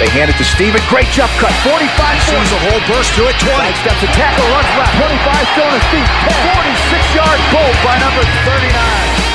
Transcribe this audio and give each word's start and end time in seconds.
They 0.00 0.08
hand 0.14 0.32
it 0.32 0.36
to 0.40 0.46
Steven. 0.46 0.80
Great 0.88 1.08
jump 1.12 1.30
cut. 1.36 1.52
45 1.66 1.84
Sees 2.24 2.52
a 2.52 2.60
hole, 2.64 2.80
burst 2.88 3.12
through 3.12 3.28
it. 3.28 3.36
20. 3.38 3.52
Side 3.52 3.76
steps 3.82 4.02
a 4.02 4.10
tackle, 4.16 4.46
runs 4.52 4.70
left. 4.78 4.94
25 4.96 5.52
still 5.52 5.68
on 5.68 5.74
his 5.76 5.86
feet. 5.92 6.08
46 6.32 7.18
yard 7.18 7.40
goal 7.52 7.72
by 7.84 7.94
number 8.00 8.24
39. 8.46 9.32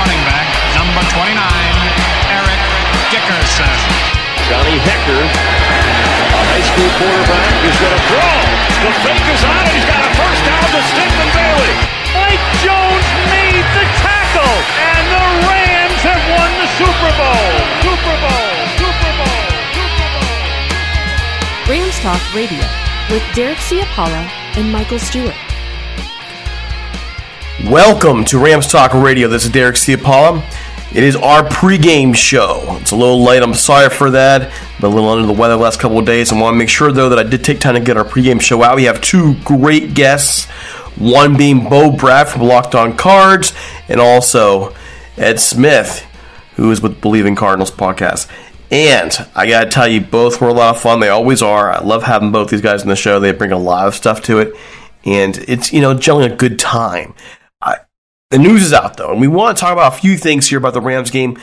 running 0.00 0.22
back, 0.26 0.46
number 0.74 1.02
29, 1.14 1.36
Eric 2.32 2.60
Dickerson. 3.12 3.78
Johnny 4.50 4.76
Hekker, 4.76 5.22
a 5.24 6.42
high 6.52 6.64
school 6.68 6.90
quarterback, 7.00 7.48
is 7.64 7.76
going 7.80 7.96
to 7.96 8.02
throw. 8.12 8.34
The 8.84 8.92
fake 9.00 9.28
is 9.32 9.40
on, 9.40 9.62
and 9.64 9.72
he's 9.72 9.88
got 9.88 10.04
a 10.04 10.10
first 10.20 10.42
down 10.44 10.66
to 10.68 10.80
Stephen 10.92 11.28
Bailey. 11.32 11.72
Mike 12.12 12.44
Jones 12.60 13.06
made 13.32 13.64
the 13.72 13.86
tackle, 14.04 14.56
and 14.84 15.04
the 15.08 15.24
Rams 15.48 16.00
have 16.04 16.22
won 16.36 16.50
the 16.60 16.68
Super 16.76 17.10
Bowl. 17.16 17.48
Super 17.80 18.16
Bowl. 18.20 18.53
Talk 22.04 22.34
Radio 22.34 22.58
with 23.08 23.22
Derek 23.34 23.56
Ciapala 23.56 24.28
and 24.58 24.70
Michael 24.70 24.98
Stewart. 24.98 25.34
Welcome 27.64 28.26
to 28.26 28.38
Rams 28.38 28.66
Talk 28.66 28.92
Radio. 28.92 29.26
This 29.26 29.46
is 29.46 29.50
Derek 29.50 29.76
Ciapala. 29.76 30.44
It 30.94 31.02
is 31.02 31.16
our 31.16 31.44
pregame 31.44 32.14
show. 32.14 32.76
It's 32.82 32.90
a 32.90 32.94
little 32.94 33.24
late. 33.24 33.42
I'm 33.42 33.54
sorry 33.54 33.88
for 33.88 34.10
that. 34.10 34.52
Been 34.82 34.92
a 34.92 34.94
little 34.94 35.08
under 35.08 35.26
the 35.26 35.32
weather 35.32 35.56
the 35.56 35.62
last 35.62 35.80
couple 35.80 35.98
of 35.98 36.04
days. 36.04 36.30
I 36.30 36.38
want 36.38 36.52
to 36.52 36.58
make 36.58 36.68
sure, 36.68 36.92
though, 36.92 37.08
that 37.08 37.18
I 37.18 37.22
did 37.22 37.42
take 37.42 37.58
time 37.58 37.72
to 37.72 37.80
get 37.80 37.96
our 37.96 38.04
pregame 38.04 38.38
show 38.38 38.62
out. 38.62 38.76
We 38.76 38.84
have 38.84 39.00
two 39.00 39.36
great 39.36 39.94
guests. 39.94 40.44
One 40.98 41.38
being 41.38 41.70
Bo 41.70 41.90
Brack 41.90 42.26
from 42.26 42.42
Locked 42.42 42.74
On 42.74 42.94
Cards, 42.98 43.54
and 43.88 43.98
also 43.98 44.74
Ed 45.16 45.40
Smith, 45.40 46.04
who 46.56 46.70
is 46.70 46.82
with 46.82 47.00
Bleav 47.00 47.24
in 47.24 47.34
Cardinals 47.34 47.70
podcast. 47.70 48.28
And 48.74 49.16
I 49.36 49.46
gotta 49.46 49.70
tell 49.70 49.86
you, 49.86 50.00
both 50.00 50.40
were 50.40 50.48
a 50.48 50.52
lot 50.52 50.74
of 50.74 50.82
fun. 50.82 50.98
They 50.98 51.08
always 51.08 51.42
are. 51.42 51.70
I 51.70 51.78
love 51.78 52.02
having 52.02 52.32
both 52.32 52.50
these 52.50 52.60
guys 52.60 52.82
in 52.82 52.88
the 52.88 52.96
show. 52.96 53.20
They 53.20 53.30
bring 53.30 53.52
a 53.52 53.56
lot 53.56 53.86
of 53.86 53.94
stuff 53.94 54.20
to 54.22 54.40
it, 54.40 54.56
and 55.04 55.38
it's 55.46 55.72
you 55.72 55.80
know 55.80 55.94
generally 55.94 56.32
a 56.32 56.34
good 56.34 56.58
time. 56.58 57.14
I, 57.60 57.76
the 58.32 58.38
news 58.38 58.64
is 58.64 58.72
out 58.72 58.96
though, 58.96 59.12
and 59.12 59.20
we 59.20 59.28
want 59.28 59.56
to 59.56 59.60
talk 59.60 59.72
about 59.72 59.94
a 59.94 60.00
few 60.00 60.16
things 60.16 60.48
here 60.48 60.58
about 60.58 60.74
the 60.74 60.80
Rams 60.80 61.12
game, 61.12 61.38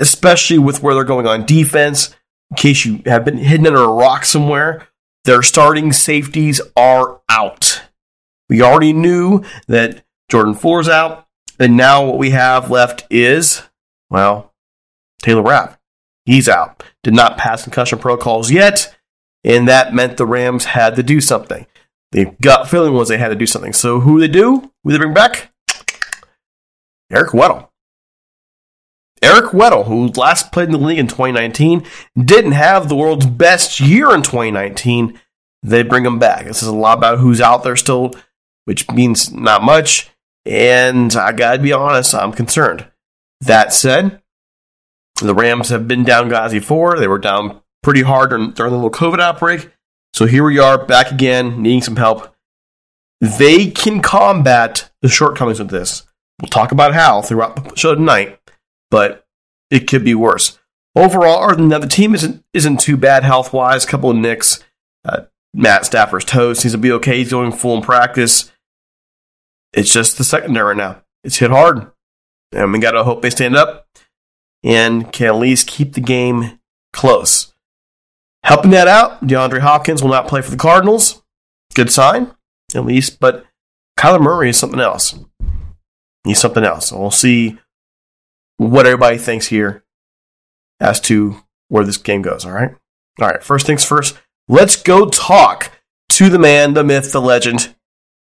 especially 0.00 0.58
with 0.58 0.82
where 0.82 0.92
they're 0.92 1.04
going 1.04 1.28
on 1.28 1.46
defense. 1.46 2.16
In 2.50 2.56
case 2.56 2.84
you 2.84 3.00
have 3.06 3.24
been 3.24 3.38
hidden 3.38 3.68
under 3.68 3.84
a 3.84 3.88
rock 3.88 4.24
somewhere, 4.24 4.88
their 5.24 5.42
starting 5.42 5.92
safeties 5.92 6.60
are 6.76 7.20
out. 7.28 7.82
We 8.48 8.60
already 8.60 8.92
knew 8.92 9.44
that 9.68 10.04
Jordan 10.28 10.54
Fuller's 10.54 10.88
out, 10.88 11.28
and 11.60 11.76
now 11.76 12.04
what 12.04 12.18
we 12.18 12.30
have 12.30 12.72
left 12.72 13.06
is, 13.08 13.62
well, 14.10 14.52
Taylor 15.22 15.42
Rapp. 15.42 15.75
He's 16.26 16.48
out. 16.48 16.82
Did 17.02 17.14
not 17.14 17.38
pass 17.38 17.62
concussion 17.62 17.98
protocols 17.98 18.50
yet, 18.50 18.94
and 19.44 19.66
that 19.68 19.94
meant 19.94 20.16
the 20.16 20.26
Rams 20.26 20.66
had 20.66 20.96
to 20.96 21.02
do 21.02 21.20
something. 21.20 21.66
The 22.12 22.34
gut 22.42 22.68
feeling 22.68 22.92
was 22.92 23.08
they 23.08 23.18
had 23.18 23.28
to 23.28 23.36
do 23.36 23.46
something. 23.46 23.72
So 23.72 24.00
who 24.00 24.20
they 24.20 24.28
do? 24.28 24.72
Who 24.82 24.92
they 24.92 24.98
bring 24.98 25.14
back? 25.14 25.52
Eric 27.10 27.30
Weddle. 27.30 27.68
Eric 29.22 29.52
Weddle, 29.52 29.86
who 29.86 30.08
last 30.20 30.52
played 30.52 30.66
in 30.66 30.72
the 30.72 30.78
league 30.78 30.98
in 30.98 31.06
2019, 31.06 31.84
didn't 32.16 32.52
have 32.52 32.88
the 32.88 32.96
world's 32.96 33.26
best 33.26 33.80
year 33.80 34.12
in 34.12 34.22
2019. 34.22 35.18
They 35.62 35.82
bring 35.82 36.04
him 36.04 36.18
back. 36.18 36.44
This 36.44 36.62
is 36.62 36.68
a 36.68 36.74
lot 36.74 36.98
about 36.98 37.18
who's 37.18 37.40
out 37.40 37.62
there 37.62 37.76
still, 37.76 38.12
which 38.66 38.90
means 38.90 39.32
not 39.32 39.62
much. 39.62 40.10
And 40.44 41.14
I 41.16 41.32
gotta 41.32 41.58
be 41.60 41.72
honest, 41.72 42.14
I'm 42.14 42.32
concerned. 42.32 42.86
That 43.40 43.72
said, 43.72 44.20
the 45.20 45.34
Rams 45.34 45.70
have 45.70 45.88
been 45.88 46.04
down 46.04 46.28
guys 46.28 46.52
before. 46.52 46.98
They 46.98 47.08
were 47.08 47.18
down 47.18 47.60
pretty 47.82 48.02
hard 48.02 48.30
during, 48.30 48.50
during 48.50 48.72
the 48.72 48.76
little 48.76 48.90
COVID 48.90 49.20
outbreak. 49.20 49.70
So 50.12 50.26
here 50.26 50.44
we 50.44 50.58
are 50.58 50.82
back 50.84 51.10
again, 51.10 51.62
needing 51.62 51.82
some 51.82 51.96
help. 51.96 52.34
They 53.20 53.70
can 53.70 54.02
combat 54.02 54.90
the 55.02 55.08
shortcomings 55.08 55.60
of 55.60 55.68
this. 55.68 56.04
We'll 56.40 56.48
talk 56.48 56.72
about 56.72 56.94
how 56.94 57.22
throughout 57.22 57.56
the 57.56 57.76
show 57.76 57.94
tonight, 57.94 58.38
but 58.90 59.26
it 59.70 59.88
could 59.88 60.04
be 60.04 60.14
worse. 60.14 60.58
Overall, 60.94 61.50
other 61.50 61.78
the 61.78 61.86
team 61.86 62.14
isn't 62.14 62.44
isn't 62.52 62.80
too 62.80 62.96
bad 62.96 63.22
health 63.22 63.52
wise. 63.52 63.84
A 63.84 63.86
couple 63.86 64.10
of 64.10 64.16
nicks. 64.16 64.62
Uh, 65.04 65.22
Matt 65.54 65.86
Stafford's 65.86 66.24
toast. 66.24 66.62
He's 66.62 66.72
gonna 66.72 66.82
be 66.82 66.92
okay. 66.92 67.18
He's 67.18 67.30
going 67.30 67.52
full 67.52 67.76
in 67.76 67.82
practice. 67.82 68.50
It's 69.72 69.92
just 69.92 70.18
the 70.18 70.24
secondary 70.24 70.68
right 70.68 70.76
now. 70.76 71.02
It's 71.24 71.36
hit 71.36 71.50
hard, 71.50 71.90
and 72.52 72.72
we 72.72 72.78
gotta 72.78 73.04
hope 73.04 73.22
they 73.22 73.30
stand 73.30 73.56
up 73.56 73.86
and 74.66 75.12
can 75.12 75.28
at 75.28 75.36
least 75.36 75.68
keep 75.68 75.92
the 75.92 76.00
game 76.00 76.58
close. 76.92 77.54
Helping 78.42 78.72
that 78.72 78.88
out, 78.88 79.24
DeAndre 79.24 79.60
Hopkins 79.60 80.02
will 80.02 80.10
not 80.10 80.28
play 80.28 80.42
for 80.42 80.50
the 80.50 80.56
Cardinals. 80.56 81.22
Good 81.74 81.92
sign, 81.92 82.34
at 82.74 82.84
least. 82.84 83.20
But 83.20 83.44
Kyler 83.98 84.20
Murray 84.20 84.50
is 84.50 84.58
something 84.58 84.80
else. 84.80 85.18
He's 86.24 86.40
something 86.40 86.64
else. 86.64 86.90
We'll 86.90 87.10
see 87.10 87.58
what 88.56 88.86
everybody 88.86 89.18
thinks 89.18 89.46
here 89.46 89.84
as 90.80 91.00
to 91.02 91.36
where 91.68 91.84
this 91.84 91.96
game 91.96 92.22
goes. 92.22 92.44
All 92.44 92.52
right. 92.52 92.74
All 93.20 93.28
right. 93.28 93.42
First 93.42 93.66
things 93.66 93.84
first. 93.84 94.18
Let's 94.48 94.76
go 94.76 95.06
talk 95.06 95.72
to 96.10 96.28
the 96.28 96.38
man, 96.38 96.74
the 96.74 96.84
myth, 96.84 97.12
the 97.12 97.20
legend, 97.20 97.74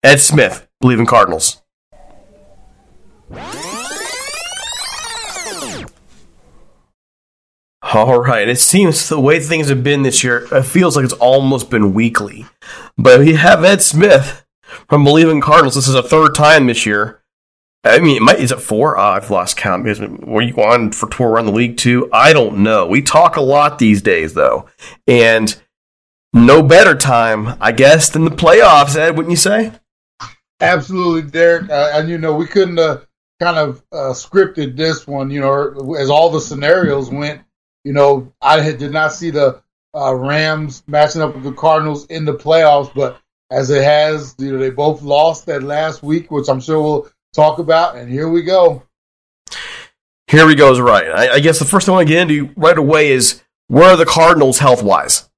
Ed 0.03 0.21
Smith, 0.21 0.67
Bleav 0.83 0.99
in 0.99 1.07
Cardinals. 1.07 1.63
All 7.95 8.19
right. 8.19 8.49
It 8.49 8.59
seems 8.59 9.09
the 9.09 9.21
way 9.21 9.39
things 9.39 9.69
have 9.69 9.85
been 9.85 10.03
this 10.03 10.25
year, 10.25 10.49
it 10.51 10.65
feels 10.65 10.97
like 10.97 11.05
it's 11.05 11.15
almost 11.15 11.71
been 11.71 11.95
weekly. 11.95 12.45
But 12.99 13.21
we 13.21 13.35
have 13.35 13.63
Ed 13.63 13.83
Smith 13.83 14.45
from 14.89 15.05
Bleav 15.05 15.31
in 15.31 15.41
Cardinals. 15.41 15.77
This 15.77 15.87
is 15.87 15.95
a 15.95 16.03
third 16.03 16.35
time 16.35 16.67
this 16.67 16.87
year. 16.87 17.23
I 17.85 18.01
mean, 18.01 18.17
it 18.17 18.23
might, 18.23 18.41
is 18.41 18.51
it 18.51 18.61
four? 18.61 18.99
Uh, 18.99 19.11
I've 19.11 19.31
lost 19.31 19.57
count. 19.57 19.85
Were 19.85 20.43
you 20.43 20.55
on 20.57 20.91
for 20.91 21.09
tour 21.09 21.29
around 21.29 21.47
the 21.47 21.53
league 21.53 21.77
too? 21.77 22.09
I 22.13 22.33
don't 22.33 22.65
know. 22.65 22.87
We 22.87 23.01
talk 23.01 23.37
a 23.37 23.43
lot 23.43 23.79
these 23.79 24.03
days, 24.03 24.35
though, 24.35 24.69
and 25.07 25.55
no 26.33 26.63
better 26.63 26.97
time, 26.97 27.57
I 27.61 27.71
guess, 27.71 28.11
than 28.11 28.25
the 28.25 28.31
playoffs. 28.33 28.97
Ed, 28.97 29.17
wouldn't 29.17 29.31
you 29.31 29.37
say? 29.37 29.71
Absolutely, 30.61 31.31
Derek. 31.31 31.71
Uh, 31.71 31.91
and 31.95 32.09
you 32.09 32.19
know, 32.19 32.35
we 32.35 32.47
couldn't 32.47 32.79
have 32.79 33.07
kind 33.39 33.59
of 33.59 33.85
uh, 33.93 34.15
scripted 34.15 34.77
this 34.77 35.07
one. 35.07 35.31
You 35.31 35.43
know, 35.43 35.95
as 35.95 36.11
all 36.11 36.31
the 36.31 36.41
scenarios 36.41 37.09
went. 37.09 37.43
You 37.85 37.93
know, 37.93 38.33
I 38.41 38.61
had, 38.61 38.79
did 38.79 38.93
not 38.93 39.13
see 39.13 39.31
the 39.31 39.63
uh, 39.95 40.15
Rams 40.15 40.83
matching 40.87 41.23
up 41.23 41.35
with 41.35 41.45
the 41.45 41.53
Cardinals 41.53 42.07
in 42.07 42.25
the 42.25 42.35
playoffs, 42.35 42.93
but 42.95 43.21
as 43.51 43.71
it 43.71 43.83
has, 43.83 44.35
you 44.39 44.53
know, 44.53 44.59
they 44.59 44.71
both 44.71 45.03
lost 45.03 45.47
that 45.47 45.63
last 45.63 46.03
week, 46.03 46.31
which 46.31 46.49
I'm 46.49 46.61
sure 46.61 46.83
we'll 46.83 47.09
talk 47.33 47.59
about. 47.59 47.97
And 47.97 48.11
here 48.11 48.29
we 48.29 48.43
go. 48.43 48.83
Here 50.27 50.47
we 50.47 50.55
go 50.55 50.73
is 50.73 50.81
right. 50.81 51.07
I, 51.09 51.35
I 51.35 51.41
guess 51.41 51.59
the 51.59 51.65
first 51.65 51.87
thing 51.87 51.93
I 51.93 51.97
want 51.99 52.09
to 52.09 52.15
get 52.15 52.31
into 52.31 52.53
right 52.57 52.77
away 52.77 53.13
is 53.13 53.43
where 53.69 53.91
are 53.91 53.97
the 53.97 54.07
Cardinals 54.07 54.59
health 54.59 54.83
wise? 54.83 55.29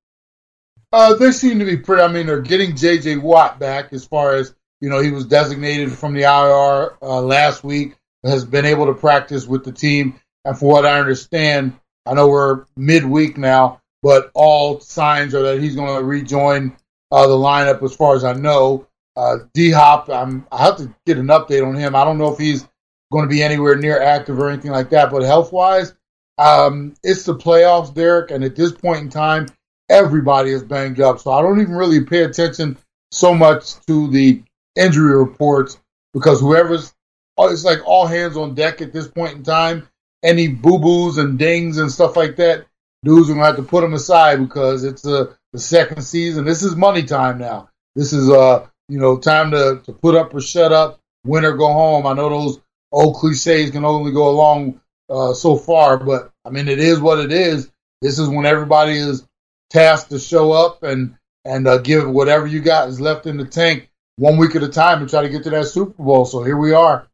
Uh, 0.93 1.15
they 1.15 1.33
seem 1.33 1.59
to 1.59 1.65
be 1.65 1.77
pretty. 1.77 2.03
I 2.03 2.09
mean, 2.09 2.27
they're 2.27 2.41
getting 2.41 2.77
J.J. 2.77 3.17
Watt 3.17 3.59
back 3.59 3.93
as 3.93 4.07
far 4.07 4.37
as 4.37 4.55
you 4.81 4.89
know. 4.89 5.01
He 5.01 5.11
was 5.11 5.27
designated 5.27 5.93
from 5.93 6.15
the 6.15 6.23
IR 6.23 6.97
uh, 7.03 7.21
last 7.21 7.65
week. 7.65 7.97
Has 8.25 8.45
been 8.45 8.65
able 8.65 8.87
to 8.87 8.95
practice 8.95 9.47
with 9.47 9.65
the 9.65 9.73
team, 9.73 10.19
and 10.45 10.57
for 10.57 10.73
what 10.73 10.87
I 10.87 10.99
understand, 10.99 11.79
I 12.07 12.15
know 12.15 12.29
we're 12.29 12.65
midweek 12.77 13.39
now, 13.39 13.81
but 14.03 14.31
all 14.35 14.81
signs 14.81 15.35
are 15.35 15.43
that 15.43 15.61
he's 15.61 15.77
going 15.77 15.97
to 15.99 16.05
rejoin 16.05 16.77
uh, 17.11 17.27
the 17.27 17.35
lineup. 17.35 17.83
As 17.83 17.95
far 17.95 18.15
as 18.15 18.25
I 18.25 18.33
know, 18.33 18.87
uh, 19.17 19.37
D 19.55 19.71
Hop, 19.71 20.09
I 20.11 20.63
have 20.63 20.77
to 20.79 20.95
get 21.07 21.19
an 21.19 21.27
update 21.27 21.67
on 21.67 21.75
him. 21.75 21.95
I 21.95 22.05
don't 22.05 22.19
know 22.19 22.33
if 22.33 22.39
he's 22.39 22.67
going 23.13 23.25
to 23.25 23.31
be 23.31 23.43
anywhere 23.43 23.77
near 23.77 24.01
active 24.01 24.39
or 24.39 24.49
anything 24.49 24.71
like 24.71 24.91
that. 24.91 25.11
But 25.11 25.23
health 25.23 25.53
wise, 25.53 25.95
um, 26.39 26.95
it's 27.03 27.25
the 27.25 27.35
playoffs, 27.35 27.95
Derek, 27.95 28.31
and 28.31 28.45
at 28.45 28.57
this 28.57 28.73
point 28.73 29.01
in 29.01 29.11
time, 29.11 29.47
everybody 29.89 30.51
is 30.51 30.63
banged 30.63 31.01
up. 31.01 31.21
So 31.21 31.33
I 31.33 31.43
don't 31.43 31.61
even 31.61 31.75
really 31.75 32.05
pay 32.05 32.25
attention 32.25 32.77
so 33.11 33.35
much 33.35 33.75
to 33.87 34.09
the 34.11 34.43
injury 34.75 35.17
reports 35.17 35.79
because 36.13 36.41
whoever's 36.41 36.93
it's 37.39 37.65
like 37.65 37.87
all 37.87 38.07
hands 38.07 38.37
on 38.37 38.55
deck 38.55 38.81
at 38.81 38.93
this 38.93 39.09
point 39.09 39.35
in 39.35 39.43
time. 39.43 39.87
Any 40.27 40.49
boo 40.49 40.79
boos 40.79 41.19
and 41.19 41.39
dings 41.39 41.79
and 41.79 41.91
stuff 41.91 42.17
like 42.17 42.35
that, 42.37 42.67
dudes 43.05 43.31
are 43.31 43.35
gonna 43.35 43.47
have 43.47 43.57
to 43.57 43.63
put 43.63 43.83
them 43.83 43.95
aside 43.95 44.41
because 44.41 44.83
it's 44.83 45.03
the 45.03 45.37
the 45.53 45.61
second 45.61 46.03
season. 46.03 46.45
This 46.45 46.65
is 46.65 46.75
money 46.75 47.05
time 47.05 47.39
now. 47.39 47.69
This 47.95 48.13
is 48.13 48.29
uh 48.29 48.67
you 48.89 48.99
know 48.99 49.19
time 49.19 49.53
to 49.53 49.81
to 49.85 49.93
put 49.93 50.17
up 50.17 50.35
or 50.35 50.41
shut 50.41 50.73
up, 50.73 51.01
win 51.25 51.45
or 51.45 51.57
go 51.57 51.73
home. 51.73 52.07
I 52.07 52.15
know 52.15 52.29
those 52.29 52.61
old 52.91 53.17
cliches 53.17 53.71
can 53.71 53.85
only 53.85 54.13
go 54.13 54.29
along 54.29 54.81
uh, 55.09 55.33
so 55.33 55.57
far, 55.57 55.97
but 55.97 56.33
I 56.45 56.51
mean 56.51 56.67
it 56.67 56.81
is 56.81 56.99
what 56.99 57.21
it 57.21 57.31
is. 57.31 57.71
This 58.03 58.19
is 58.19 58.29
when 58.29 58.47
everybody 58.47 58.97
is 58.97 59.25
tasked 59.71 60.11
to 60.11 60.19
show 60.19 60.53
up 60.53 60.83
and 60.83 61.17
and 61.45 61.69
uh, 61.69 61.79
give 61.79 62.11
whatever 62.11 62.49
you 62.49 62.61
got 62.61 62.89
is 62.89 63.01
left 63.01 63.27
in 63.27 63.37
the 63.37 63.45
tank 63.45 63.89
one 64.17 64.37
week 64.39 64.57
at 64.57 64.63
a 64.63 64.69
time 64.69 65.01
and 65.01 65.09
try 65.09 65.23
to 65.23 65.29
get 65.29 65.45
to 65.45 65.51
that 65.51 65.67
Super 65.67 66.03
Bowl. 66.03 66.25
So 66.25 66.43
here 66.43 66.57
we 66.57 66.73
are. 66.73 67.07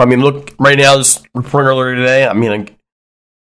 I 0.00 0.06
mean, 0.06 0.20
look 0.20 0.54
right 0.58 0.78
now. 0.78 0.96
Just 0.96 1.26
reporting 1.34 1.68
earlier 1.68 1.94
today. 1.94 2.26
I 2.26 2.32
mean, 2.32 2.70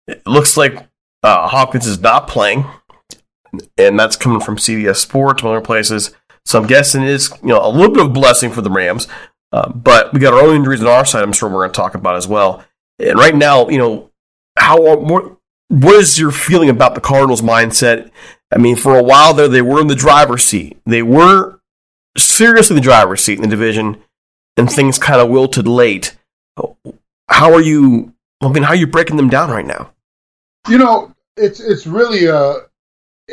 it 0.06 0.26
looks 0.26 0.56
like 0.56 0.88
uh, 1.22 1.48
Hopkins 1.48 1.86
is 1.86 2.00
not 2.00 2.28
playing, 2.28 2.64
and 3.76 3.98
that's 3.98 4.16
coming 4.16 4.40
from 4.40 4.56
CBS 4.56 4.96
Sports 4.96 5.42
and 5.42 5.50
other 5.50 5.60
places. 5.60 6.14
So 6.44 6.60
I'm 6.60 6.66
guessing 6.66 7.02
it 7.02 7.10
is 7.10 7.30
you 7.42 7.48
know 7.48 7.64
a 7.64 7.70
little 7.70 7.94
bit 7.94 8.04
of 8.04 8.12
blessing 8.12 8.50
for 8.50 8.62
the 8.62 8.70
Rams, 8.70 9.06
uh, 9.52 9.70
but 9.70 10.12
we 10.12 10.20
got 10.20 10.34
our 10.34 10.40
own 10.40 10.56
injuries 10.56 10.80
on 10.80 10.88
our 10.88 11.04
side. 11.04 11.22
I'm 11.22 11.32
sure 11.32 11.48
we're 11.48 11.62
going 11.62 11.72
to 11.72 11.76
talk 11.76 11.94
about 11.94 12.16
as 12.16 12.26
well. 12.26 12.64
And 12.98 13.18
right 13.18 13.34
now, 13.34 13.68
you 13.68 13.78
know, 13.78 14.10
how 14.58 14.80
what, 14.80 15.36
what 15.68 15.94
is 15.94 16.18
your 16.18 16.30
feeling 16.30 16.68
about 16.68 16.94
the 16.94 17.00
Cardinals' 17.00 17.42
mindset? 17.42 18.10
I 18.52 18.58
mean, 18.58 18.76
for 18.76 18.98
a 18.98 19.02
while 19.02 19.32
there, 19.34 19.48
they 19.48 19.62
were 19.62 19.80
in 19.80 19.86
the 19.86 19.94
driver's 19.94 20.44
seat. 20.44 20.78
They 20.84 21.02
were 21.02 21.60
seriously 22.16 22.74
in 22.74 22.82
the 22.82 22.84
driver's 22.84 23.22
seat 23.22 23.36
in 23.36 23.42
the 23.42 23.48
division, 23.48 24.02
and 24.56 24.70
things 24.70 24.98
kind 24.98 25.20
of 25.20 25.28
wilted 25.28 25.68
late. 25.68 26.16
How 27.30 27.54
are 27.54 27.62
you? 27.62 28.12
I 28.42 28.48
mean, 28.48 28.62
how 28.62 28.70
are 28.70 28.76
you 28.76 28.86
breaking 28.86 29.16
them 29.16 29.28
down 29.28 29.50
right 29.50 29.66
now? 29.66 29.92
You 30.68 30.78
know, 30.78 31.14
it's 31.36 31.60
it's 31.60 31.86
really 31.86 32.28
uh 32.28 32.56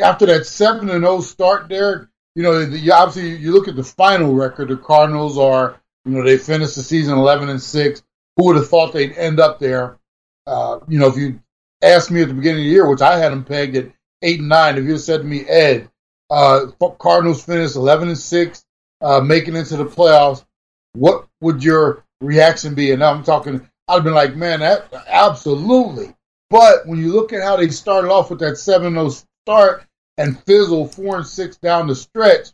after 0.02 0.26
that 0.28 0.46
seven 0.46 0.90
and 0.90 1.04
zero 1.04 1.22
start, 1.22 1.68
Derek. 1.68 2.08
You 2.36 2.44
know, 2.44 2.66
the, 2.66 2.92
obviously 2.92 3.36
you 3.36 3.52
look 3.52 3.68
at 3.68 3.76
the 3.76 3.84
final 3.84 4.34
record. 4.34 4.70
The 4.70 4.78
Cardinals 4.78 5.38
are, 5.38 5.82
you 6.06 6.12
know, 6.12 6.24
they 6.24 6.38
finished 6.38 6.76
the 6.76 6.84
season 6.84 7.18
eleven 7.18 7.50
and 7.50 7.62
six. 7.62 8.04
Who 8.38 8.46
would 8.46 8.56
have 8.56 8.70
thought 8.70 8.94
they'd 8.94 9.18
end 9.18 9.40
up 9.40 9.60
there? 9.60 9.98
Uh, 10.46 10.80
you 10.88 11.00
know, 11.00 11.08
if 11.08 11.18
you 11.18 11.42
asked 11.82 12.12
me 12.12 12.22
at 12.22 12.28
the 12.28 12.34
beginning 12.34 12.62
of 12.62 12.66
the 12.66 12.72
year, 12.72 12.88
which 12.88 13.02
I 13.02 13.18
had 13.18 13.32
them 13.32 13.44
pegged 13.44 13.76
at 13.76 13.92
eight 14.22 14.40
and 14.40 14.50
nine, 14.50 14.78
if 14.78 14.86
you 14.86 14.98
said 14.98 15.22
to 15.22 15.24
me, 15.24 15.46
Ed, 15.48 15.90
uh, 16.30 16.68
Cardinals 17.00 17.44
finished 17.44 17.76
eleven 17.76 18.10
and 18.10 18.18
six, 18.18 18.64
uh, 19.02 19.20
making 19.20 19.56
it 19.56 19.60
into 19.60 19.78
the 19.78 19.86
playoffs, 19.86 20.46
what 20.94 21.28
would 21.42 21.64
your 21.64 22.06
reaction 22.22 22.76
be? 22.76 22.92
And 22.92 23.00
now 23.00 23.12
I'm 23.12 23.24
talking, 23.24 23.68
I'd 23.88 23.95
have 23.95 24.04
been 24.04 24.13
like, 24.13 24.36
man, 24.36 24.60
that 24.60 24.92
absolutely. 25.07 26.13
But 26.50 26.86
when 26.86 27.00
you 27.00 27.13
look 27.13 27.34
at 27.34 27.44
how 27.44 27.57
they 27.57 27.69
started 27.69 28.10
off 28.10 28.30
with 28.30 28.39
that 28.39 28.57
7 28.57 28.94
0 28.94 29.10
start 29.10 29.84
and 30.18 30.42
fizzle 30.44 30.88
4 30.88 31.18
and 31.18 31.28
6 31.28 31.57
down 31.57 31.88
the 31.88 31.95
stretch, 31.95 32.50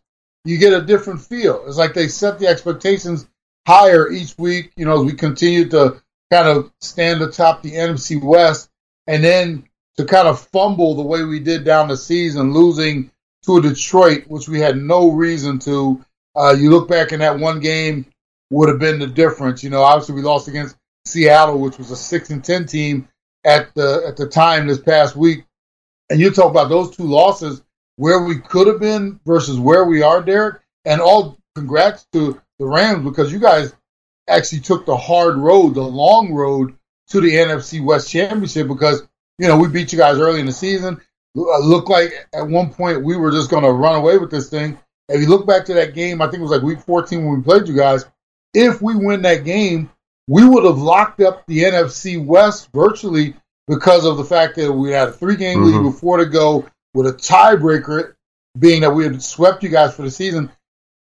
you 0.46 0.58
get 0.58 0.74
a 0.74 0.82
different 0.82 1.22
feel. 1.22 1.64
It's 1.68 1.78
like 1.78 1.94
they 1.94 2.08
set 2.08 2.40
the 2.40 2.48
expectations 2.48 3.28
higher 3.68 4.12
each 4.12 4.38
week, 4.38 4.72
you 4.76 4.86
know, 4.86 5.00
as 5.00 5.06
we 5.06 5.14
continue 5.14 5.70
to 5.70 6.02
kind 6.32 6.48
of 6.48 6.72
stand 6.82 7.22
atop 7.22 7.62
the 7.62 7.72
NFC 7.72 8.22
West. 8.22 8.70
And 9.08 9.24
then 9.24 9.68
to 9.98 10.06
kind 10.06 10.28
of 10.28 10.40
fumble 10.48 10.96
the 10.96 11.02
way 11.02 11.24
we 11.24 11.40
did 11.40 11.64
down 11.64 11.88
the 11.88 11.98
season, 11.98 12.54
losing 12.54 13.12
to 13.46 13.62
Detroit, 13.62 14.24
which 14.28 14.48
we 14.48 14.60
had 14.60 14.78
no 14.78 15.12
reason 15.12 15.60
to. 15.60 16.04
Uh, 16.36 16.56
you 16.58 16.72
look 16.72 16.88
back 16.88 17.12
in 17.12 17.20
that 17.20 17.38
one 17.38 17.60
game, 17.60 18.06
would 18.50 18.70
have 18.70 18.80
been 18.80 19.00
the 19.00 19.08
difference. 19.08 19.64
You 19.64 19.70
know, 19.70 19.82
obviously 19.82 20.16
we 20.16 20.22
lost 20.22 20.48
against 20.48 20.78
Seattle, 21.06 21.60
which 21.60 21.78
was 21.78 21.92
a 21.92 21.96
six 21.96 22.30
and 22.30 22.44
ten 22.44 22.66
team 22.66 23.08
at 23.44 23.74
the 23.76 24.04
at 24.08 24.18
the 24.18 24.28
time 24.28 24.68
this 24.68 24.80
past 24.80 25.16
week. 25.16 25.46
And 26.10 26.20
you 26.20 26.32
talk 26.32 26.52
about 26.52 26.70
those 26.70 26.96
two 26.96 27.04
losses, 27.04 27.62
where 27.96 28.24
we 28.24 28.40
could 28.40 28.68
have 28.68 28.80
been 28.80 29.20
versus 29.26 29.60
where 29.60 29.86
we 29.86 30.02
are, 30.02 30.22
Derek. 30.22 30.62
And 30.86 31.02
all 31.02 31.38
congrats 31.56 32.06
to 32.14 32.42
the 32.60 32.66
Rams 32.66 33.04
because 33.04 33.32
you 33.32 33.40
guys 33.40 33.74
actually 34.28 34.62
took 34.62 34.86
the 34.86 34.98
hard 34.98 35.38
road, 35.38 35.76
the 35.76 35.82
long 35.82 36.34
road 36.34 36.76
to 37.10 37.22
the 37.22 37.32
NFC 37.32 37.84
West 37.84 38.10
Championship 38.10 38.68
because 38.68 39.04
you 39.38 39.48
know 39.48 39.58
we 39.58 39.68
beat 39.68 39.92
you 39.92 39.98
guys 39.98 40.20
early 40.20 40.40
in 40.40 40.46
the 40.46 40.52
season. 40.52 41.00
Uh, 41.36 41.60
looked 41.60 41.90
like 41.90 42.12
at 42.34 42.48
one 42.48 42.72
point 42.72 43.04
we 43.04 43.18
were 43.18 43.32
just 43.32 43.50
going 43.50 43.64
to 43.64 43.72
run 43.72 43.96
away 43.96 44.18
with 44.18 44.30
this 44.30 44.50
thing. 44.50 44.78
If 45.10 45.20
you 45.22 45.28
look 45.28 45.46
back 45.46 45.66
to 45.66 45.74
that 45.74 45.94
game, 45.94 46.22
I 46.22 46.26
think 46.26 46.40
it 46.40 46.44
was 46.44 46.52
like 46.52 46.62
week 46.62 46.80
14 46.80 47.26
when 47.26 47.38
we 47.38 47.44
played 47.44 47.68
you 47.68 47.76
guys. 47.76 48.06
If 48.54 48.82
we 48.82 48.96
win 48.96 49.24
that 49.24 49.44
game, 49.44 49.90
we 50.28 50.46
would 50.46 50.64
have 50.64 50.78
locked 50.78 51.22
up 51.22 51.46
the 51.48 51.64
NFC 51.64 52.24
West 52.24 52.70
virtually 52.74 53.36
because 53.68 54.06
of 54.06 54.18
the 54.18 54.24
fact 54.24 54.56
that 54.56 54.72
we 54.72 54.92
had 54.92 55.10
a 55.10 55.12
three 55.12 55.36
game 55.36 55.60
mm-hmm. 55.60 55.84
lead 55.84 55.92
before 55.92 56.18
to 56.18 56.26
go 56.26 56.66
with 56.94 57.08
a 57.08 57.14
tiebreaker, 57.14 58.14
being 58.58 58.82
that 58.82 58.92
we 58.92 59.04
had 59.04 59.22
swept 59.22 59.64
you 59.64 59.70
guys 59.70 59.96
for 59.96 60.04
the 60.04 60.12
season. 60.12 60.52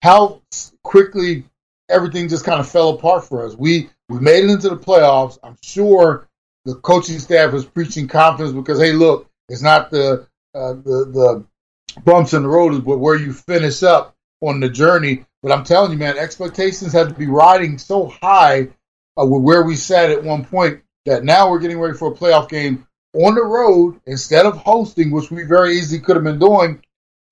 How 0.02 0.42
quickly 0.84 1.46
everything 1.90 2.28
just 2.30 2.46
kind 2.46 2.60
of 2.60 2.70
fell 2.70 2.90
apart 2.90 3.26
for 3.26 3.46
us. 3.46 3.56
We 3.56 3.90
we 4.10 4.20
made 4.20 4.44
it 4.44 4.50
into 4.50 4.70
the 4.70 4.78
playoffs. 4.78 5.38
I'm 5.44 5.58
sure 5.62 6.28
the 6.66 6.76
coaching 6.76 7.20
staff 7.20 7.54
was 7.54 7.66
preaching 7.66 8.08
confidence 8.08 8.54
because 8.54 8.80
hey, 8.80 8.94
look, 8.94 9.30
it's 9.50 9.62
not 9.62 9.90
the 9.90 10.28
uh, 10.54 10.74
the 10.74 11.46
the 11.94 12.02
bumps 12.04 12.34
in 12.34 12.44
the 12.44 12.50
road, 12.50 12.86
but 12.86 13.00
where 13.00 13.16
you 13.16 13.34
finish 13.34 13.84
up 13.84 14.16
on 14.42 14.60
the 14.60 14.70
journey. 14.70 15.26
But 15.42 15.52
I'm 15.52 15.64
telling 15.64 15.92
you, 15.92 15.98
man, 15.98 16.18
expectations 16.18 16.94
have 16.94 17.08
to 17.10 17.14
be 17.14 17.28
riding 17.28 17.78
so 17.78 18.08
high 18.08 18.70
uh, 19.18 19.26
where 19.26 19.64
we 19.64 19.76
sat 19.76 20.12
at 20.12 20.24
one 20.24 20.46
point 20.46 20.82
that 21.06 21.24
now 21.24 21.50
we're 21.50 21.60
getting 21.60 21.80
ready 21.80 21.98
for 21.98 22.12
a 22.12 22.16
playoff 22.16 22.50
game 22.50 22.86
on 23.14 23.36
the 23.36 23.44
road 23.44 24.00
instead 24.06 24.46
of 24.46 24.58
hosting, 24.58 25.12
which 25.12 25.32
we 25.32 25.44
very 25.44 25.78
easily 25.78 26.00
could 26.00 26.16
have 26.16 26.24
been 26.24 26.40
doing. 26.40 26.84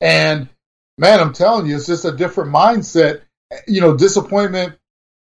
And 0.02 0.50
man, 0.98 1.20
I'm 1.20 1.34
telling 1.34 1.68
you, 1.68 1.76
it's 1.76 1.86
just 1.86 2.06
a 2.06 2.12
different 2.12 2.52
mindset. 2.52 3.22
You 3.68 3.82
know, 3.82 3.96
disappointment 3.96 4.78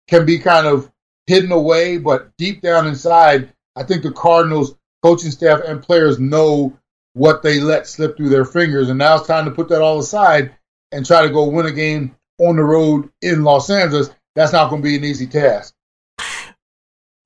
can 0.07 0.25
be 0.25 0.39
kind 0.39 0.67
of 0.67 0.91
hidden 1.27 1.51
away, 1.51 1.97
but 1.97 2.35
deep 2.37 2.61
down 2.61 2.87
inside, 2.87 3.53
I 3.75 3.83
think 3.83 4.03
the 4.03 4.11
Cardinals 4.11 4.75
coaching 5.03 5.31
staff 5.31 5.61
and 5.65 5.83
players 5.83 6.19
know 6.19 6.77
what 7.13 7.43
they 7.43 7.59
let 7.59 7.87
slip 7.87 8.17
through 8.17 8.29
their 8.29 8.45
fingers. 8.45 8.89
And 8.89 8.97
now 8.97 9.17
it's 9.17 9.27
time 9.27 9.45
to 9.45 9.51
put 9.51 9.69
that 9.69 9.81
all 9.81 9.99
aside 9.99 10.55
and 10.91 11.05
try 11.05 11.21
to 11.23 11.29
go 11.29 11.49
win 11.49 11.65
a 11.65 11.71
game 11.71 12.15
on 12.39 12.55
the 12.55 12.63
road 12.63 13.09
in 13.21 13.43
Los 13.43 13.69
Angeles. 13.69 14.09
That's 14.35 14.51
not 14.53 14.69
going 14.69 14.81
to 14.81 14.87
be 14.87 14.95
an 14.95 15.03
easy 15.03 15.27
task. 15.27 15.74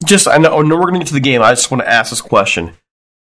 Just, 0.09 0.27
I 0.27 0.39
know, 0.39 0.49
oh, 0.49 0.63
I 0.63 0.67
know 0.67 0.75
we're 0.75 0.89
to 0.89 0.97
get 0.97 1.07
to 1.09 1.13
the 1.13 1.19
game. 1.19 1.43
I 1.43 1.51
just 1.51 1.69
want 1.69 1.83
to 1.83 1.87
ask 1.87 2.09
this 2.09 2.19
question. 2.19 2.71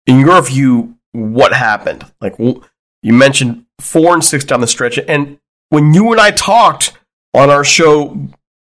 In 0.07 0.19
your 0.19 0.41
view, 0.41 0.97
what 1.11 1.53
happened? 1.53 2.03
Like, 2.19 2.39
you 2.39 3.13
mentioned 3.13 3.67
four 3.79 4.15
and 4.15 4.23
six 4.23 4.43
down 4.43 4.59
the 4.59 4.65
stretch. 4.65 4.97
And 4.97 5.37
when 5.69 5.93
you 5.93 6.11
and 6.11 6.19
I 6.19 6.31
talked 6.31 6.93
on 7.35 7.51
our 7.51 7.63
show 7.63 8.27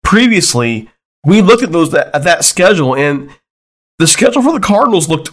previously, 0.02 0.90
we 1.24 1.40
looked 1.40 1.62
at 1.62 1.70
those 1.70 1.94
at 1.94 2.24
that 2.24 2.44
schedule, 2.44 2.96
and 2.96 3.30
the 4.00 4.08
schedule 4.08 4.42
for 4.42 4.52
the 4.52 4.58
Cardinals 4.58 5.08
looked. 5.08 5.30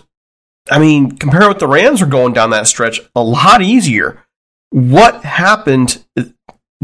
I 0.69 0.77
mean, 0.77 1.17
compared 1.17 1.47
with 1.47 1.57
the 1.57 1.67
Rams 1.67 1.99
are 1.99 2.05
going 2.05 2.33
down 2.33 2.51
that 2.51 2.67
stretch, 2.67 3.01
a 3.15 3.23
lot 3.23 3.63
easier. 3.63 4.23
What 4.69 5.25
happened 5.25 6.05
uh, 6.15 6.25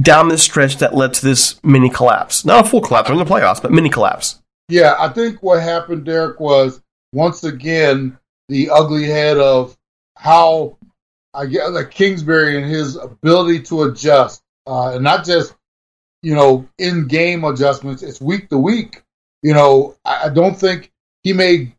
down 0.02 0.30
this 0.30 0.42
stretch 0.42 0.78
that 0.78 0.96
led 0.96 1.14
to 1.14 1.24
this 1.24 1.64
mini 1.64 1.92
collapse? 1.92 2.46
Not 2.46 2.66
a 2.66 2.68
full 2.68 2.82
collapse, 2.82 3.12
in 3.12 3.18
the 3.18 3.26
playoffs, 3.26 3.62
but 3.62 3.72
mini 3.72 3.90
collapse. 3.90 4.42
Yeah, 4.70 4.96
I 5.00 5.10
think 5.10 5.42
what 5.42 5.62
happened, 5.62 6.06
Derek, 6.06 6.40
was 6.40 6.82
once 7.14 7.44
again 7.44 8.18
the 8.50 8.70
ugly 8.70 9.06
head 9.06 9.38
of 9.38 9.78
how 10.16 10.78
I 11.34 11.46
guess 11.46 11.70
like 11.70 11.92
Kingsbury 11.92 12.58
and 12.58 12.70
his 12.70 12.96
ability 12.96 13.62
to 13.64 13.84
adjust, 13.84 14.42
uh, 14.66 14.96
and 14.96 15.04
not 15.04 15.26
just 15.26 15.56
you 16.22 16.36
know 16.36 16.68
in 16.78 17.08
game 17.08 17.44
adjustments. 17.44 18.04
It's 18.04 18.20
week 18.20 18.50
to 18.50 18.58
week. 18.58 19.04
You 19.44 19.54
know, 19.54 19.96
I, 20.04 20.26
I 20.26 20.30
don't 20.30 20.60
think 20.60 20.92
he 21.24 21.34
made 21.34 21.74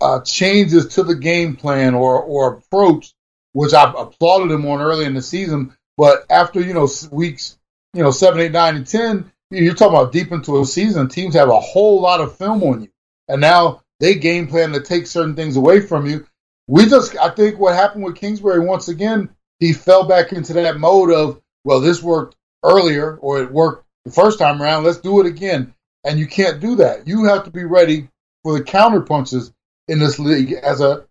uh, 0.00 0.20
changes 0.20 0.94
to 0.94 1.02
the 1.02 1.16
game 1.16 1.56
plan 1.56 1.94
or 1.94 2.22
or 2.22 2.54
approach, 2.54 3.12
which 3.52 3.74
I 3.74 3.92
applauded 3.96 4.50
him 4.52 4.66
on 4.66 4.80
early 4.80 5.04
in 5.04 5.14
the 5.14 5.22
season. 5.22 5.76
But 5.98 6.24
after 6.30 6.60
you 6.60 6.72
know 6.72 6.88
weeks, 7.10 7.58
you 7.92 8.02
know 8.02 8.12
seven, 8.12 8.40
eight, 8.40 8.52
nine, 8.52 8.76
and 8.76 8.86
ten, 8.86 9.30
you're 9.56 9.74
talking 9.74 9.96
about 9.96 10.12
deep 10.12 10.32
into 10.32 10.60
a 10.60 10.64
season. 10.64 11.08
Teams 11.08 11.34
have 11.34 11.48
a 11.48 11.60
whole 11.60 12.00
lot 12.00 12.20
of 12.20 12.36
film 12.36 12.62
on 12.62 12.82
you, 12.82 12.88
and 13.28 13.40
now 13.40 13.82
they 14.00 14.14
game 14.14 14.46
plan 14.46 14.72
to 14.72 14.80
take 14.80 15.06
certain 15.06 15.36
things 15.36 15.56
away 15.56 15.80
from 15.80 16.06
you. 16.06 16.26
We 16.66 16.86
just, 16.86 17.16
I 17.18 17.30
think, 17.30 17.58
what 17.58 17.74
happened 17.74 18.04
with 18.04 18.16
Kingsbury 18.16 18.60
once 18.60 18.88
again, 18.88 19.30
he 19.58 19.72
fell 19.72 20.04
back 20.04 20.32
into 20.32 20.54
that 20.54 20.78
mode 20.78 21.10
of, 21.10 21.40
well, 21.64 21.80
this 21.80 22.02
worked 22.02 22.36
earlier 22.62 23.16
or 23.16 23.42
it 23.42 23.52
worked 23.52 23.86
the 24.04 24.10
first 24.10 24.38
time 24.38 24.60
around. 24.60 24.84
Let's 24.84 24.98
do 24.98 25.20
it 25.20 25.26
again. 25.26 25.74
And 26.04 26.18
you 26.18 26.26
can't 26.26 26.60
do 26.60 26.76
that. 26.76 27.06
You 27.06 27.24
have 27.24 27.44
to 27.44 27.50
be 27.50 27.64
ready 27.64 28.08
for 28.42 28.58
the 28.58 28.64
counter 28.64 29.00
punches 29.00 29.52
in 29.88 29.98
this 29.98 30.18
league 30.18 30.52
as 30.52 30.80
a 30.80 31.06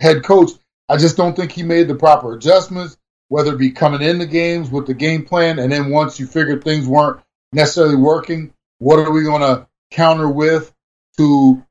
head 0.00 0.22
coach. 0.22 0.50
I 0.88 0.96
just 0.96 1.16
don't 1.16 1.34
think 1.34 1.52
he 1.52 1.62
made 1.62 1.88
the 1.88 1.94
proper 1.94 2.34
adjustments, 2.34 2.98
whether 3.28 3.54
it 3.54 3.58
be 3.58 3.70
coming 3.70 4.02
in 4.02 4.18
the 4.18 4.26
games 4.26 4.70
with 4.70 4.86
the 4.86 4.94
game 4.94 5.24
plan, 5.24 5.58
and 5.58 5.72
then 5.72 5.90
once 5.90 6.20
you 6.20 6.26
figured 6.26 6.62
things 6.62 6.86
weren't 6.86 7.20
necessarily 7.54 7.96
working, 7.96 8.52
what 8.78 8.98
are 8.98 9.10
we 9.10 9.22
going 9.22 9.42
to 9.42 9.66
counter 9.90 10.28
with 10.28 10.74
to 11.16 11.64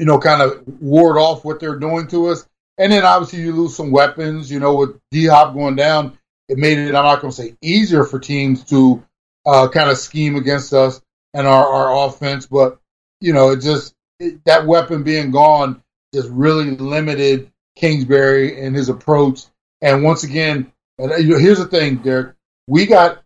you 0.00 0.06
know, 0.06 0.18
kind 0.18 0.40
of 0.40 0.62
ward 0.80 1.18
off 1.18 1.44
what 1.44 1.60
they're 1.60 1.78
doing 1.78 2.06
to 2.08 2.28
us. 2.28 2.48
And 2.78 2.90
then 2.90 3.04
obviously 3.04 3.40
you 3.40 3.54
lose 3.54 3.76
some 3.76 3.90
weapons. 3.90 4.50
You 4.50 4.58
know, 4.58 4.74
with 4.74 4.98
D 5.10 5.26
Hop 5.26 5.52
going 5.52 5.76
down, 5.76 6.18
it 6.48 6.56
made 6.56 6.78
it. 6.78 6.94
I'm 6.94 7.04
not 7.04 7.20
going 7.20 7.30
to 7.30 7.36
say 7.36 7.54
easier 7.60 8.04
for 8.04 8.18
teams 8.18 8.64
to 8.64 9.04
uh, 9.44 9.68
kind 9.68 9.90
of 9.90 9.98
scheme 9.98 10.36
against 10.36 10.72
us 10.72 11.02
and 11.34 11.46
our, 11.46 11.66
our 11.66 12.08
offense, 12.08 12.46
but 12.46 12.80
you 13.20 13.34
know, 13.34 13.50
it 13.50 13.60
just 13.60 13.94
it, 14.18 14.42
that 14.46 14.66
weapon 14.66 15.02
being 15.02 15.30
gone 15.30 15.82
just 16.14 16.30
really 16.30 16.70
limited 16.70 17.52
Kingsbury 17.76 18.64
and 18.64 18.74
his 18.74 18.88
approach. 18.88 19.42
And 19.82 20.02
once 20.02 20.24
again, 20.24 20.72
and 20.98 21.12
uh, 21.12 21.16
here's 21.16 21.58
the 21.58 21.66
thing, 21.66 21.96
Derek, 21.96 22.34
we 22.66 22.86
got 22.86 23.22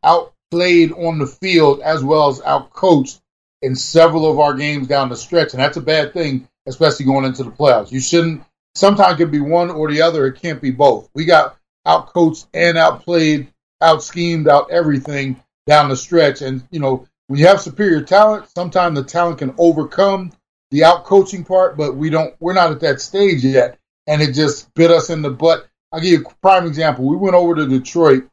outplayed 0.54 0.92
on 0.92 1.18
the 1.18 1.26
field 1.26 1.80
as 1.80 2.04
well 2.04 2.28
as 2.28 2.40
outcoached 2.40 3.20
in 3.62 3.74
several 3.74 4.30
of 4.30 4.38
our 4.38 4.54
games 4.54 4.86
down 4.86 5.08
the 5.08 5.16
stretch, 5.16 5.52
and 5.52 5.62
that's 5.62 5.76
a 5.76 5.82
bad 5.82 6.12
thing 6.12 6.48
especially 6.66 7.04
going 7.04 7.24
into 7.24 7.44
the 7.44 7.50
playoffs. 7.50 7.92
You 7.92 8.00
shouldn't. 8.00 8.42
Sometimes 8.74 9.14
it 9.14 9.24
can 9.24 9.30
be 9.30 9.40
one 9.40 9.70
or 9.70 9.90
the 9.90 10.02
other. 10.02 10.26
It 10.26 10.40
can't 10.40 10.62
be 10.62 10.70
both. 10.70 11.10
We 11.14 11.24
got 11.24 11.56
outcoached 11.86 12.46
and 12.54 12.78
outplayed, 12.78 13.48
out 13.80 14.02
schemed, 14.02 14.48
out 14.48 14.70
everything 14.70 15.42
down 15.66 15.88
the 15.88 15.96
stretch. 15.96 16.40
And 16.40 16.66
you 16.70 16.80
know, 16.80 17.06
when 17.26 17.38
you 17.38 17.46
have 17.46 17.60
superior 17.60 18.02
talent, 18.02 18.48
sometimes 18.54 18.96
the 18.96 19.04
talent 19.04 19.38
can 19.38 19.54
overcome 19.58 20.32
the 20.70 20.80
outcoaching 20.80 21.46
part, 21.46 21.76
but 21.76 21.96
we 21.96 22.10
don't. 22.10 22.34
We're 22.40 22.54
not 22.54 22.70
at 22.70 22.80
that 22.80 23.00
stage 23.00 23.44
yet, 23.44 23.78
and 24.06 24.22
it 24.22 24.32
just 24.32 24.72
bit 24.74 24.90
us 24.90 25.10
in 25.10 25.22
the 25.22 25.30
butt. 25.30 25.66
I'll 25.92 26.00
give 26.00 26.20
you 26.20 26.26
a 26.26 26.34
prime 26.40 26.66
example. 26.66 27.04
We 27.04 27.16
went 27.16 27.36
over 27.36 27.54
to 27.56 27.68
Detroit 27.68 28.24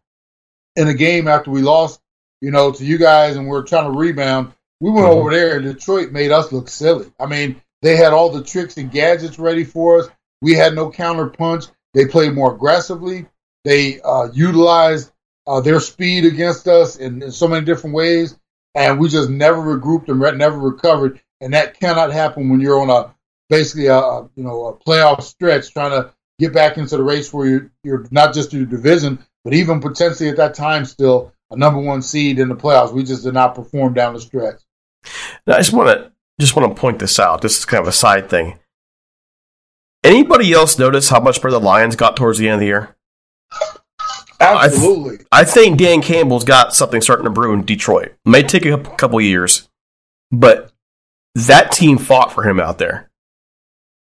in 0.76 0.88
a 0.88 0.94
game 0.94 1.28
after 1.28 1.52
we 1.52 1.62
lost, 1.62 2.00
you 2.42 2.52
know, 2.52 2.72
to 2.72 2.86
you 2.86 2.98
guys, 2.98 3.36
and 3.36 3.48
we 3.48 3.56
are 3.56 3.64
trying 3.64 3.92
to 3.92 3.98
rebound. 3.98 4.54
We 4.80 4.90
went 4.90 5.06
mm-hmm. 5.06 5.20
over 5.20 5.32
there, 5.32 5.58
and 5.58 5.64
Detroit 5.64 6.12
made 6.12 6.32
us 6.32 6.52
look 6.52 6.68
silly. 6.68 7.12
I 7.20 7.28
mean, 7.28 7.62
they 7.82 7.96
had 7.96 8.14
all 8.14 8.30
the 8.30 8.44
tricks 8.44 8.78
and 8.78 8.92
gadgets 8.92 9.40
ready 9.40 9.64
for 9.64 10.00
us. 10.00 10.10
We 10.42 10.54
had 10.54 10.74
no 10.74 10.92
counter 10.92 11.28
punch. 11.28 11.66
They 11.94 12.06
played 12.06 12.34
more 12.34 12.54
aggressively. 12.54 13.28
They 13.64 14.02
uh, 14.02 14.30
utilized 14.34 15.12
uh, 15.46 15.62
their 15.62 15.80
speed 15.80 16.26
against 16.26 16.68
us 16.68 16.96
in, 16.96 17.22
in, 17.22 17.32
so 17.32 17.48
many 17.48 17.66
different 17.66 17.96
ways, 17.96 18.38
and 18.74 19.00
we 19.00 19.10
just 19.10 19.30
never 19.30 19.58
regrouped 19.58 20.10
and 20.10 20.20
re- 20.20 20.32
never 20.32 20.58
recovered. 20.58 21.22
And 21.42 21.54
that 21.54 21.80
cannot 21.80 22.12
happen 22.12 22.50
when 22.50 22.60
you're 22.60 22.80
on 22.80 22.90
a 22.90 23.14
basically 23.50 23.88
a, 23.88 23.98
a 23.98 24.30
you 24.36 24.44
know 24.44 24.66
a 24.66 24.74
playoff 24.74 25.22
stretch 25.22 25.74
trying 25.74 25.92
to 25.92 26.12
get 26.40 26.54
back 26.54 26.78
into 26.78 26.98
the 26.98 27.04
race 27.04 27.32
where 27.32 27.48
you're, 27.48 27.72
you're 27.84 28.08
not 28.10 28.34
just 28.34 28.54
in 28.54 28.62
the 28.62 28.66
division, 28.66 29.20
but 29.44 29.54
even 29.54 29.80
potentially 29.80 30.30
at 30.30 30.38
that 30.38 30.56
time 30.56 30.86
still 30.86 31.34
a 31.52 31.58
number 31.58 31.80
one 31.80 32.02
seed 32.02 32.40
in 32.40 32.50
the 32.50 32.56
playoffs. 32.56 32.94
We 32.94 33.04
just 33.04 33.24
did 33.24 33.34
not 33.34 33.56
perform 33.56 33.94
down 33.94 34.14
the 34.14 34.22
stretch. 34.22 34.62
Now, 35.46 35.56
I 35.56 35.58
just 35.58 35.74
want 35.74 35.90
to 35.90 36.12
just 36.40 36.56
want 36.56 36.76
to 36.76 36.80
point 36.80 37.00
this 37.00 37.20
out. 37.20 37.42
This 37.42 37.58
is 37.58 37.66
kind 37.66 37.82
of 37.82 37.88
a 37.88 37.92
side 37.92 38.30
thing. 38.30 38.58
Anybody 40.04 40.52
else 40.54 40.80
notice 40.80 41.10
how 41.10 41.20
much 41.20 41.38
better 41.38 41.52
the 41.52 41.60
Lions 41.60 41.96
got 41.96 42.18
towards 42.18 42.40
the 42.40 42.48
end 42.48 42.56
of 42.56 42.60
the 42.62 42.66
year? 42.66 42.96
Absolutely. 44.40 45.26
I, 45.32 45.44
th- 45.44 45.44
I 45.44 45.44
think 45.44 45.78
Dan 45.78 46.02
Campbell's 46.02 46.44
got 46.44 46.74
something 46.74 47.02
starting 47.02 47.26
to 47.26 47.30
brew 47.30 47.54
in 47.54 47.64
Detroit. 47.64 48.08
It 48.08 48.30
may 48.30 48.42
take 48.42 48.66
a 48.66 48.80
couple 48.80 49.22
years, 49.22 49.70
but 50.32 50.72
that 51.36 51.72
team 51.72 52.00
fought 52.00 52.32
for 52.32 52.44
him 52.44 52.60
out 52.60 52.80
there. 52.80 53.12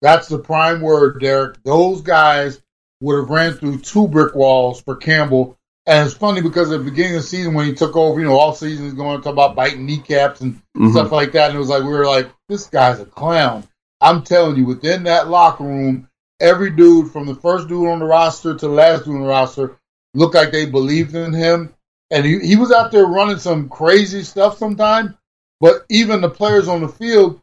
That's 0.02 0.28
the 0.28 0.38
prime 0.38 0.82
word, 0.82 1.20
Derek. 1.20 1.64
Those 1.64 2.02
guys 2.02 2.62
would 3.02 3.22
have 3.22 3.30
ran 3.30 3.54
through 3.54 3.80
two 3.80 4.08
brick 4.08 4.36
walls 4.36 4.82
for 4.82 4.96
Campbell 4.96 5.58
and 5.88 6.06
it's 6.06 6.18
funny 6.18 6.42
because 6.42 6.70
at 6.70 6.80
the 6.80 6.84
beginning 6.84 7.16
of 7.16 7.22
the 7.22 7.28
season 7.28 7.54
when 7.54 7.66
he 7.66 7.74
took 7.74 7.96
over, 7.96 8.20
you 8.20 8.26
know, 8.26 8.38
all 8.38 8.54
season 8.54 8.86
he's 8.86 8.94
going 8.94 9.18
to 9.18 9.24
talk 9.24 9.32
about 9.32 9.56
biting 9.56 9.86
kneecaps 9.86 10.42
and 10.42 10.56
mm-hmm. 10.56 10.92
stuff 10.92 11.14
like 11.14 11.32
that. 11.32 11.50
And 11.50 11.56
it 11.56 11.60
was 11.60 11.70
like 11.70 11.84
we 11.84 11.90
were 11.90 12.06
like, 12.06 12.30
this 12.50 12.68
guy's 12.68 13.00
a 13.00 13.06
clown. 13.06 13.64
I'm 14.02 14.24
telling 14.24 14.58
you, 14.58 14.66
within 14.66 15.04
that 15.04 15.30
locker 15.30 15.64
room, 15.64 16.10
every 16.42 16.72
dude 16.72 17.12
from 17.12 17.26
the 17.26 17.36
first 17.36 17.70
dude 17.70 17.88
on 17.88 18.00
the 18.00 18.06
roster 18.06 18.54
to 18.54 18.68
the 18.68 18.74
last 18.74 19.06
dude 19.06 19.16
on 19.16 19.22
the 19.22 19.28
roster 19.28 19.80
looked 20.14 20.36
like 20.36 20.52
they 20.52 20.66
believed 20.66 21.16
in 21.16 21.32
him. 21.32 21.74
And 22.12 22.26
he, 22.26 22.40
he 22.40 22.56
was 22.58 22.72
out 22.72 22.92
there 22.92 23.06
running 23.06 23.40
some 23.40 23.70
crazy 23.70 24.24
stuff 24.24 24.58
sometimes. 24.58 25.14
But 25.62 25.86
even 25.90 26.20
the 26.20 26.30
players 26.30 26.68
on 26.68 26.82
the 26.82 26.90
field, 26.90 27.42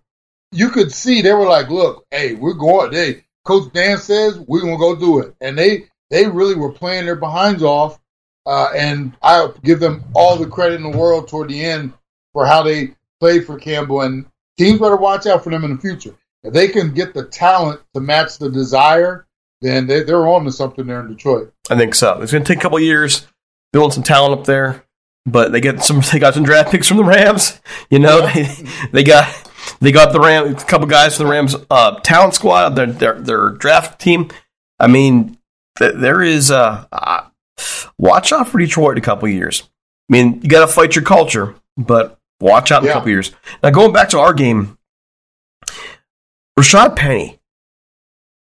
you 0.52 0.68
could 0.68 0.92
see 0.92 1.22
they 1.22 1.32
were 1.32 1.48
like, 1.48 1.70
look, 1.70 2.04
hey, 2.10 2.34
we're 2.34 2.52
going. 2.52 2.92
Hey, 2.92 3.24
Coach 3.44 3.72
Dan 3.72 3.96
says 3.98 4.38
we're 4.38 4.60
gonna 4.60 4.76
go 4.76 4.94
do 4.94 5.20
it. 5.20 5.34
And 5.40 5.58
they 5.58 5.86
they 6.10 6.26
really 6.26 6.54
were 6.54 6.72
playing 6.72 7.06
their 7.06 7.16
behinds 7.16 7.62
off 7.62 7.98
uh, 8.46 8.68
and 8.74 9.16
I 9.22 9.48
give 9.62 9.80
them 9.80 10.04
all 10.14 10.36
the 10.36 10.46
credit 10.46 10.76
in 10.76 10.90
the 10.90 10.96
world 10.96 11.28
toward 11.28 11.48
the 11.48 11.64
end 11.64 11.92
for 12.32 12.46
how 12.46 12.62
they 12.62 12.94
played 13.20 13.46
for 13.46 13.58
Campbell. 13.58 14.02
And 14.02 14.26
teams 14.58 14.80
better 14.80 14.96
watch 14.96 15.26
out 15.26 15.42
for 15.42 15.50
them 15.50 15.64
in 15.64 15.74
the 15.74 15.80
future. 15.80 16.14
If 16.42 16.52
they 16.52 16.68
can 16.68 16.92
get 16.92 17.14
the 17.14 17.24
talent 17.24 17.80
to 17.94 18.00
match 18.00 18.38
the 18.38 18.50
desire, 18.50 19.26
then 19.62 19.86
they, 19.86 20.02
they're 20.02 20.26
on 20.26 20.44
to 20.44 20.52
something 20.52 20.86
there 20.86 21.00
in 21.00 21.08
Detroit. 21.08 21.52
I 21.70 21.76
think 21.76 21.94
so. 21.94 22.20
It's 22.20 22.32
going 22.32 22.44
to 22.44 22.48
take 22.48 22.58
a 22.58 22.62
couple 22.62 22.78
years 22.80 23.26
building 23.72 23.92
some 23.92 24.02
talent 24.02 24.38
up 24.38 24.46
there, 24.46 24.84
but 25.24 25.52
they 25.52 25.60
get 25.60 25.82
some. 25.82 26.02
They 26.12 26.18
got 26.18 26.34
some 26.34 26.44
draft 26.44 26.70
picks 26.70 26.86
from 26.86 26.98
the 26.98 27.04
Rams. 27.04 27.60
You 27.88 27.98
know, 27.98 28.26
they 28.26 28.44
they 28.92 29.04
got 29.04 29.50
they 29.80 29.90
got 29.90 30.12
the 30.12 30.20
Ram 30.20 30.54
a 30.54 30.64
couple 30.64 30.86
guys 30.86 31.16
from 31.16 31.26
the 31.26 31.32
Rams 31.32 31.56
uh, 31.70 31.98
talent 32.00 32.34
squad, 32.34 32.70
their, 32.70 32.86
their 32.86 33.20
their 33.20 33.50
draft 33.50 34.00
team. 34.00 34.28
I 34.78 34.86
mean, 34.86 35.38
there 35.78 36.20
is 36.20 36.50
uh, 36.50 36.84
watch 37.98 38.32
out 38.32 38.48
for 38.48 38.58
Detroit 38.58 38.92
in 38.92 38.98
a 38.98 39.04
couple 39.04 39.28
years. 39.28 39.62
I 40.08 40.12
mean, 40.12 40.40
you 40.42 40.48
got 40.48 40.66
to 40.66 40.72
fight 40.72 40.94
your 40.94 41.04
culture, 41.04 41.54
but 41.76 42.18
watch 42.40 42.70
out 42.70 42.82
in 42.82 42.86
yeah. 42.86 42.92
a 42.92 42.94
couple 42.94 43.10
years. 43.10 43.32
Now, 43.62 43.70
going 43.70 43.92
back 43.92 44.10
to 44.10 44.18
our 44.18 44.34
game, 44.34 44.78
Rashad 46.58 46.96
Penny 46.96 47.40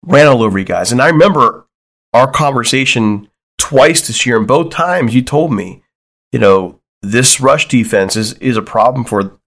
ran 0.03 0.27
all 0.27 0.43
over 0.43 0.57
you 0.57 0.65
guys. 0.65 0.91
And 0.91 1.01
I 1.01 1.07
remember 1.09 1.67
our 2.13 2.31
conversation 2.31 3.29
twice 3.57 4.07
this 4.07 4.25
year, 4.25 4.38
and 4.38 4.47
both 4.47 4.71
times 4.71 5.13
you 5.13 5.21
told 5.21 5.53
me, 5.53 5.83
you 6.31 6.39
know, 6.39 6.79
this 7.01 7.39
rush 7.39 7.67
defense 7.67 8.15
is, 8.15 8.33
is 8.33 8.57
a 8.57 8.62
problem 8.62 9.05
for 9.05 9.39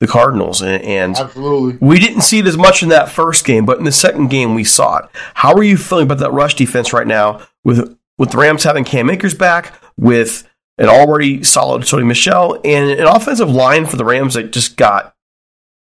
the 0.00 0.06
Cardinals. 0.06 0.62
And, 0.62 0.82
and 0.82 1.16
Absolutely. 1.16 1.86
we 1.86 1.98
didn't 1.98 2.22
see 2.22 2.38
it 2.38 2.46
as 2.46 2.56
much 2.56 2.82
in 2.82 2.88
that 2.90 3.08
first 3.08 3.44
game, 3.44 3.64
but 3.64 3.78
in 3.78 3.84
the 3.84 3.92
second 3.92 4.28
game, 4.28 4.54
we 4.54 4.64
saw 4.64 4.98
it. 4.98 5.06
How 5.34 5.52
are 5.54 5.62
you 5.62 5.76
feeling 5.76 6.04
about 6.04 6.18
that 6.18 6.32
rush 6.32 6.54
defense 6.54 6.92
right 6.92 7.06
now 7.06 7.46
with 7.64 7.97
with 8.18 8.30
the 8.30 8.38
Rams 8.38 8.64
having 8.64 8.84
Cam 8.84 9.08
Akers 9.08 9.34
back, 9.34 9.74
with 9.96 10.48
an 10.76 10.88
already 10.88 11.42
solid 11.42 11.82
Sony 11.82 12.06
Michel, 12.06 12.60
and 12.64 12.90
an 12.90 13.06
offensive 13.06 13.50
line 13.50 13.86
for 13.86 13.96
the 13.96 14.04
Rams 14.04 14.34
that 14.34 14.52
just 14.52 14.76
got 14.76 15.14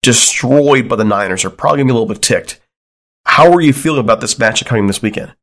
destroyed 0.01 0.89
by 0.89 0.97
the 0.97 1.05
Niners 1.05 1.45
are 1.45 1.49
probably 1.49 1.77
going 1.77 1.87
to 1.87 1.93
be 1.93 1.97
a 1.97 1.99
little 1.99 2.13
bit 2.13 2.21
ticked. 2.21 2.59
How 3.25 3.51
are 3.53 3.61
you 3.61 3.71
feeling 3.71 4.01
about 4.01 4.19
this 4.19 4.35
matchup 4.35 4.65
coming 4.65 4.87
this 4.87 5.01
weekend? 5.01 5.33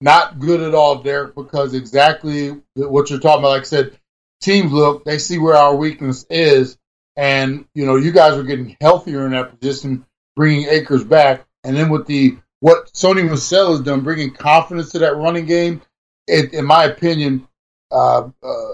Not 0.00 0.38
good 0.38 0.60
at 0.60 0.74
all, 0.74 0.96
Derek, 1.02 1.34
because 1.34 1.74
exactly 1.74 2.60
what 2.74 3.08
you're 3.08 3.20
talking 3.20 3.40
about. 3.40 3.50
Like 3.50 3.62
I 3.62 3.64
said, 3.64 3.98
teams 4.40 4.72
look, 4.72 5.04
they 5.04 5.18
see 5.18 5.38
where 5.38 5.56
our 5.56 5.74
weakness 5.74 6.26
is, 6.28 6.76
And 7.16 7.66
you 7.74 7.86
know, 7.86 7.96
you 7.96 8.12
guys 8.12 8.34
are 8.34 8.42
getting 8.42 8.76
healthier 8.80 9.24
in 9.26 9.32
that 9.32 9.58
position, 9.58 10.04
bringing 10.36 10.68
Akers 10.68 11.04
back, 11.04 11.46
and 11.64 11.76
then 11.76 11.88
with 11.90 12.06
the 12.06 12.36
what 12.60 12.92
Sony 12.92 13.28
Michel 13.28 13.72
has 13.72 13.80
done, 13.80 14.02
bringing 14.02 14.32
confidence 14.32 14.90
to 14.92 14.98
that 15.00 15.16
running 15.16 15.46
game. 15.46 15.82
It, 16.26 16.52
in 16.54 16.64
my 16.64 16.84
opinion, 16.84 17.46
uh, 17.90 18.28
uh, 18.42 18.68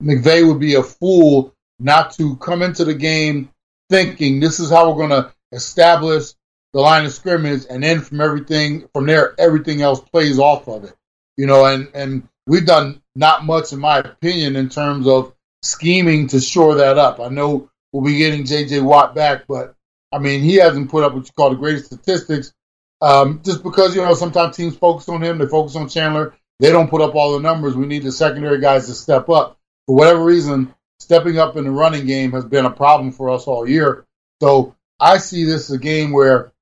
would 0.00 0.60
be 0.60 0.74
a 0.74 0.82
fool 0.82 1.54
not 1.78 2.12
to 2.12 2.36
come 2.36 2.62
into 2.62 2.84
the 2.84 2.94
game 2.94 3.50
thinking 3.88 4.40
this 4.40 4.60
is 4.60 4.70
how 4.70 4.90
we're 4.90 5.08
going 5.08 5.22
to 5.22 5.32
establish 5.52 6.32
the 6.72 6.80
line 6.80 7.06
of 7.06 7.12
scrimmage, 7.12 7.64
and 7.70 7.82
then 7.82 8.00
from 8.00 8.20
everything 8.20 8.88
from 8.92 9.06
there, 9.06 9.34
everything 9.38 9.80
else 9.80 10.00
plays 10.00 10.38
off 10.38 10.68
of 10.68 10.84
it. 10.84 10.94
You 11.36 11.46
know, 11.46 11.64
and 11.64 11.88
and 11.94 12.28
we've 12.46 12.66
done 12.66 13.02
not 13.14 13.44
much, 13.44 13.72
in 13.72 13.78
my 13.78 13.98
opinion, 13.98 14.56
in 14.56 14.68
terms 14.68 15.06
of 15.06 15.32
scheming 15.62 16.28
to 16.28 16.40
shore 16.40 16.76
that 16.76 16.98
up. 16.98 17.20
I 17.20 17.28
know 17.28 17.70
we'll 17.92 18.04
be 18.04 18.18
getting 18.18 18.44
J.J. 18.44 18.80
Watt 18.80 19.14
back, 19.14 19.46
but 19.48 19.74
I 20.12 20.18
mean, 20.18 20.42
he 20.42 20.56
hasn't 20.56 20.90
put 20.90 21.04
up 21.04 21.14
what 21.14 21.26
you 21.26 21.32
call 21.36 21.50
the 21.50 21.56
greatest 21.56 21.86
statistics. 21.86 22.52
Um, 23.00 23.40
just 23.44 23.62
because 23.62 23.94
you 23.94 24.02
know 24.02 24.14
sometimes 24.14 24.56
teams 24.56 24.76
focus 24.76 25.08
on 25.08 25.22
him, 25.22 25.38
they 25.38 25.46
focus 25.46 25.76
on 25.76 25.88
Chandler. 25.88 26.34
They 26.60 26.70
don't 26.70 26.90
put 26.90 27.00
up 27.00 27.14
all 27.14 27.32
the 27.32 27.40
numbers. 27.40 27.76
We 27.76 27.86
need 27.86 28.02
the 28.02 28.12
secondary 28.12 28.60
guys 28.60 28.86
to 28.86 28.94
step 28.94 29.28
up. 29.28 29.58
For 29.86 29.96
whatever 29.96 30.24
reason, 30.24 30.74
stepping 30.98 31.38
up 31.38 31.56
in 31.56 31.64
the 31.64 31.70
running 31.70 32.06
game 32.06 32.32
has 32.32 32.44
been 32.44 32.66
a 32.66 32.70
problem 32.70 33.12
for 33.12 33.30
us 33.30 33.46
all 33.46 33.68
year. 33.68 34.06
So 34.42 34.74
I 35.00 35.18
see 35.18 35.44
this 35.44 35.70
as 35.70 35.76
a 35.76 35.78
game 35.78 36.12
where 36.12 36.52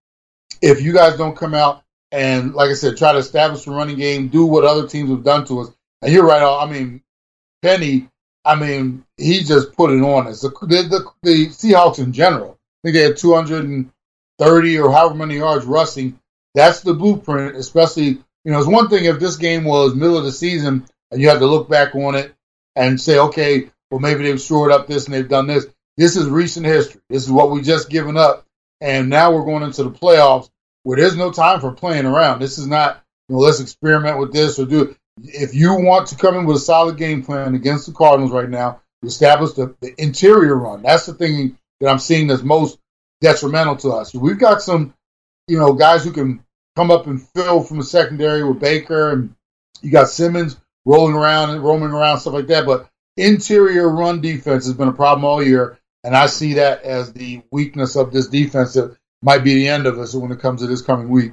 if 0.63 0.83
you 0.83 0.93
guys 0.93 1.17
don't 1.17 1.37
come 1.37 1.55
out 1.55 1.83
and, 2.13 2.55
like 2.55 2.71
I 2.71 2.75
said, 2.75 2.97
try 2.97 3.13
to 3.13 3.19
establish 3.19 3.67
a 3.67 3.71
running 3.71 3.97
game, 3.97 4.29
do 4.29 4.47
what 4.47 4.65
other 4.65 4.87
teams 4.87 5.11
have 5.11 5.25
done 5.25 5.45
to 5.47 5.61
us. 5.61 5.71
And 6.03 6.13
you're 6.13 6.27
right. 6.27 6.43
I 6.43 6.71
mean, 6.71 7.03
Penny, 7.63 8.09
I 8.45 8.55
mean, 8.55 9.05
he 9.17 9.43
just 9.43 9.73
put 9.73 9.91
it 9.91 10.01
on 10.01 10.29
us. 10.29 10.43
The, 10.43 10.51
the, 10.51 11.11
the 11.23 11.47
Seahawks 11.49 11.99
in 11.99 12.13
general, 12.13 12.53
I 12.53 12.89
think 12.89 12.97
they 12.97 13.03
had 13.03 13.17
230 13.17 14.79
or 14.79 14.93
however 14.93 15.15
many 15.15 15.37
yards 15.37 15.65
rushing. 15.65 16.19
That's 16.55 16.81
the 16.81 16.95
blueprint, 16.95 17.57
especially, 17.57 18.19
you 18.47 18.53
know, 18.53 18.61
it's 18.61 18.69
one 18.69 18.89
thing 18.89 19.07
if 19.07 19.19
this 19.19 19.37
game 19.37 19.65
was 19.65 19.97
middle 19.97 20.17
of 20.17 20.25
the 20.25 20.31
season 20.31 20.87
and 21.11 21.21
you 21.21 21.29
had 21.29 21.41
to 21.41 21.47
look 21.47 21.69
back 21.69 21.97
on 21.97 22.15
it 22.15 22.33
and 22.77 23.01
say, 23.01 23.19
okay, 23.19 23.69
well, 23.91 23.99
maybe 23.99 24.23
they've 24.23 24.41
shored 24.41 24.71
up 24.71 24.87
this 24.87 25.07
and 25.07 25.15
they've 25.15 25.29
done 25.29 25.49
this. 25.49 25.67
This 25.97 26.17
is 26.17 26.29
recent 26.29 26.65
history. 26.65 27.01
This 27.11 27.25
is 27.25 27.31
what 27.31 27.51
we 27.51 27.61
just 27.61 27.91
given 27.91 28.17
up. 28.17 28.47
And 28.81 29.11
now 29.11 29.33
we're 29.33 29.45
going 29.45 29.65
into 29.65 29.83
the 29.83 29.91
playoffs 29.91 30.49
where 30.85 30.97
there's 30.97 31.17
no 31.17 31.33
time 31.33 31.61
for 31.61 31.73
playing 31.73 32.07
around. 32.07 32.39
This 32.39 32.59
is 32.59 32.69
not, 32.69 33.03
you 33.29 33.35
know, 33.35 33.41
let's 33.41 33.59
experiment 33.59 34.21
with 34.21 34.33
this 34.33 34.61
or 34.61 34.67
do 34.67 34.83
it. 34.83 34.97
If 35.25 35.53
you 35.53 35.75
want 35.75 36.07
to 36.09 36.17
come 36.17 36.37
in 36.37 36.47
with 36.47 36.59
a 36.59 36.61
solid 36.61 36.99
game 36.99 37.25
plan 37.25 37.57
against 37.57 37.87
the 37.87 37.93
Cardinals 37.95 38.31
right 38.31 38.49
now, 38.49 38.81
establish 39.03 39.55
the, 39.55 39.75
the 39.81 39.93
interior 40.01 40.55
run. 40.55 40.83
That's 40.83 41.07
the 41.07 41.15
thing 41.15 41.59
that 41.81 41.91
I'm 41.91 41.99
seeing 41.99 42.29
that's 42.29 42.45
most 42.45 42.79
detrimental 43.21 43.75
to 43.79 43.91
us. 43.91 44.15
We've 44.15 44.39
got 44.39 44.63
some, 44.63 44.95
you 45.49 45.59
know, 45.59 45.73
guys 45.73 46.05
who 46.05 46.13
can 46.13 46.46
come 46.77 46.91
up 46.91 47.07
and 47.07 47.21
fill 47.31 47.63
from 47.63 47.79
the 47.79 47.85
secondary 47.85 48.45
with 48.45 48.61
Baker, 48.61 49.11
and 49.11 49.35
you 49.81 49.91
got 49.91 50.09
Simmons 50.09 50.59
rolling 50.85 51.17
around 51.17 51.51
and 51.51 51.65
roaming 51.65 51.91
around 51.91 52.21
stuff 52.21 52.35
like 52.35 52.47
that. 52.49 52.67
But 52.67 52.89
interior 53.17 53.89
run 53.89 54.21
defense 54.21 54.67
has 54.67 54.75
been 54.75 54.89
a 54.89 54.93
problem 54.93 55.25
all 55.25 55.43
year, 55.43 55.79
and 56.05 56.15
I 56.15 56.27
see 56.27 56.55
that 56.55 56.83
as 56.83 57.13
the 57.13 57.43
weakness 57.51 57.97
of 57.97 58.13
this 58.13 58.29
defense 58.29 58.75
that 58.75 58.97
might 59.23 59.43
be 59.43 59.55
the 59.55 59.69
end 59.69 59.87
of 59.87 59.99
us 59.99 60.15
when 60.15 60.31
it 60.31 60.39
comes 60.39 60.61
to 60.61 60.67
this 60.67 60.83
coming 60.83 61.09
week. 61.09 61.33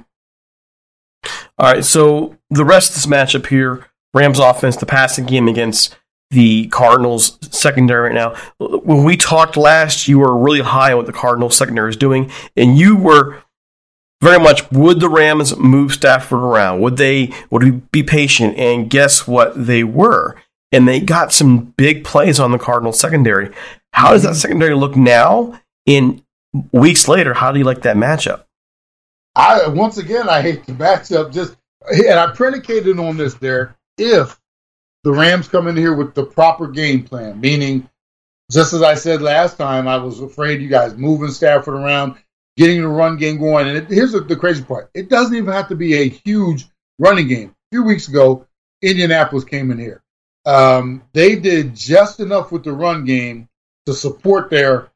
All 1.56 1.72
right, 1.72 1.84
so 1.84 2.36
the 2.50 2.64
rest 2.64 2.90
of 2.90 2.94
this 2.96 3.06
matchup 3.06 3.46
here, 3.46 3.86
Rams 4.12 4.40
offense, 4.40 4.76
the 4.76 4.86
passing 4.86 5.26
game 5.26 5.46
against 5.46 5.96
the 6.30 6.66
Cardinals 6.68 7.38
secondary 7.56 8.08
right 8.08 8.14
now. 8.14 8.34
When 8.58 9.04
we 9.04 9.16
talked 9.16 9.56
last, 9.56 10.08
you 10.08 10.18
were 10.18 10.36
really 10.36 10.62
high 10.62 10.90
on 10.90 10.96
what 10.96 11.06
the 11.06 11.12
Cardinals 11.12 11.56
secondary 11.56 11.90
is 11.90 11.96
doing, 11.96 12.32
and 12.56 12.76
you 12.76 12.96
were 12.96 13.43
very 14.24 14.40
much 14.40 14.70
would 14.72 15.00
the 15.00 15.08
Rams 15.08 15.56
move 15.56 15.92
Stafford 15.92 16.40
around? 16.40 16.80
Would 16.80 16.96
they 16.96 17.32
would 17.50 17.90
be 17.92 18.02
patient? 18.02 18.56
And 18.56 18.90
guess 18.90 19.28
what 19.28 19.66
they 19.66 19.84
were? 19.84 20.36
And 20.72 20.88
they 20.88 20.98
got 20.98 21.32
some 21.32 21.74
big 21.76 22.02
plays 22.04 22.40
on 22.40 22.50
the 22.50 22.58
Cardinals 22.58 22.98
secondary. 22.98 23.54
How 23.92 24.10
does 24.10 24.24
that 24.24 24.34
secondary 24.34 24.74
look 24.74 24.96
now? 24.96 25.60
In 25.86 26.22
weeks 26.72 27.06
later, 27.06 27.34
how 27.34 27.52
do 27.52 27.58
you 27.58 27.64
like 27.64 27.82
that 27.82 27.96
matchup? 27.96 28.44
I 29.36 29.68
once 29.68 29.98
again 29.98 30.28
I 30.28 30.40
hate 30.40 30.64
the 30.64 30.72
matchup 30.72 31.32
just 31.32 31.56
and 31.88 32.18
I 32.18 32.32
predicated 32.32 32.98
on 32.98 33.16
this 33.16 33.34
there. 33.34 33.76
If 33.98 34.40
the 35.04 35.12
Rams 35.12 35.48
come 35.48 35.68
in 35.68 35.76
here 35.76 35.94
with 35.94 36.14
the 36.14 36.24
proper 36.24 36.68
game 36.68 37.04
plan, 37.04 37.40
meaning, 37.40 37.88
just 38.50 38.72
as 38.72 38.82
I 38.82 38.94
said 38.94 39.22
last 39.22 39.58
time, 39.58 39.86
I 39.86 39.98
was 39.98 40.20
afraid 40.20 40.62
you 40.62 40.68
guys 40.68 40.96
moving 40.96 41.30
Stafford 41.30 41.74
around, 41.74 42.16
getting 42.56 42.80
the 42.80 42.88
run 42.88 43.16
game 43.16 43.38
going. 43.38 43.68
And 43.68 43.76
it, 43.78 43.88
here's 43.88 44.12
the, 44.12 44.20
the 44.20 44.36
crazy 44.36 44.62
part: 44.62 44.90
it 44.94 45.08
doesn't 45.08 45.36
even 45.36 45.52
have 45.52 45.68
to 45.68 45.74
be 45.74 45.94
a 45.94 46.08
huge 46.08 46.66
running 46.98 47.28
game. 47.28 47.50
A 47.50 47.76
few 47.76 47.84
weeks 47.84 48.08
ago, 48.08 48.46
Indianapolis 48.82 49.44
came 49.44 49.70
in 49.70 49.78
here. 49.78 50.02
Um, 50.46 51.02
they 51.12 51.36
did 51.36 51.74
just 51.74 52.20
enough 52.20 52.52
with 52.52 52.64
the 52.64 52.72
run 52.72 53.04
game 53.04 53.48
to 53.86 53.94
support 53.94 54.50
their, 54.50 54.90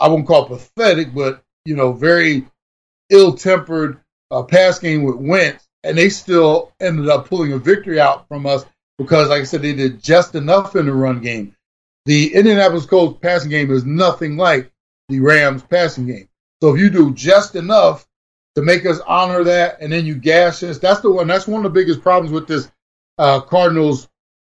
I 0.00 0.08
won't 0.08 0.26
call 0.26 0.46
it 0.46 0.48
pathetic, 0.48 1.14
but 1.14 1.42
you 1.64 1.76
know, 1.76 1.92
very 1.92 2.46
ill-tempered 3.10 4.00
uh, 4.30 4.42
pass 4.42 4.78
game 4.78 5.04
with 5.04 5.16
Wentz, 5.16 5.66
and 5.84 5.96
they 5.96 6.08
still 6.08 6.72
ended 6.80 7.08
up 7.08 7.28
pulling 7.28 7.52
a 7.52 7.58
victory 7.58 8.00
out 8.00 8.26
from 8.28 8.46
us 8.46 8.64
because, 8.98 9.28
like 9.28 9.42
I 9.42 9.44
said, 9.44 9.62
they 9.62 9.74
did 9.74 10.02
just 10.02 10.34
enough 10.34 10.76
in 10.76 10.86
the 10.86 10.92
run 10.92 11.20
game. 11.20 11.54
The 12.06 12.34
Indianapolis 12.34 12.86
Colts 12.86 13.18
passing 13.20 13.50
game 13.50 13.70
is 13.70 13.84
nothing 13.84 14.36
like 14.36 14.72
the 15.08 15.20
Rams 15.20 15.62
passing 15.62 16.06
game. 16.06 16.28
So 16.60 16.74
if 16.74 16.80
you 16.80 16.90
do 16.90 17.14
just 17.14 17.54
enough 17.54 18.06
to 18.54 18.62
make 18.62 18.84
us 18.86 19.00
honor 19.06 19.44
that, 19.44 19.80
and 19.80 19.92
then 19.92 20.06
you 20.06 20.14
gash 20.16 20.62
us, 20.62 20.78
that's 20.78 21.00
the 21.00 21.10
one. 21.10 21.26
That's 21.26 21.46
one 21.46 21.64
of 21.64 21.72
the 21.72 21.80
biggest 21.80 22.02
problems 22.02 22.32
with 22.32 22.48
this 22.48 22.70
uh, 23.18 23.40
Cardinals 23.40 24.08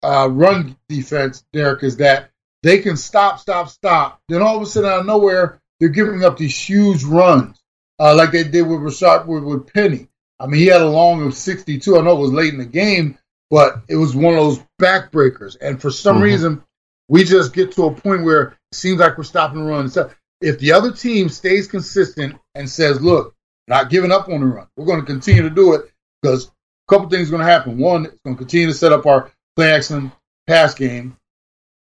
uh, 0.02 0.28
run 0.30 0.76
defense, 0.88 1.44
Derek, 1.52 1.82
is 1.82 1.96
that 1.96 2.30
they 2.62 2.78
can 2.78 2.96
stop, 2.96 3.38
stop, 3.38 3.68
stop. 3.68 4.20
Then 4.28 4.42
all 4.42 4.56
of 4.56 4.62
a 4.62 4.66
sudden, 4.66 4.90
out 4.90 5.00
of 5.00 5.06
nowhere, 5.06 5.60
they're 5.80 5.88
giving 5.88 6.24
up 6.24 6.36
these 6.36 6.56
huge 6.56 7.04
runs, 7.04 7.60
uh, 7.98 8.14
like 8.14 8.32
they 8.32 8.44
did 8.44 8.62
with 8.62 8.80
Rashad 8.80 9.26
with, 9.26 9.44
with 9.44 9.72
Penny. 9.72 10.08
I 10.40 10.46
mean, 10.46 10.60
he 10.60 10.66
had 10.66 10.82
a 10.82 10.88
long 10.88 11.26
of 11.26 11.34
62. 11.34 11.98
I 11.98 12.02
know 12.02 12.16
it 12.16 12.20
was 12.20 12.32
late 12.32 12.52
in 12.52 12.58
the 12.58 12.66
game, 12.66 13.18
but 13.50 13.82
it 13.88 13.96
was 13.96 14.14
one 14.14 14.34
of 14.34 14.40
those 14.40 14.64
backbreakers. 14.80 15.56
And 15.60 15.80
for 15.80 15.90
some 15.90 16.16
mm-hmm. 16.16 16.24
reason, 16.24 16.64
we 17.08 17.24
just 17.24 17.52
get 17.52 17.72
to 17.72 17.86
a 17.86 17.94
point 17.94 18.24
where 18.24 18.42
it 18.42 18.54
seems 18.72 19.00
like 19.00 19.18
we're 19.18 19.24
stopping 19.24 19.64
the 19.64 19.70
run. 19.70 19.88
So 19.88 20.10
if 20.40 20.58
the 20.58 20.72
other 20.72 20.92
team 20.92 21.28
stays 21.28 21.66
consistent 21.66 22.36
and 22.54 22.68
says, 22.68 23.00
look, 23.00 23.34
not 23.66 23.90
giving 23.90 24.12
up 24.12 24.28
on 24.28 24.40
the 24.40 24.46
run, 24.46 24.66
we're 24.76 24.86
going 24.86 25.00
to 25.00 25.06
continue 25.06 25.42
to 25.42 25.50
do 25.50 25.74
it 25.74 25.90
because 26.22 26.46
a 26.46 26.50
couple 26.88 27.08
things 27.08 27.28
are 27.28 27.32
going 27.32 27.46
to 27.46 27.52
happen. 27.52 27.78
One, 27.78 28.06
it's 28.06 28.20
going 28.24 28.36
to 28.36 28.38
continue 28.38 28.68
to 28.68 28.74
set 28.74 28.92
up 28.92 29.06
our 29.06 29.30
play 29.56 29.72
action 29.72 30.12
pass 30.46 30.74
game. 30.74 31.16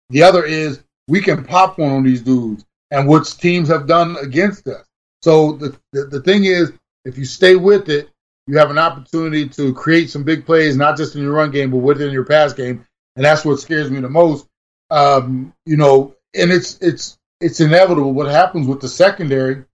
The 0.10 0.24
other 0.24 0.44
is 0.44 0.82
we 1.08 1.22
can 1.22 1.44
pop 1.44 1.78
one 1.78 1.92
on 1.92 2.04
these 2.04 2.22
dudes, 2.22 2.66
and 2.92 3.08
which 3.08 3.38
teams 3.38 3.68
have 3.70 3.88
done 3.88 4.18
against 4.22 4.68
us. 4.68 4.86
So 5.22 5.54
the, 5.54 5.78
the, 5.92 6.06
the 6.06 6.22
thing 6.22 6.46
is, 6.46 6.72
if 7.06 7.18
you 7.18 7.26
stay 7.26 7.56
with 7.56 7.90
it, 7.90 8.10
you 8.48 8.58
have 8.58 8.72
an 8.72 8.78
opportunity 8.78 9.48
to 9.50 9.74
create 9.74 10.10
some 10.10 10.24
big 10.24 10.46
plays, 10.46 10.78
not 10.78 10.96
just 10.96 11.16
in 11.16 11.22
your 11.22 11.34
run 11.34 11.52
game, 11.52 11.70
but 11.70 11.78
within 11.78 12.12
your 12.12 12.24
pass 12.24 12.54
game. 12.54 12.86
And 13.16 13.26
that's 13.26 13.44
what 13.44 13.60
scares 13.60 13.92
me 13.92 14.00
the 14.00 14.10
most. 14.10 14.48
Um, 14.90 15.54
you 15.66 15.76
know, 15.76 16.16
and 16.34 16.52
it's 16.52 16.78
it's 16.80 17.18
it's 17.40 17.60
inevitable 17.60 18.14
what 18.14 18.28
happens 18.28 18.68
with 18.68 18.82
the 18.82 18.88
secondary, 18.88 19.66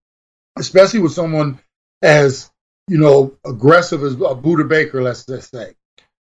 especially 0.58 1.00
with 1.00 1.14
someone 1.14 1.60
as 2.02 2.52
you 2.88 2.98
know 2.98 3.38
aggressive 3.46 4.04
as 4.04 4.14
uh, 4.14 4.36
Budda 4.36 4.68
Baker. 4.68 5.02
Let's 5.02 5.26
just 5.26 5.52
say 5.52 5.76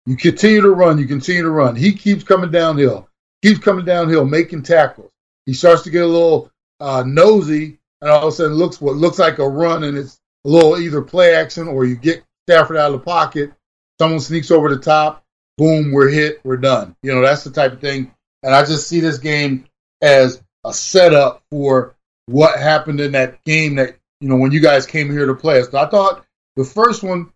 you 0.06 0.16
continue 0.16 0.62
to 0.62 0.72
run, 0.72 0.98
you 0.98 1.06
continue 1.06 1.44
to 1.44 1.52
run. 1.52 1.76
He 1.76 1.94
keeps 1.94 2.24
coming 2.24 2.52
downhill, 2.52 3.08
keeps 3.44 3.60
coming 3.60 3.86
downhill, 3.86 4.26
making 4.26 4.64
tackles. 4.64 5.12
He 5.46 5.54
starts 5.54 5.84
to 5.84 5.90
get 5.90 6.04
a 6.04 6.08
little 6.08 6.52
uh, 6.80 7.04
nosy, 7.06 7.80
and 8.02 8.10
all 8.10 8.28
of 8.28 8.34
a 8.34 8.36
sudden 8.36 8.54
looks 8.54 8.82
what 8.82 8.96
looks 8.96 9.20
like 9.20 9.40
a 9.40 9.48
run, 9.48 9.84
and 9.84 9.98
it's 9.98 10.20
a 10.46 10.50
little 10.50 10.78
either 10.78 11.02
play 11.02 11.36
action 11.36 11.68
or 11.68 11.86
you 11.86 11.96
get 11.96 12.24
Stafford 12.48 12.78
out 12.78 12.94
of 12.94 13.00
the 13.00 13.06
pocket. 13.06 13.52
Someone 14.00 14.20
sneaks 14.20 14.52
over 14.52 14.70
the 14.70 14.82
top. 14.82 15.24
Boom, 15.58 15.92
we're 15.92 16.10
hit. 16.10 16.40
We're 16.44 16.58
done. 16.58 16.96
You 17.02 17.14
know, 17.16 17.22
that's 17.22 17.44
the 17.44 17.50
type 17.50 17.74
of 17.74 17.82
thing. 17.82 18.14
And 18.44 18.54
I 18.54 18.64
just 18.64 18.88
see 18.88 19.00
this 19.00 19.18
game 19.18 19.66
as 20.02 20.42
a 20.66 20.74
setup 20.74 21.44
for 21.50 21.96
what 22.26 22.60
happened 22.60 23.00
in 23.00 23.14
that 23.14 23.44
game 23.44 23.76
that, 23.76 23.98
you 24.20 24.30
know, 24.30 24.36
when 24.36 24.52
you 24.52 24.60
guys 24.60 24.86
came 24.86 25.10
here 25.12 25.26
to 25.26 25.36
play 25.36 25.60
us. 25.60 25.70
So 25.70 25.78
I 25.78 25.88
thought 25.88 26.26
the 26.56 26.66
first 26.66 27.04
one 27.04 27.32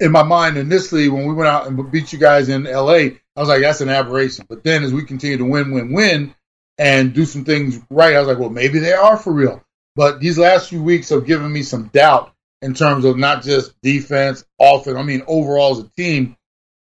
in 0.00 0.12
my 0.12 0.22
mind 0.22 0.56
initially 0.56 1.08
when 1.08 1.26
we 1.26 1.34
went 1.34 1.48
out 1.48 1.66
and 1.66 1.90
beat 1.90 2.12
you 2.12 2.18
guys 2.18 2.48
in 2.48 2.64
LA, 2.64 2.92
I 2.92 3.40
was 3.40 3.48
like, 3.48 3.62
that's 3.62 3.80
an 3.80 3.88
aberration. 3.88 4.46
But 4.48 4.62
then 4.62 4.84
as 4.84 4.92
we 4.92 5.04
continue 5.04 5.38
to 5.38 5.44
win, 5.44 5.72
win, 5.72 5.92
win 5.92 6.34
and 6.78 7.14
do 7.14 7.24
some 7.24 7.44
things 7.44 7.80
right, 7.90 8.14
I 8.14 8.18
was 8.18 8.28
like, 8.28 8.38
well, 8.38 8.50
maybe 8.50 8.78
they 8.78 8.92
are 8.92 9.16
for 9.16 9.32
real. 9.32 9.62
But 9.94 10.20
these 10.20 10.38
last 10.38 10.68
few 10.68 10.82
weeks 10.82 11.08
have 11.08 11.26
given 11.26 11.50
me 11.50 11.62
some 11.62 11.88
doubt 11.88 12.32
in 12.62 12.74
terms 12.74 13.04
of 13.04 13.16
not 13.16 13.42
just 13.42 13.80
defense, 13.80 14.44
offense. 14.60 14.96
I 14.96 15.02
mean, 15.02 15.22
overall 15.26 15.72
as 15.72 15.78
a 15.80 15.90
team, 15.96 16.36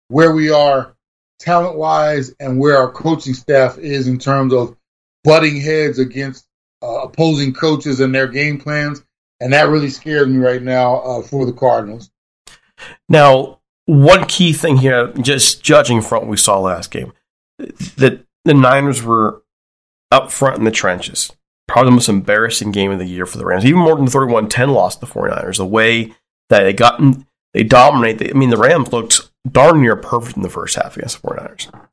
where 0.08 0.32
we 0.32 0.50
are 0.50 0.94
talent 1.38 1.76
wise 1.76 2.34
and 2.40 2.58
where 2.58 2.78
our 2.78 2.90
coaching 2.90 3.34
staff 3.34 3.78
is 3.78 4.08
in 4.08 4.18
terms 4.18 4.52
of 4.52 4.76
butting 5.24 5.60
heads 5.60 5.98
against 5.98 6.46
uh, 6.82 7.02
opposing 7.02 7.52
coaches 7.52 8.00
and 8.00 8.14
their 8.14 8.28
game 8.28 8.58
plans, 8.58 9.04
and 9.40 9.52
that 9.52 9.68
really 9.68 9.90
scares 9.90 10.26
me 10.26 10.38
right 10.38 10.62
now 10.62 10.96
uh, 10.96 11.22
for 11.22 11.46
the 11.46 11.52
Cardinals. 11.52 12.10
Now, 13.08 13.60
one 13.86 14.26
key 14.26 14.52
thing 14.52 14.76
here, 14.76 15.08
just 15.20 15.62
judging 15.62 16.02
from 16.02 16.20
what 16.20 16.28
we 16.28 16.36
saw 16.36 16.60
last 16.60 16.90
game, 16.90 17.12
that 17.58 18.24
the 18.44 18.54
Niners 18.54 19.02
were 19.02 19.42
up 20.10 20.30
front 20.30 20.58
in 20.58 20.64
the 20.64 20.70
trenches. 20.70 21.32
Probably 21.66 21.90
the 21.90 21.94
most 21.96 22.08
embarrassing 22.08 22.72
game 22.72 22.90
of 22.90 22.98
the 22.98 23.06
year 23.06 23.26
for 23.26 23.38
the 23.38 23.44
Rams. 23.44 23.64
Even 23.64 23.80
more 23.80 23.96
than 23.96 24.06
the 24.06 24.10
31 24.10 24.48
10 24.48 24.70
loss 24.70 24.96
to 24.96 25.00
the 25.00 25.12
49ers. 25.12 25.58
The 25.58 25.66
way 25.66 26.14
that 26.48 26.62
they 26.62 26.72
got, 26.72 27.00
they 27.52 27.62
dominate. 27.62 28.22
I 28.22 28.32
mean, 28.32 28.50
the 28.50 28.56
Rams 28.56 28.92
looked 28.92 29.30
darn 29.50 29.82
near 29.82 29.96
perfect 29.96 30.36
in 30.36 30.42
the 30.42 30.48
first 30.48 30.76
half 30.76 30.96
against 30.96 31.20
the 31.20 31.28
49ers. 31.28 31.88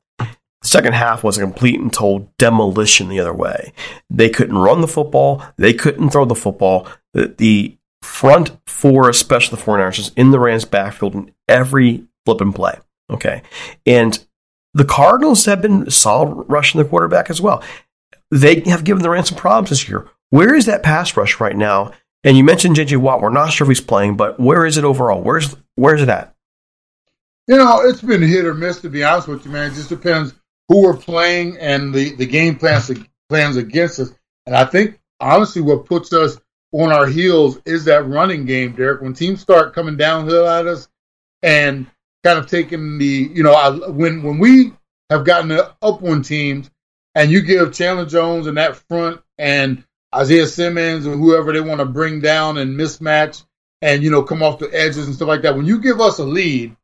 The 0.66 0.70
second 0.70 0.94
half 0.94 1.22
was 1.22 1.38
a 1.38 1.42
complete 1.42 1.78
and 1.78 1.92
total 1.92 2.28
demolition 2.38 3.08
the 3.08 3.20
other 3.20 3.32
way. 3.32 3.72
They 4.10 4.28
couldn't 4.28 4.58
run 4.58 4.80
the 4.80 4.88
football. 4.88 5.40
They 5.56 5.72
couldn't 5.72 6.10
throw 6.10 6.24
the 6.24 6.34
football. 6.34 6.88
The, 7.14 7.28
the 7.38 7.78
front 8.02 8.50
four, 8.66 9.08
especially 9.08 9.58
the 9.58 9.62
49ers, 9.62 9.98
was 9.98 10.12
in 10.16 10.32
the 10.32 10.40
Rams' 10.40 10.64
backfield 10.64 11.14
in 11.14 11.30
every 11.46 12.06
flipping 12.24 12.52
play. 12.52 12.80
Okay. 13.08 13.42
And 13.86 14.18
the 14.74 14.84
Cardinals 14.84 15.44
have 15.44 15.62
been 15.62 15.88
solid 15.88 16.44
rushing 16.48 16.80
the 16.80 16.88
quarterback 16.88 17.30
as 17.30 17.40
well. 17.40 17.62
They 18.32 18.58
have 18.62 18.82
given 18.82 19.04
the 19.04 19.10
Rams 19.10 19.28
some 19.28 19.38
problems 19.38 19.70
this 19.70 19.88
year. 19.88 20.08
Where 20.30 20.52
is 20.52 20.66
that 20.66 20.82
pass 20.82 21.16
rush 21.16 21.38
right 21.38 21.56
now? 21.56 21.92
And 22.24 22.36
you 22.36 22.42
mentioned 22.42 22.74
JJ 22.74 22.96
Watt. 22.96 23.20
We're 23.20 23.30
not 23.30 23.52
sure 23.52 23.66
if 23.66 23.68
he's 23.68 23.80
playing, 23.80 24.16
but 24.16 24.40
where 24.40 24.66
is 24.66 24.78
it 24.78 24.84
overall? 24.84 25.22
Where's 25.22 25.54
where's 25.76 26.02
it 26.02 26.08
at? 26.08 26.34
You 27.46 27.54
know, 27.54 27.82
it's 27.82 28.02
been 28.02 28.20
hit 28.20 28.44
or 28.44 28.54
miss 28.54 28.80
to 28.80 28.90
be 28.90 29.04
honest 29.04 29.28
with 29.28 29.44
you, 29.44 29.52
man. 29.52 29.70
It 29.70 29.74
just 29.74 29.90
depends 29.90 30.34
who 30.68 30.82
we're 30.82 30.96
playing 30.96 31.58
and 31.58 31.94
the, 31.94 32.14
the 32.14 32.26
game 32.26 32.56
plans 32.56 32.90
plans 33.28 33.56
against 33.56 34.00
us. 34.00 34.12
And 34.46 34.54
I 34.54 34.64
think 34.64 34.98
honestly 35.20 35.62
what 35.62 35.86
puts 35.86 36.12
us 36.12 36.38
on 36.72 36.92
our 36.92 37.06
heels 37.06 37.58
is 37.64 37.84
that 37.86 38.06
running 38.06 38.44
game, 38.44 38.72
Derek. 38.72 39.00
When 39.00 39.14
teams 39.14 39.40
start 39.40 39.74
coming 39.74 39.96
downhill 39.96 40.46
at 40.46 40.66
us 40.66 40.88
and 41.42 41.86
kind 42.24 42.38
of 42.38 42.46
taking 42.46 42.98
the, 42.98 43.30
you 43.32 43.42
know, 43.42 43.52
I, 43.52 43.88
when 43.88 44.22
when 44.22 44.38
we 44.38 44.72
have 45.10 45.24
gotten 45.24 45.52
up 45.52 45.76
on 45.82 46.22
teams 46.22 46.70
and 47.14 47.30
you 47.30 47.42
give 47.42 47.72
Chandler 47.72 48.06
Jones 48.06 48.46
and 48.46 48.58
that 48.58 48.76
front 48.88 49.20
and 49.38 49.84
Isaiah 50.14 50.46
Simmons 50.46 51.06
and 51.06 51.20
whoever 51.20 51.52
they 51.52 51.60
want 51.60 51.80
to 51.80 51.86
bring 51.86 52.20
down 52.20 52.58
and 52.58 52.78
mismatch 52.78 53.44
and 53.82 54.02
you 54.02 54.10
know 54.10 54.22
come 54.22 54.42
off 54.42 54.58
the 54.58 54.68
edges 54.72 55.06
and 55.06 55.14
stuff 55.14 55.28
like 55.28 55.42
that. 55.42 55.56
When 55.56 55.66
you 55.66 55.80
give 55.80 56.00
us 56.00 56.18
a 56.18 56.24
lead 56.24 56.76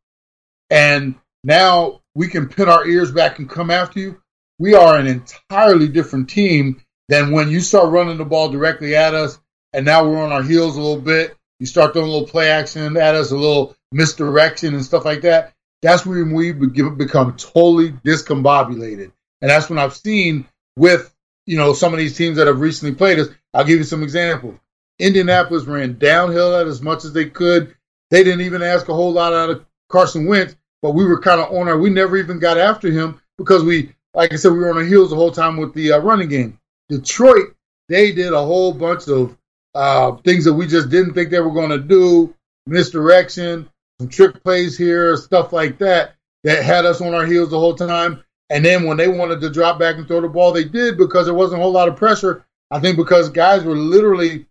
and 0.71 1.15
now 1.45 2.01
we 2.15 2.29
can 2.29 2.49
pin 2.49 2.69
our 2.69 2.87
ears 2.87 3.11
back 3.11 3.39
and 3.39 3.49
come 3.49 3.71
after 3.71 4.01
you, 4.01 4.21
we 4.59 4.75
are 4.75 4.97
an 4.97 5.07
entirely 5.07 5.89
different 5.89 6.31
team 6.31 6.83
than 7.09 7.33
when 7.33 7.51
you 7.51 7.61
start 7.61 7.91
running 7.91 8.19
the 8.19 8.25
ball 8.25 8.49
directly 8.49 8.95
at 8.95 9.15
us 9.15 9.39
and 9.73 9.85
now 9.85 10.05
we're 10.05 10.23
on 10.23 10.33
our 10.33 10.43
heels 10.43 10.77
a 10.77 10.81
little 10.81 11.01
bit. 11.01 11.37
You 11.59 11.67
start 11.67 11.93
throwing 11.93 12.09
a 12.09 12.13
little 12.13 12.29
play 12.29 12.51
action 12.51 12.97
at 12.97 13.15
us, 13.15 13.31
a 13.31 13.37
little 13.37 13.77
misdirection 13.93 14.75
and 14.75 14.85
stuff 14.85 15.05
like 15.05 15.23
that. 15.23 15.53
That's 15.81 16.07
when 16.07 16.33
we 16.33 16.53
become 16.53 17.37
totally 17.37 17.93
discombobulated. 17.93 19.13
And 19.41 19.51
that's 19.51 19.69
when 19.69 19.79
I've 19.79 19.97
seen 19.97 20.47
with, 20.77 21.13
you 21.47 21.57
know, 21.57 21.73
some 21.73 21.93
of 21.93 21.99
these 21.99 22.17
teams 22.17 22.37
that 22.37 22.47
have 22.47 22.61
recently 22.61 22.95
played 22.95 23.19
us. 23.19 23.29
I'll 23.53 23.65
give 23.65 23.79
you 23.79 23.85
some 23.85 24.03
examples. 24.03 24.59
Indianapolis 24.99 25.65
ran 25.65 25.99
downhill 25.99 26.55
at 26.55 26.67
as 26.67 26.81
much 26.81 27.05
as 27.05 27.13
they 27.13 27.27
could. 27.27 27.75
They 28.11 28.23
didn't 28.23 28.43
even 28.43 28.63
ask 28.63 28.89
a 28.89 28.95
whole 28.95 29.13
lot 29.13 29.33
out 29.33 29.51
of 29.51 29.65
Carson 29.89 30.27
Wentz, 30.27 30.55
but 30.83 30.93
we 30.93 31.05
were 31.07 31.21
kind 31.21 31.41
of 31.41 31.53
on 31.53 31.69
our, 31.69 31.79
we 31.79 31.89
never 31.89 32.17
even 32.17 32.39
got 32.39 32.59
after 32.59 32.91
him 32.91 33.21
because 33.39 33.63
we, 33.63 33.93
like 34.15 34.33
I 34.33 34.37
said, 34.37 34.53
we 34.53 34.59
were 34.59 34.71
on 34.71 34.77
our 34.77 34.85
heels 34.85 35.11
the 35.11 35.17
whole 35.17 35.31
time 35.31 35.57
with 35.57 35.73
the 35.73 35.93
uh, 35.93 35.99
running 35.99 36.29
game. 36.29 36.59
Detroit, 36.89 37.55
they 37.89 38.13
did 38.13 38.33
a 38.33 38.45
whole 38.45 38.73
bunch 38.73 39.09
of 39.09 39.37
uh, 39.75 40.17
things 40.17 40.45
that 40.45 40.53
we 40.53 40.67
just 40.67 40.91
didn't 40.91 41.15
think 41.15 41.31
they 41.31 41.41
were 41.41 41.53
going 41.53 41.71
to 41.71 41.79
do, 41.79 42.35
misdirection, 42.67 43.69
some 43.99 44.09
trick 44.09 44.43
plays 44.43 44.77
here, 44.77 45.17
stuff 45.17 45.53
like 45.53 45.79
that, 45.79 46.15
that 46.45 46.65
had 46.65 46.85
us 46.85 47.01
on 47.01 47.15
our 47.15 47.25
heels 47.25 47.51
the 47.51 47.59
whole 47.59 47.75
time. 47.75 48.23
And 48.51 48.65
then 48.65 48.85
when 48.85 48.97
they 48.97 49.09
wanted 49.09 49.41
to 49.41 49.51
drop 49.51 49.79
back 49.79 49.97
and 49.97 50.07
throw 50.07 50.21
the 50.21 50.29
ball, 50.29 50.53
they 50.53 50.65
did 50.65 50.99
because 50.99 51.27
there 51.27 51.35
wasn't 51.35 51.61
a 51.61 51.63
whole 51.63 51.73
lot 51.73 51.89
of 51.89 51.97
pressure. 51.97 52.45
I 52.71 52.81
think 52.81 52.97
because 52.97 53.29
guys 53.31 53.65
were 53.65 53.77
literally, 53.77 54.47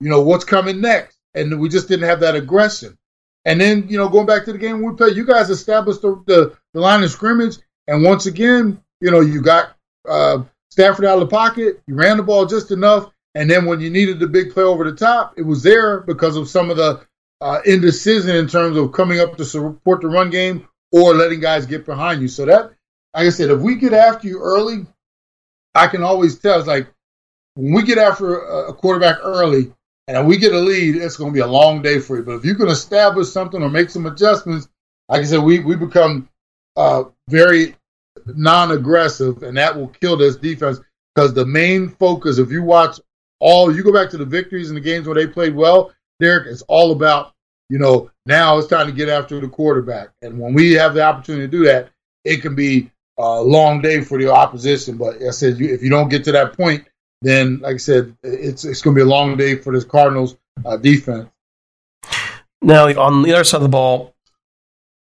you 0.00 0.10
know, 0.10 0.20
what's 0.20 0.44
coming 0.44 0.80
next. 0.80 1.16
And 1.34 1.60
we 1.60 1.68
just 1.68 1.88
didn't 1.88 2.08
have 2.08 2.20
that 2.20 2.34
aggression. 2.34 2.98
And 3.46 3.60
then, 3.60 3.88
you 3.88 3.96
know, 3.96 4.08
going 4.08 4.26
back 4.26 4.44
to 4.44 4.52
the 4.52 4.58
game 4.58 4.82
we 4.82 4.92
played, 4.94 5.16
you 5.16 5.24
guys 5.24 5.50
established 5.50 6.02
the, 6.02 6.22
the, 6.26 6.56
the 6.74 6.80
line 6.80 7.04
of 7.04 7.10
scrimmage. 7.10 7.58
And 7.86 8.02
once 8.02 8.26
again, 8.26 8.82
you 9.00 9.12
know, 9.12 9.20
you 9.20 9.40
got 9.40 9.76
uh, 10.06 10.42
Stafford 10.70 11.04
out 11.04 11.14
of 11.14 11.20
the 11.20 11.34
pocket. 11.34 11.80
You 11.86 11.94
ran 11.94 12.16
the 12.16 12.24
ball 12.24 12.44
just 12.44 12.72
enough. 12.72 13.10
And 13.36 13.48
then 13.48 13.64
when 13.64 13.80
you 13.80 13.88
needed 13.88 14.18
the 14.18 14.26
big 14.26 14.52
play 14.52 14.64
over 14.64 14.82
the 14.82 14.96
top, 14.96 15.34
it 15.36 15.42
was 15.42 15.62
there 15.62 16.00
because 16.00 16.36
of 16.36 16.48
some 16.48 16.70
of 16.70 16.76
the 16.76 17.06
uh, 17.40 17.60
indecision 17.64 18.34
in 18.34 18.48
terms 18.48 18.76
of 18.76 18.92
coming 18.92 19.20
up 19.20 19.36
to 19.36 19.44
support 19.44 20.00
the 20.00 20.08
run 20.08 20.28
game 20.30 20.66
or 20.90 21.14
letting 21.14 21.38
guys 21.38 21.66
get 21.66 21.86
behind 21.86 22.20
you. 22.20 22.28
So 22.28 22.46
that, 22.46 22.72
like 23.14 23.26
I 23.26 23.30
said, 23.30 23.50
if 23.50 23.60
we 23.60 23.76
get 23.76 23.92
after 23.92 24.26
you 24.26 24.40
early, 24.40 24.86
I 25.72 25.86
can 25.86 26.02
always 26.02 26.36
tell. 26.36 26.58
It's 26.58 26.66
like 26.66 26.88
when 27.54 27.74
we 27.74 27.84
get 27.84 27.98
after 27.98 28.40
a 28.40 28.72
quarterback 28.72 29.18
early 29.22 29.72
and 30.08 30.26
we 30.26 30.36
get 30.36 30.52
a 30.52 30.58
lead, 30.58 30.96
it's 30.96 31.16
going 31.16 31.32
to 31.32 31.34
be 31.34 31.40
a 31.40 31.46
long 31.46 31.82
day 31.82 31.98
for 31.98 32.16
you. 32.16 32.22
But 32.22 32.36
if 32.36 32.44
you 32.44 32.54
can 32.54 32.68
establish 32.68 33.28
something 33.28 33.62
or 33.62 33.68
make 33.68 33.90
some 33.90 34.06
adjustments, 34.06 34.68
like 35.08 35.20
I 35.20 35.24
said, 35.24 35.42
we 35.42 35.60
we 35.60 35.76
become 35.76 36.28
uh, 36.76 37.04
very 37.28 37.76
non-aggressive, 38.26 39.42
and 39.42 39.56
that 39.56 39.76
will 39.76 39.88
kill 39.88 40.16
this 40.16 40.36
defense 40.36 40.80
because 41.14 41.32
the 41.32 41.46
main 41.46 41.88
focus, 41.88 42.38
if 42.38 42.50
you 42.50 42.62
watch 42.62 43.00
all 43.40 43.74
you 43.74 43.82
go 43.82 43.92
back 43.92 44.10
to 44.10 44.16
the 44.16 44.24
victories 44.24 44.70
and 44.70 44.76
the 44.76 44.80
games 44.80 45.06
where 45.06 45.14
they 45.14 45.26
played 45.26 45.54
well, 45.54 45.92
Derek, 46.20 46.46
it's 46.46 46.62
all 46.62 46.92
about, 46.92 47.32
you 47.68 47.78
know, 47.78 48.10
now 48.24 48.58
it's 48.58 48.68
time 48.68 48.86
to 48.86 48.92
get 48.92 49.08
after 49.08 49.40
the 49.40 49.48
quarterback. 49.48 50.08
And 50.22 50.38
when 50.38 50.54
we 50.54 50.72
have 50.72 50.94
the 50.94 51.02
opportunity 51.02 51.46
to 51.46 51.50
do 51.50 51.64
that, 51.64 51.90
it 52.24 52.42
can 52.42 52.54
be 52.54 52.90
a 53.18 53.40
long 53.40 53.80
day 53.82 54.00
for 54.00 54.18
the 54.18 54.32
opposition. 54.32 54.96
But 54.96 55.22
I 55.22 55.30
said, 55.30 55.60
if 55.60 55.82
you 55.82 55.90
don't 55.90 56.08
get 56.08 56.24
to 56.24 56.32
that 56.32 56.56
point, 56.56 56.86
then, 57.26 57.58
like 57.60 57.74
I 57.74 57.78
said, 57.78 58.16
it's 58.22 58.64
it's 58.64 58.82
going 58.82 58.94
to 58.94 58.98
be 58.98 59.06
a 59.06 59.10
long 59.10 59.36
day 59.36 59.56
for 59.56 59.72
this 59.72 59.84
Cardinals 59.84 60.36
uh, 60.64 60.76
defense. 60.76 61.28
Now, 62.62 62.86
on 62.86 63.22
the 63.22 63.32
other 63.32 63.44
side 63.44 63.58
of 63.58 63.62
the 63.62 63.68
ball, 63.68 64.14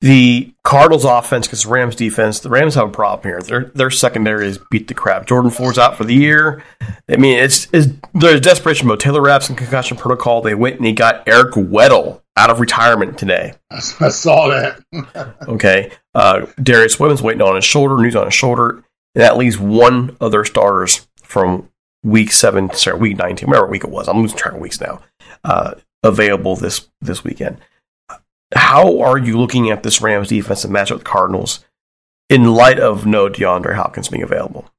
the 0.02 0.54
Cardinals 0.64 1.06
offense 1.06 1.48
against 1.48 1.66
Rams 1.66 1.96
defense, 1.96 2.40
the 2.40 2.50
Rams 2.50 2.76
have 2.76 2.90
a 2.90 2.92
problem 2.92 3.28
here. 3.28 3.42
Their 3.42 3.72
their 3.76 3.90
secondary 3.90 4.48
is 4.48 4.60
beat 4.70 4.88
the 4.88 4.94
crap. 4.94 5.26
Jordan 5.26 5.52
Ford's 5.52 5.78
out 5.78 5.98
for 5.98 6.04
the 6.04 6.14
year. 6.14 6.64
I 7.10 7.18
mean, 7.18 7.40
it's, 7.40 7.68
it's 7.74 7.88
there's 8.14 8.42
desperation 8.42 8.88
mode. 8.88 9.00
Taylor 9.00 9.22
Rapp's 9.22 9.50
in 9.50 9.56
concussion 9.56 9.98
protocol. 9.98 10.42
They 10.42 10.56
went 10.56 10.78
and 10.78 10.86
he 10.86 10.94
got 10.94 11.28
Eric 11.28 11.54
Weddle 11.54 12.22
out 12.38 12.50
of 12.50 12.60
retirement 12.60 13.18
today. 13.18 13.54
I 13.72 13.80
saw 13.80 14.50
that. 14.50 15.36
okay. 15.48 15.92
Uh, 16.14 16.42
Darious 16.60 17.00
Williams 17.00 17.22
waiting 17.22 17.42
on 17.42 17.56
his 17.56 17.66
shoulder, 17.66 18.02
news 18.02 18.16
on 18.16 18.26
his 18.26 18.34
shoulder, 18.34 18.84
and 19.16 19.24
that 19.24 19.38
leaves 19.38 19.58
one 19.58 20.18
of 20.20 20.32
their 20.32 20.46
starters 20.46 21.08
from 21.24 21.70
week 22.06 22.32
seven, 22.32 22.72
sorry, 22.74 22.98
week 22.98 23.18
nineteen, 23.18 23.50
whatever 23.50 23.68
week 23.68 23.84
it 23.84 23.90
was. 23.90 24.08
I'm 24.08 24.22
losing 24.22 24.38
track 24.38 24.54
of 24.54 24.62
weeks 24.62 24.80
now. 24.80 25.02
Uh, 25.44 25.74
available 26.04 26.56
this 26.56 26.88
this 27.02 27.24
weekend 27.24 27.60
how 28.54 29.02
are 29.02 29.18
you 29.18 29.38
looking 29.38 29.70
at 29.70 29.84
this 29.84 30.02
Rams 30.02 30.30
defensive 30.30 30.72
matchup 30.72 30.94
with 30.94 31.04
Cardinals 31.04 31.66
in 32.30 32.54
light 32.54 32.80
of 32.80 33.06
no 33.06 33.30
DeAndre 33.30 33.76
Hopkins 33.76 34.10
being 34.10 34.24
available? 34.24 34.70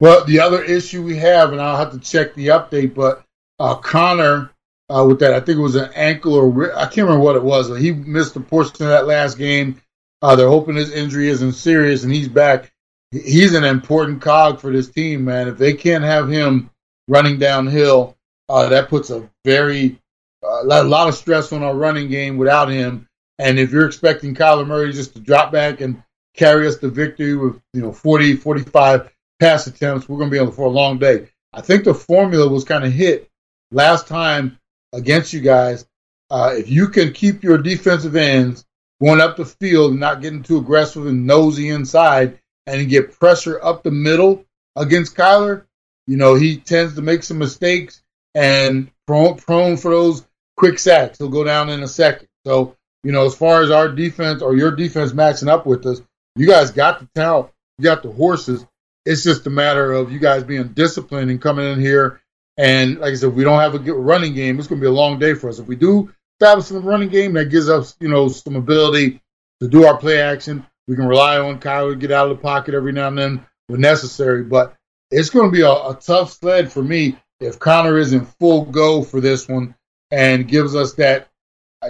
Well, 0.00 0.24
the 0.24 0.40
other 0.40 0.62
issue 0.62 1.02
we 1.02 1.16
have, 1.16 1.52
and 1.52 1.60
I'll 1.60 1.76
have 1.76 1.92
to 1.92 1.98
check 1.98 2.34
the 2.34 2.48
update, 2.48 2.94
but 2.94 3.24
uh, 3.58 3.74
Conner 3.74 4.50
uh, 4.88 5.04
with 5.06 5.20
that, 5.20 5.34
I 5.34 5.40
think 5.40 5.58
it 5.58 5.62
was 5.62 5.76
an 5.76 5.90
ankle 5.94 6.34
or 6.34 6.76
I 6.76 6.84
can't 6.84 7.06
remember 7.06 7.24
what 7.24 7.36
it 7.36 7.42
was. 7.42 7.76
He 7.78 7.92
missed 7.92 8.36
a 8.36 8.40
portion 8.40 8.82
of 8.82 8.88
that 8.88 9.06
last 9.06 9.38
game. 9.38 9.80
Uh, 10.22 10.36
they're 10.36 10.48
hoping 10.48 10.76
his 10.76 10.92
injury 10.92 11.28
isn't 11.28 11.52
serious 11.52 12.02
and 12.02 12.12
he's 12.12 12.28
back. 12.28 12.72
He's 13.12 13.54
an 13.54 13.64
important 13.64 14.22
cog 14.22 14.60
for 14.60 14.72
this 14.72 14.88
team, 14.88 15.24
man. 15.24 15.48
If 15.48 15.58
they 15.58 15.74
can't 15.74 16.04
have 16.04 16.28
him 16.28 16.70
running 17.08 17.38
downhill, 17.38 18.16
uh, 18.48 18.68
that 18.68 18.88
puts 18.88 19.10
a 19.10 19.28
very 19.44 19.98
a 20.42 20.64
lot 20.64 21.08
of 21.08 21.14
stress 21.14 21.52
on 21.52 21.62
our 21.62 21.74
running 21.74 22.08
game 22.08 22.36
without 22.36 22.68
him. 22.68 23.06
And 23.38 23.58
if 23.58 23.72
you're 23.72 23.86
expecting 23.86 24.34
Kyler 24.34 24.66
Murray 24.66 24.92
just 24.92 25.14
to 25.14 25.20
drop 25.20 25.52
back 25.52 25.80
and 25.80 26.02
carry 26.34 26.66
us 26.66 26.76
to 26.78 26.88
victory 26.88 27.36
with 27.36 27.60
you 27.72 27.82
know 27.82 27.92
40, 27.92 28.36
45 28.36 29.10
pass 29.38 29.66
attempts, 29.66 30.08
we're 30.08 30.18
going 30.18 30.30
to 30.30 30.34
be 30.34 30.38
on 30.38 30.52
for 30.52 30.66
a 30.66 30.70
long 30.70 30.98
day. 30.98 31.28
I 31.52 31.60
think 31.62 31.84
the 31.84 31.94
formula 31.94 32.48
was 32.48 32.64
kind 32.64 32.84
of 32.84 32.92
hit 32.92 33.28
last 33.72 34.06
time 34.06 34.58
against 34.92 35.32
you 35.32 35.40
guys. 35.40 35.86
Uh, 36.30 36.54
if 36.56 36.68
you 36.68 36.88
can 36.88 37.12
keep 37.12 37.42
your 37.42 37.58
defensive 37.58 38.14
ends 38.14 38.64
going 39.02 39.20
up 39.20 39.36
the 39.36 39.44
field 39.44 39.92
and 39.92 40.00
not 40.00 40.20
getting 40.20 40.42
too 40.42 40.58
aggressive 40.58 41.06
and 41.06 41.26
nosy 41.26 41.70
inside, 41.70 42.38
and 42.70 42.88
get 42.88 43.18
pressure 43.18 43.62
up 43.62 43.82
the 43.82 43.90
middle 43.90 44.44
against 44.76 45.16
Kyler, 45.16 45.64
you 46.06 46.16
know 46.16 46.34
he 46.34 46.56
tends 46.56 46.94
to 46.94 47.02
make 47.02 47.22
some 47.22 47.38
mistakes 47.38 48.02
and 48.34 48.90
prone, 49.06 49.36
prone 49.36 49.76
for 49.76 49.90
those 49.90 50.24
quick 50.56 50.78
sacks. 50.78 51.18
He'll 51.18 51.28
go 51.28 51.44
down 51.44 51.68
in 51.68 51.82
a 51.82 51.88
second. 51.88 52.28
So, 52.46 52.76
you 53.02 53.12
know, 53.12 53.26
as 53.26 53.34
far 53.34 53.62
as 53.62 53.70
our 53.70 53.88
defense 53.88 54.42
or 54.42 54.56
your 54.56 54.70
defense 54.76 55.12
matching 55.12 55.48
up 55.48 55.66
with 55.66 55.84
us, 55.86 56.00
you 56.36 56.46
guys 56.46 56.70
got 56.70 57.00
the 57.00 57.08
talent, 57.14 57.50
you 57.78 57.84
got 57.84 58.02
the 58.02 58.12
horses. 58.12 58.64
It's 59.04 59.24
just 59.24 59.46
a 59.46 59.50
matter 59.50 59.92
of 59.92 60.12
you 60.12 60.18
guys 60.18 60.44
being 60.44 60.68
disciplined 60.68 61.30
and 61.30 61.40
coming 61.42 61.66
in 61.72 61.80
here 61.80 62.20
And 62.56 62.98
like 62.98 63.12
I 63.12 63.14
said, 63.14 63.34
we 63.34 63.44
don't 63.44 63.60
have 63.60 63.74
a 63.74 63.78
good 63.78 63.96
running 63.96 64.34
game, 64.34 64.58
it's 64.58 64.68
going 64.68 64.80
to 64.80 64.84
be 64.84 64.88
a 64.88 64.92
long 64.92 65.18
day 65.18 65.34
for 65.34 65.48
us. 65.48 65.58
If 65.58 65.66
we 65.66 65.76
do 65.76 66.12
establish 66.38 66.70
a 66.70 66.78
running 66.80 67.08
game, 67.08 67.32
that 67.34 67.46
gives 67.46 67.70
us, 67.70 67.96
you 68.00 68.08
know, 68.08 68.28
some 68.28 68.56
ability 68.56 69.22
to 69.62 69.68
do 69.68 69.86
our 69.86 69.96
play 69.96 70.20
action. 70.20 70.66
We 70.90 70.96
can 70.96 71.06
rely 71.06 71.38
on 71.38 71.60
Kyler 71.60 71.92
to 71.92 71.96
get 71.96 72.10
out 72.10 72.28
of 72.28 72.36
the 72.36 72.42
pocket 72.42 72.74
every 72.74 72.90
now 72.90 73.06
and 73.06 73.16
then 73.16 73.46
when 73.68 73.80
necessary. 73.80 74.42
But 74.42 74.74
it's 75.12 75.30
going 75.30 75.48
to 75.48 75.56
be 75.56 75.62
a, 75.62 75.70
a 75.70 75.96
tough 76.00 76.32
sled 76.32 76.72
for 76.72 76.82
me 76.82 77.16
if 77.38 77.60
Conner 77.60 77.96
is 77.96 78.12
in 78.12 78.24
full 78.24 78.64
go 78.64 79.04
for 79.04 79.20
this 79.20 79.46
one 79.46 79.76
and 80.10 80.48
gives 80.48 80.74
us 80.74 80.94
that, 80.94 81.28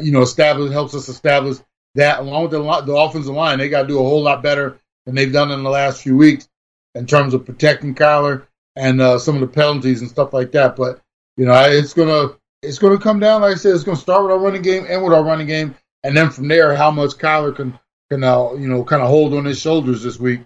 you 0.02 0.12
know, 0.12 0.20
establish 0.20 0.70
helps 0.70 0.94
us 0.94 1.08
establish 1.08 1.56
that 1.94 2.20
along 2.20 2.42
with 2.42 2.50
the, 2.50 2.82
the 2.82 2.94
offensive 2.94 3.32
line. 3.32 3.58
They 3.58 3.70
got 3.70 3.82
to 3.82 3.88
do 3.88 3.98
a 3.98 4.02
whole 4.02 4.20
lot 4.20 4.42
better 4.42 4.78
than 5.06 5.14
they've 5.14 5.32
done 5.32 5.50
in 5.50 5.62
the 5.62 5.70
last 5.70 6.02
few 6.02 6.18
weeks 6.18 6.46
in 6.94 7.06
terms 7.06 7.32
of 7.32 7.46
protecting 7.46 7.94
Kyler 7.94 8.48
and 8.76 9.00
uh, 9.00 9.18
some 9.18 9.34
of 9.34 9.40
the 9.40 9.46
penalties 9.46 10.02
and 10.02 10.10
stuff 10.10 10.34
like 10.34 10.52
that. 10.52 10.76
But 10.76 11.00
you 11.38 11.46
know, 11.46 11.58
it's 11.58 11.94
gonna 11.94 12.34
it's 12.60 12.78
gonna 12.78 12.98
come 12.98 13.18
down. 13.18 13.40
Like 13.40 13.52
I 13.52 13.56
said, 13.56 13.74
it's 13.74 13.84
gonna 13.84 13.96
start 13.96 14.24
with 14.24 14.32
our 14.32 14.38
running 14.38 14.60
game 14.60 14.84
and 14.86 15.02
with 15.02 15.14
our 15.14 15.24
running 15.24 15.46
game, 15.46 15.74
and 16.04 16.14
then 16.14 16.28
from 16.28 16.48
there, 16.48 16.76
how 16.76 16.90
much 16.90 17.12
Kyler 17.12 17.56
can 17.56 17.78
can 18.11 18.20
now 18.20 18.55
you 18.55 18.68
know 18.68 18.85
kind 18.85 19.03
of 19.03 19.09
hold 19.09 19.35
on 19.35 19.44
his 19.44 19.61
shoulders 19.61 20.03
this 20.03 20.18
week. 20.18 20.40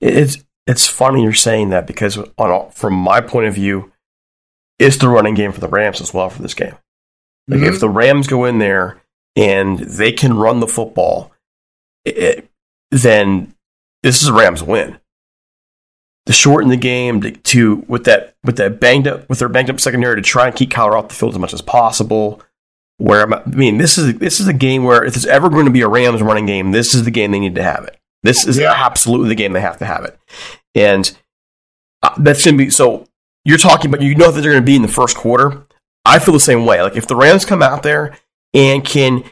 It's 0.00 0.38
it's 0.66 0.86
funny 0.86 1.22
you're 1.22 1.32
saying 1.32 1.70
that 1.70 1.86
because 1.86 2.18
on 2.38 2.70
from 2.70 2.94
my 2.94 3.20
point 3.20 3.46
of 3.46 3.54
view, 3.54 3.92
it's 4.78 4.96
the 4.96 5.08
running 5.08 5.34
game 5.34 5.52
for 5.52 5.60
the 5.60 5.68
Rams 5.68 6.00
as 6.00 6.12
well 6.12 6.30
for 6.30 6.42
this 6.42 6.54
game. 6.54 6.74
Like 7.48 7.60
mm-hmm. 7.60 7.72
if 7.72 7.80
the 7.80 7.88
Rams 7.88 8.26
go 8.26 8.44
in 8.44 8.58
there 8.58 9.00
and 9.36 9.78
they 9.78 10.12
can 10.12 10.36
run 10.36 10.60
the 10.60 10.66
football, 10.66 11.32
it, 12.04 12.48
then 12.90 13.54
this 14.02 14.22
is 14.22 14.28
a 14.28 14.32
Rams 14.32 14.62
win 14.62 14.98
to 16.26 16.32
shorten 16.32 16.68
the 16.68 16.76
game 16.76 17.20
to, 17.20 17.30
to, 17.30 17.84
with 17.88 18.04
that 18.04 18.34
with 18.44 18.56
that 18.56 18.80
banged 18.80 19.06
up 19.06 19.28
with 19.28 19.38
their 19.38 19.48
banged 19.48 19.70
up 19.70 19.80
secondary 19.80 20.16
to 20.16 20.22
try 20.22 20.46
and 20.46 20.56
keep 20.56 20.70
Kyler 20.70 20.98
off 20.98 21.08
the 21.08 21.14
field 21.14 21.34
as 21.34 21.38
much 21.38 21.54
as 21.54 21.62
possible. 21.62 22.42
Where 22.98 23.22
I'm, 23.22 23.34
I 23.34 23.42
mean, 23.46 23.76
this 23.78 23.98
is 23.98 24.18
this 24.18 24.40
is 24.40 24.48
a 24.48 24.54
game 24.54 24.84
where 24.84 25.04
if 25.04 25.14
there's 25.14 25.26
ever 25.26 25.50
going 25.50 25.66
to 25.66 25.70
be 25.70 25.82
a 25.82 25.88
Rams 25.88 26.22
running 26.22 26.46
game, 26.46 26.72
this 26.72 26.94
is 26.94 27.04
the 27.04 27.10
game 27.10 27.30
they 27.30 27.40
need 27.40 27.54
to 27.56 27.62
have 27.62 27.84
it. 27.84 27.98
This 28.22 28.46
is 28.46 28.58
yeah. 28.58 28.72
absolutely 28.74 29.28
the 29.28 29.34
game 29.34 29.52
they 29.52 29.60
have 29.60 29.78
to 29.78 29.84
have 29.84 30.04
it, 30.04 30.18
and 30.74 31.16
uh, 32.02 32.14
that's 32.18 32.44
going 32.44 32.56
to 32.56 32.64
be 32.64 32.70
so. 32.70 33.06
You're 33.44 33.58
talking, 33.58 33.90
but 33.90 34.02
you 34.02 34.14
know 34.14 34.30
that 34.30 34.40
they're 34.40 34.50
going 34.50 34.62
to 34.62 34.66
be 34.66 34.76
in 34.76 34.82
the 34.82 34.88
first 34.88 35.16
quarter. 35.16 35.66
I 36.04 36.18
feel 36.18 36.34
the 36.34 36.40
same 36.40 36.64
way. 36.66 36.82
Like 36.82 36.96
if 36.96 37.06
the 37.06 37.16
Rams 37.16 37.44
come 37.44 37.62
out 37.62 37.82
there 37.82 38.16
and 38.54 38.84
can 38.84 39.24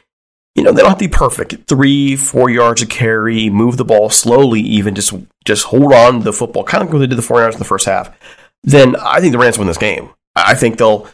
you 0.54 0.62
know, 0.62 0.72
they 0.72 0.82
don't 0.82 0.90
have 0.90 0.98
to 0.98 1.08
be 1.08 1.12
perfect. 1.12 1.66
Three, 1.66 2.14
four 2.14 2.48
yards 2.48 2.80
of 2.80 2.88
carry, 2.88 3.50
move 3.50 3.76
the 3.76 3.84
ball 3.84 4.08
slowly, 4.08 4.60
even 4.60 4.94
just 4.94 5.12
just 5.44 5.64
hold 5.66 5.92
on 5.92 6.18
to 6.18 6.24
the 6.24 6.32
football, 6.32 6.62
kind 6.62 6.82
of 6.82 6.90
like 6.90 7.00
they 7.00 7.06
did 7.08 7.18
the 7.18 7.22
four 7.22 7.40
yards 7.40 7.56
in 7.56 7.58
the 7.58 7.64
first 7.64 7.86
half. 7.86 8.16
Then 8.62 8.94
I 8.96 9.20
think 9.20 9.32
the 9.32 9.38
Rams 9.38 9.58
win 9.58 9.66
this 9.66 9.78
game. 9.78 10.10
I 10.36 10.54
think 10.54 10.78
they'll 10.78 11.08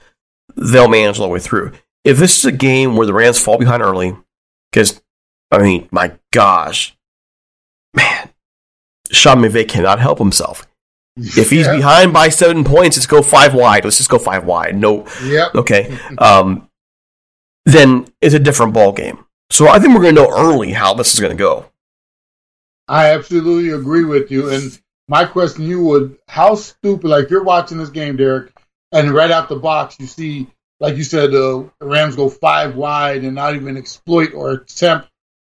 they'll 0.56 0.88
manage 0.88 1.18
all 1.18 1.26
the 1.26 1.32
way 1.32 1.40
through. 1.40 1.72
If 2.04 2.18
this 2.18 2.38
is 2.38 2.44
a 2.44 2.52
game 2.52 2.96
where 2.96 3.06
the 3.06 3.12
Rams 3.12 3.42
fall 3.42 3.58
behind 3.58 3.82
early, 3.82 4.16
because 4.70 5.02
I 5.50 5.58
mean, 5.58 5.88
my 5.90 6.12
gosh, 6.32 6.96
man, 7.94 8.30
Sean 9.10 9.38
McVay 9.38 9.68
cannot 9.68 9.98
help 10.00 10.18
himself. 10.18 10.66
If 11.16 11.50
he's 11.50 11.66
yeah. 11.66 11.76
behind 11.76 12.12
by 12.12 12.28
seven 12.28 12.64
points, 12.64 12.96
let's 12.96 13.06
go 13.06 13.20
five 13.20 13.54
wide. 13.54 13.84
Let's 13.84 13.98
just 13.98 14.08
go 14.08 14.18
five 14.18 14.44
wide. 14.44 14.76
No, 14.76 15.06
yep. 15.24 15.54
okay. 15.54 15.98
Um, 16.18 16.68
then 17.66 18.06
it's 18.20 18.34
a 18.34 18.38
different 18.38 18.72
ball 18.72 18.92
game. 18.92 19.24
So 19.50 19.68
I 19.68 19.78
think 19.78 19.94
we're 19.94 20.02
going 20.02 20.14
to 20.14 20.22
know 20.22 20.30
early 20.30 20.72
how 20.72 20.94
this 20.94 21.12
is 21.12 21.20
going 21.20 21.36
to 21.36 21.38
go. 21.38 21.66
I 22.88 23.10
absolutely 23.10 23.70
agree 23.70 24.04
with 24.04 24.30
you. 24.30 24.50
And 24.50 24.80
my 25.08 25.24
question 25.24 25.64
to 25.64 25.68
you 25.68 25.84
would, 25.84 26.18
how 26.28 26.54
stupid, 26.54 27.08
like 27.08 27.28
you're 27.28 27.44
watching 27.44 27.78
this 27.78 27.90
game, 27.90 28.16
Derek, 28.16 28.52
and 28.92 29.12
right 29.12 29.30
out 29.30 29.48
the 29.48 29.56
box, 29.56 29.96
you 29.98 30.06
see, 30.06 30.46
like 30.80 30.96
you 30.96 31.04
said, 31.04 31.30
the 31.30 31.70
Rams 31.80 32.16
go 32.16 32.28
five 32.28 32.74
wide 32.74 33.22
and 33.22 33.34
not 33.34 33.54
even 33.54 33.76
exploit 33.76 34.34
or 34.34 34.52
attempt 34.52 35.08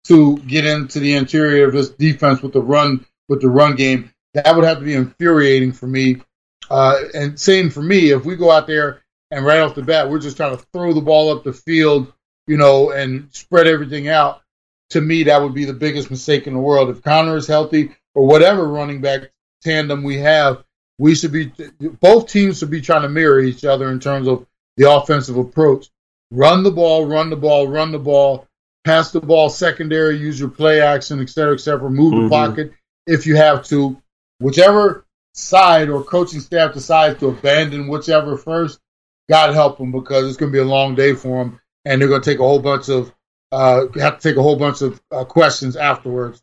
to 0.05 0.39
get 0.39 0.65
into 0.65 1.01
the 1.01 1.15
interior 1.15 1.67
of 1.67 1.75
this 1.75 1.91
defense 1.91 2.41
with 2.41 2.53
the 2.53 2.63
run 2.63 3.05
with 3.29 3.41
the 3.41 3.49
run 3.49 3.75
game. 3.75 4.13
That 4.35 4.55
would 4.55 4.65
have 4.65 4.79
to 4.79 4.85
be 4.85 4.95
infuriating 4.95 5.73
for 5.73 5.87
me. 5.87 6.23
Uh, 6.71 7.01
and 7.15 7.39
same 7.39 7.71
for 7.71 7.83
me, 7.83 8.11
if 8.11 8.25
we 8.25 8.37
go 8.37 8.51
out 8.51 8.67
there 8.67 9.03
and 9.31 9.45
right 9.45 9.61
off 9.61 9.75
the 9.75 9.83
bat, 9.83 10.09
we're 10.09 10.21
just 10.21 10.37
trying 10.37 10.57
to 10.57 10.65
throw 10.73 10.93
the 10.93 11.01
ball 11.01 11.31
up 11.31 11.45
the 11.45 11.53
field 11.53 12.13
you 12.47 12.57
know, 12.57 12.91
and 12.91 13.29
spread 13.33 13.67
everything 13.67 14.09
out, 14.09 14.43
to 14.91 15.01
me, 15.01 15.25
that 15.25 15.43
would 15.43 15.55
be 15.55 15.65
the 15.65 15.73
biggest 15.73 16.11
mistake 16.11 16.47
in 16.47 16.55
the 16.55 16.61
world. 16.61 16.91
If 16.91 17.03
Conner 17.03 17.37
is 17.37 17.47
healthy 17.47 17.95
or 18.15 18.27
whatever 18.27 18.67
running 18.67 19.01
back 19.01 19.33
tandem 19.63 20.05
we 20.05 20.19
have, 20.19 20.63
we 20.99 21.15
should 21.15 21.33
be, 21.33 21.53
both 22.01 22.29
teams 22.29 22.59
should 22.59 22.71
be 22.71 22.81
trying 22.81 23.03
to 23.03 23.09
mirror 23.09 23.41
each 23.41 23.65
other 23.65 23.91
in 23.91 24.01
terms 24.01 24.29
of 24.29 24.47
the 24.77 24.91
offensive 24.91 25.37
approach. 25.37 25.89
Run 26.31 26.63
the 26.63 26.71
ball, 26.71 27.07
run 27.07 27.31
the 27.31 27.37
ball, 27.37 27.69
run 27.69 27.93
the 27.93 27.99
ball, 27.99 28.47
pass 28.85 29.13
the 29.13 29.21
ball 29.21 29.49
secondary, 29.49 30.17
use 30.17 30.39
your 30.39 30.49
play 30.49 30.81
action, 30.81 31.21
et 31.21 31.29
cetera, 31.29 31.55
et 31.55 31.61
cetera. 31.61 31.91
Move 31.91 32.15
mm-hmm. 32.15 32.25
the 32.25 32.31
pocket 32.31 32.73
if 33.07 33.27
you 33.27 33.37
have 33.37 33.65
to. 33.67 34.01
Whichever 34.41 35.07
side 35.35 35.89
or 35.89 36.03
coaching 36.03 36.41
staff 36.41 36.75
decides 36.75 37.19
to 37.21 37.29
abandon 37.29 37.89
whichever 37.89 38.37
first, 38.37 38.81
God 39.29 39.55
help 39.55 39.79
them 39.79 39.93
because 39.93 40.27
it's 40.27 40.37
going 40.37 40.53
to 40.53 40.57
be 40.57 40.63
a 40.63 40.65
long 40.65 40.95
day 40.95 41.15
for 41.15 41.45
them 41.45 41.61
and 41.85 42.01
they're 42.01 42.09
going 42.09 42.21
to 42.21 42.31
take 42.31 42.41
a 42.41 42.43
whole 42.43 42.61
bunch 42.61 42.89
of 42.89 43.13
uh, 43.53 43.87
have 43.97 44.19
to 44.19 44.29
take 44.29 44.37
a 44.37 44.43
whole 44.43 44.57
bunch 44.57 44.83
of 44.83 45.01
uh, 45.11 45.25
questions 45.25 45.77
afterwards. 45.77 46.43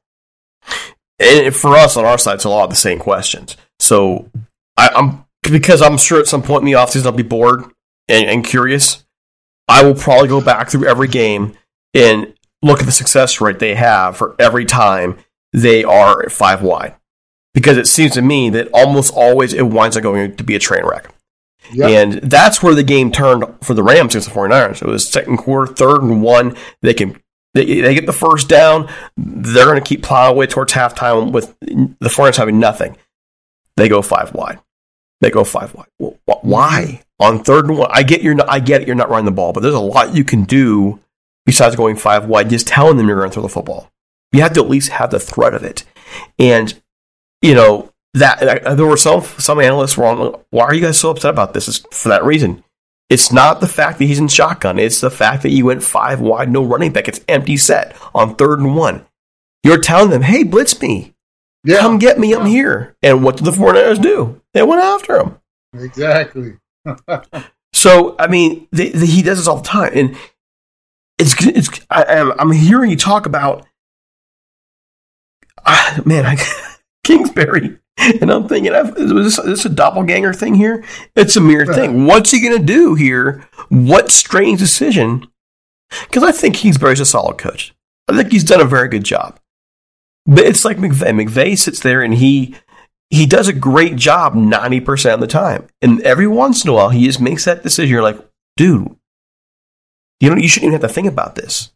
And 1.19 1.55
for 1.55 1.75
us 1.75 1.97
on 1.97 2.05
our 2.05 2.17
side, 2.17 2.35
it's 2.35 2.45
a 2.45 2.49
lot 2.49 2.63
of 2.63 2.69
the 2.69 2.75
same 2.75 2.97
questions. 2.97 3.57
So 3.79 4.29
I, 4.77 4.89
am 4.95 5.25
because 5.41 5.81
I'm 5.81 5.97
sure 5.97 6.19
at 6.19 6.27
some 6.27 6.41
point 6.41 6.61
in 6.61 6.65
the 6.65 6.77
offseason 6.77 7.05
I'll 7.05 7.11
be 7.11 7.23
bored 7.23 7.65
and, 8.07 8.27
and 8.27 8.45
curious. 8.45 9.03
I 9.67 9.83
will 9.83 9.95
probably 9.95 10.27
go 10.27 10.41
back 10.41 10.69
through 10.69 10.87
every 10.87 11.07
game 11.07 11.57
and 11.93 12.33
look 12.61 12.79
at 12.79 12.85
the 12.85 12.91
success 12.91 13.39
rate 13.39 13.59
they 13.59 13.75
have 13.75 14.17
for 14.17 14.35
every 14.39 14.65
time 14.65 15.17
they 15.51 15.83
are 15.83 16.29
five 16.29 16.61
wide. 16.61 16.95
Because 17.53 17.77
it 17.77 17.87
seems 17.87 18.13
to 18.13 18.21
me 18.21 18.49
that 18.49 18.69
almost 18.73 19.13
always 19.13 19.53
it 19.53 19.67
winds 19.67 19.95
up 19.95 20.03
going 20.03 20.35
to 20.35 20.43
be 20.43 20.55
a 20.55 20.59
train 20.59 20.83
wreck. 20.85 21.13
Yep. 21.71 21.89
And 21.89 22.13
that's 22.29 22.61
where 22.61 22.75
the 22.75 22.83
game 22.83 23.11
turned 23.11 23.45
for 23.61 23.73
the 23.73 23.83
Rams 23.83 24.15
against 24.15 24.29
the 24.29 24.35
49ers. 24.35 24.81
It 24.81 24.87
was 24.87 25.07
second 25.07 25.37
quarter, 25.37 25.71
third 25.71 26.01
and 26.01 26.21
one. 26.21 26.57
They 26.81 26.93
can 26.93 27.21
they, 27.53 27.81
they 27.81 27.93
get 27.93 28.07
the 28.07 28.13
first 28.13 28.49
down. 28.49 28.89
They're 29.15 29.65
going 29.65 29.81
to 29.81 29.87
keep 29.87 30.01
plowing 30.03 30.35
away 30.35 30.47
towards 30.47 30.73
halftime 30.73 31.31
with 31.31 31.55
the 31.59 32.09
49ers 32.09 32.37
having 32.37 32.59
nothing. 32.59 32.97
They 33.77 33.87
go 33.87 34.01
five 34.01 34.33
wide. 34.33 34.59
They 35.21 35.29
go 35.29 35.43
five 35.43 35.73
wide. 35.73 35.87
Why 36.25 37.01
on 37.19 37.43
third 37.43 37.65
and 37.65 37.77
one? 37.77 37.89
I 37.93 38.03
get 38.03 38.21
you're 38.21 38.33
not, 38.33 38.49
I 38.49 38.59
get 38.59 38.81
it. 38.81 38.87
You're 38.87 38.95
not 38.95 39.09
running 39.09 39.25
the 39.25 39.31
ball, 39.31 39.53
but 39.53 39.61
there's 39.61 39.73
a 39.73 39.79
lot 39.79 40.15
you 40.15 40.23
can 40.23 40.43
do 40.43 40.99
besides 41.45 41.75
going 41.75 41.95
five 41.95 42.25
wide. 42.25 42.49
Just 42.49 42.67
telling 42.67 42.97
them 42.97 43.07
you're 43.07 43.17
going 43.17 43.29
to 43.29 43.33
throw 43.33 43.43
the 43.43 43.49
football. 43.49 43.89
You 44.31 44.41
have 44.41 44.53
to 44.53 44.61
at 44.61 44.69
least 44.69 44.89
have 44.89 45.11
the 45.11 45.19
threat 45.19 45.53
of 45.53 45.63
it. 45.63 45.85
And 46.37 46.73
you 47.41 47.53
know 47.53 47.93
that 48.13 48.39
there 48.77 48.85
were 48.85 48.97
some 48.97 49.21
some 49.21 49.59
analysts 49.59 49.97
were 49.97 50.05
on. 50.05 50.41
Why 50.49 50.65
are 50.65 50.73
you 50.73 50.81
guys 50.81 50.99
so 50.99 51.11
upset 51.11 51.31
about 51.31 51.53
this? 51.53 51.67
It's 51.67 51.79
for 51.91 52.09
that 52.09 52.23
reason. 52.23 52.63
It's 53.09 53.31
not 53.31 53.61
the 53.61 53.67
fact 53.67 53.99
that 53.99 54.05
he's 54.05 54.19
in 54.19 54.27
shotgun. 54.27 54.79
It's 54.79 55.01
the 55.01 55.11
fact 55.11 55.43
that 55.43 55.51
you 55.51 55.65
went 55.65 55.83
five 55.83 56.19
wide, 56.19 56.51
no 56.51 56.63
running 56.63 56.91
back. 56.91 57.07
It's 57.07 57.21
empty 57.27 57.57
set 57.57 57.95
on 58.15 58.35
third 58.35 58.59
and 58.59 58.75
one. 58.75 59.05
You're 59.63 59.81
telling 59.81 60.09
them, 60.09 60.23
"Hey, 60.23 60.43
blitz 60.43 60.81
me, 60.81 61.12
yeah. 61.63 61.79
come 61.79 61.97
get 61.97 62.19
me. 62.19 62.33
I'm 62.33 62.45
here." 62.45 62.95
And 63.01 63.23
what 63.23 63.37
did 63.37 63.45
the 63.45 63.51
49ers 63.51 64.01
do? 64.01 64.41
They 64.53 64.63
went 64.63 64.81
after 64.81 65.19
him. 65.19 65.37
Exactly. 65.73 66.57
so 67.73 68.15
I 68.19 68.27
mean, 68.27 68.67
they, 68.71 68.89
they, 68.89 69.05
he 69.05 69.21
does 69.21 69.37
this 69.37 69.47
all 69.47 69.57
the 69.57 69.67
time, 69.67 69.91
and 69.95 70.17
it's 71.17 71.35
it's. 71.45 71.69
I, 71.89 72.33
am 72.37 72.51
hearing 72.51 72.89
you 72.89 72.97
talk 72.97 73.25
about. 73.25 73.65
Uh, 75.65 76.01
man, 76.05 76.25
I, 76.25 76.37
Kingsbury 77.03 77.79
and 77.97 78.31
I'm 78.31 78.47
thinking, 78.47 78.73
is 78.73 78.93
this, 78.95 79.39
is 79.39 79.45
this 79.45 79.65
a 79.65 79.69
doppelganger 79.69 80.33
thing 80.33 80.55
here? 80.55 80.83
It's 81.15 81.35
a 81.35 81.41
mere 81.41 81.65
thing. 81.65 82.05
What's 82.07 82.31
he 82.31 82.41
going 82.41 82.57
to 82.57 82.65
do 82.65 82.95
here? 82.95 83.47
What 83.69 84.11
strange 84.11 84.59
decision? 84.59 85.27
Because 85.89 86.23
I 86.23 86.31
think 86.31 86.55
Kingsbury's 86.55 86.99
a 86.99 87.05
solid 87.05 87.37
coach. 87.37 87.73
I 88.07 88.17
think 88.17 88.31
he's 88.31 88.43
done 88.43 88.61
a 88.61 88.65
very 88.65 88.89
good 88.89 89.03
job. 89.03 89.39
But 90.25 90.45
it's 90.45 90.63
like 90.63 90.77
McVay. 90.77 91.27
McVay 91.27 91.57
sits 91.57 91.79
there 91.79 92.01
and 92.01 92.13
he 92.13 92.55
he 93.09 93.25
does 93.25 93.47
a 93.47 93.53
great 93.53 93.95
job 93.95 94.33
90% 94.33 95.13
of 95.13 95.19
the 95.19 95.27
time. 95.27 95.67
And 95.81 96.01
every 96.01 96.25
once 96.27 96.63
in 96.63 96.71
a 96.71 96.73
while, 96.73 96.89
he 96.89 97.05
just 97.05 97.21
makes 97.21 97.45
that 97.45 97.61
decision. 97.61 97.91
You're 97.91 98.01
like, 98.01 98.19
dude, 98.57 98.95
you 100.19 100.29
know, 100.29 100.35
you 100.35 100.47
shouldn't 100.47 100.69
even 100.69 100.81
have 100.81 100.89
to 100.89 100.93
think 100.93 101.07
about 101.07 101.35
this. 101.35 101.71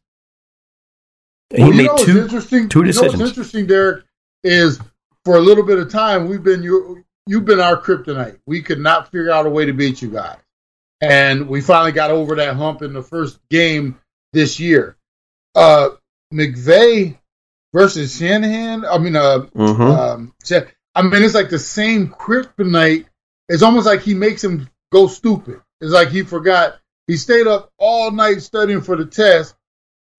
And 1.51 1.63
well, 1.63 1.71
he 1.71 1.77
made 1.77 1.97
two, 1.97 2.21
interesting, 2.21 2.69
two 2.69 2.83
decisions. 2.83 3.13
You 3.13 3.19
know 3.19 3.25
what's 3.25 3.37
interesting, 3.37 3.67
Derek, 3.67 4.05
is 4.43 4.79
for 5.25 5.35
a 5.35 5.41
little 5.41 5.63
bit 5.63 5.77
of 5.77 5.91
time, 5.91 6.27
we've 6.27 6.43
been 6.43 6.63
you 6.63 7.03
you've 7.25 7.45
been 7.45 7.59
our 7.59 7.79
kryptonite. 7.79 8.39
We 8.47 8.61
could 8.61 8.79
not 8.79 9.11
figure 9.11 9.29
out 9.29 9.45
a 9.45 9.49
way 9.49 9.65
to 9.65 9.73
beat 9.73 10.01
you 10.01 10.09
guys, 10.09 10.37
and 11.01 11.47
we 11.47 11.61
finally 11.61 11.91
got 11.91 12.11
over 12.11 12.35
that 12.35 12.55
hump 12.55 12.81
in 12.81 12.93
the 12.93 13.03
first 13.03 13.39
game 13.49 13.99
this 14.33 14.59
year. 14.59 14.97
Uh, 15.53 15.89
McVay 16.33 17.17
versus 17.73 18.17
Shanahan. 18.17 18.85
I 18.85 18.97
mean, 18.97 19.15
uh, 19.15 19.47
mm-hmm. 19.55 19.81
um, 19.81 20.33
I 20.95 21.01
mean, 21.01 21.23
it's 21.23 21.35
like 21.35 21.49
the 21.49 21.59
same 21.59 22.09
kryptonite. 22.09 23.05
It's 23.49 23.63
almost 23.63 23.85
like 23.85 24.01
he 24.01 24.13
makes 24.13 24.43
him 24.43 24.69
go 24.91 25.07
stupid. 25.07 25.61
It's 25.79 25.91
like 25.91 26.09
he 26.09 26.23
forgot. 26.23 26.79
He 27.07 27.17
stayed 27.17 27.47
up 27.47 27.71
all 27.77 28.11
night 28.11 28.41
studying 28.41 28.81
for 28.81 28.95
the 28.95 29.05
test, 29.05 29.55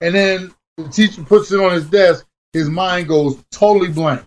and 0.01 0.15
then 0.15 0.55
the 0.77 0.89
teacher 0.89 1.23
puts 1.23 1.53
it 1.53 1.61
on 1.61 1.73
his 1.73 1.89
desk. 1.89 2.27
His 2.53 2.71
mind 2.71 3.09
goes 3.09 3.43
totally 3.51 3.89
blank. 3.89 4.25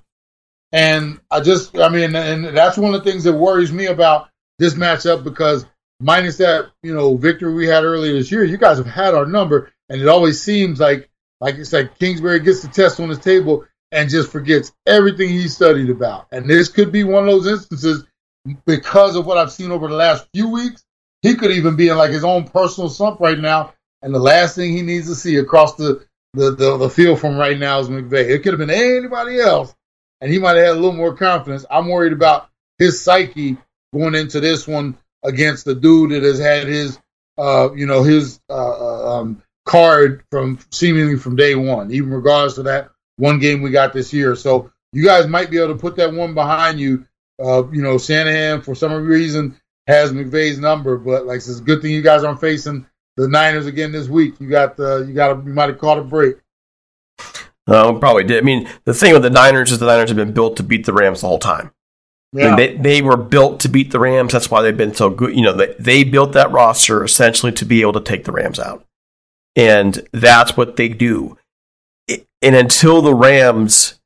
And 0.72 1.20
I 1.30 1.42
just, 1.42 1.78
I 1.78 1.90
mean, 1.90 2.16
and 2.16 2.56
that's 2.56 2.78
one 2.78 2.94
of 2.94 3.04
the 3.04 3.12
things 3.12 3.26
that 3.26 3.34
worries 3.34 3.72
me 3.72 3.88
about 3.88 4.30
this 4.60 4.76
matchup 4.76 5.24
because 5.24 5.66
minus 6.00 6.38
that, 6.38 6.72
you 6.84 6.94
know, 6.94 7.18
victory 7.18 7.54
we 7.54 7.68
had 7.68 7.84
earlier 7.84 8.14
this 8.14 8.32
year, 8.32 8.44
you 8.44 8.58
guys 8.58 8.78
have 8.78 8.86
had 8.86 9.14
our 9.14 9.26
number, 9.26 9.72
and 9.90 10.02
it 10.02 10.08
always 10.08 10.42
seems 10.42 10.80
like, 10.80 11.10
like 11.42 11.56
it's 11.56 11.74
like 11.74 11.98
Kingsbury 12.00 12.40
gets 12.40 12.62
the 12.62 12.70
test 12.70 13.00
on 13.00 13.10
his 13.10 13.20
table 13.20 13.66
and 13.92 14.10
just 14.10 14.32
forgets 14.32 14.72
everything 14.86 15.30
he 15.30 15.48
studied 15.48 15.90
about. 15.90 16.28
And 16.32 16.50
this 16.50 16.70
could 16.70 16.92
be 16.92 17.04
one 17.04 17.28
of 17.28 17.30
those 17.30 17.48
instances 17.48 18.06
because 18.66 19.16
of 19.16 19.26
what 19.26 19.38
I've 19.38 19.52
seen 19.52 19.72
over 19.72 19.88
the 19.88 19.96
last 19.96 20.28
few 20.34 20.48
weeks. 20.50 20.84
He 21.22 21.36
could 21.36 21.52
even 21.52 21.76
be 21.76 21.90
in 21.90 21.98
like 21.98 22.12
his 22.12 22.24
own 22.24 22.46
personal 22.46 22.90
slump 22.90 23.20
right 23.20 23.38
now, 23.38 23.74
and 24.02 24.16
the 24.16 24.20
last 24.20 24.56
thing 24.56 24.72
he 24.72 24.82
needs 24.82 25.08
to 25.08 25.16
see 25.16 25.36
across 25.38 25.76
the 25.76 26.06
the, 26.34 26.52
the, 26.52 26.78
the 26.78 26.90
field 26.90 27.20
from 27.20 27.36
right 27.36 27.60
now 27.60 27.80
is 27.80 27.90
McVay. 27.90 28.30
It 28.30 28.40
could 28.40 28.54
have 28.54 28.60
been 28.60 28.70
anybody 28.70 29.40
else, 29.40 29.76
and 30.22 30.32
he 30.32 30.40
might 30.40 30.56
have 30.56 30.66
had 30.66 30.72
a 30.72 30.80
little 30.80 30.94
more 30.94 31.16
confidence. 31.16 31.66
I'm 31.70 31.90
worried 31.90 32.14
about 32.14 32.50
his 32.78 33.02
psyche 33.02 33.58
going 33.94 34.16
into 34.16 34.40
this 34.40 34.68
one 34.68 34.98
against 35.24 35.66
the 35.66 35.76
dude 35.76 36.12
that 36.12 36.24
has 36.24 36.40
had 36.40 36.68
his, 36.68 36.98
uh, 37.38 37.70
you 37.76 37.86
know, 37.86 38.04
his 38.04 38.40
uh, 38.50 38.54
uh, 38.54 39.20
um, 39.20 39.44
card 39.72 40.22
from 40.30 40.60
seemingly 40.70 41.16
from 41.16 41.38
day 41.38 41.56
one, 41.56 41.92
even 41.92 42.12
regardless 42.12 42.58
of 42.58 42.66
that 42.66 42.90
one 43.16 43.40
game 43.40 43.62
we 43.62 43.72
got 43.72 43.94
this 43.94 44.12
year. 44.12 44.36
So 44.36 44.70
you 44.92 45.06
guys 45.06 45.28
might 45.28 45.50
be 45.50 45.58
able 45.58 45.74
to 45.74 45.80
put 45.80 45.96
that 45.96 46.14
one 46.14 46.34
behind 46.34 46.78
you. 46.78 47.06
Uh, 47.42 47.64
you 47.72 47.82
know, 47.82 47.98
Shanahan 47.98 48.62
for 48.62 48.76
some 48.76 48.92
reason 49.06 49.58
has 49.88 50.12
McVay's 50.12 50.60
number, 50.60 50.98
but 50.98 51.26
like 51.26 51.38
it's 51.38 51.58
a 51.58 51.64
good 51.64 51.82
thing 51.82 51.92
you 51.92 52.02
guys 52.02 52.26
aren't 52.26 52.42
facing 52.42 52.86
the 53.16 53.30
Niners 53.30 53.66
again 53.66 53.94
this 53.94 54.10
week. 54.10 54.36
You 54.42 54.50
got 54.50 54.76
the 54.76 55.06
you 55.08 55.14
got 55.14 55.38
a, 55.38 55.42
you 55.42 55.54
might 55.54 55.70
have 55.70 55.80
caught 55.80 55.98
a 55.98 56.04
break. 56.04 56.36
No, 57.66 57.98
probably 57.98 58.26
did. 58.26 58.40
I 58.40 58.42
mean, 58.42 58.68
the 58.84 58.94
thing 58.94 59.14
with 59.14 59.22
the 59.22 59.30
Niners 59.30 59.72
is 59.72 59.80
the 59.80 59.86
Niners 59.86 60.10
have 60.10 60.18
been 60.18 60.34
built 60.34 60.58
to 60.58 60.64
beat 60.64 60.86
the 60.86 60.94
Rams 60.94 61.22
the 61.22 61.28
whole 61.28 61.40
time. 61.40 61.72
Yeah. 62.34 62.48
I 62.48 62.48
mean, 62.48 62.56
they, 62.58 62.78
they 62.78 63.02
were 63.02 63.18
built 63.18 63.62
to 63.62 63.70
beat 63.70 63.92
the 63.92 64.00
Rams. 64.00 64.34
That's 64.34 64.52
why 64.52 64.62
they've 64.62 64.76
been 64.76 64.94
so 64.94 65.10
good. 65.10 65.36
You 65.36 65.44
know, 65.44 65.54
they, 65.54 65.76
they 65.80 66.04
built 66.04 66.34
that 66.34 66.52
roster 66.52 67.04
essentially 67.04 67.54
to 67.54 67.66
be 67.66 67.82
able 67.82 67.94
to 67.94 68.02
take 68.02 68.26
the 68.26 68.32
Rams 68.32 68.60
out. 68.60 68.86
And 69.56 70.08
that's 70.12 70.56
what 70.56 70.76
they 70.76 70.90
do. 70.90 71.38
And 72.42 72.56
until 72.56 73.02
the 73.02 73.14
Rams 73.14 74.00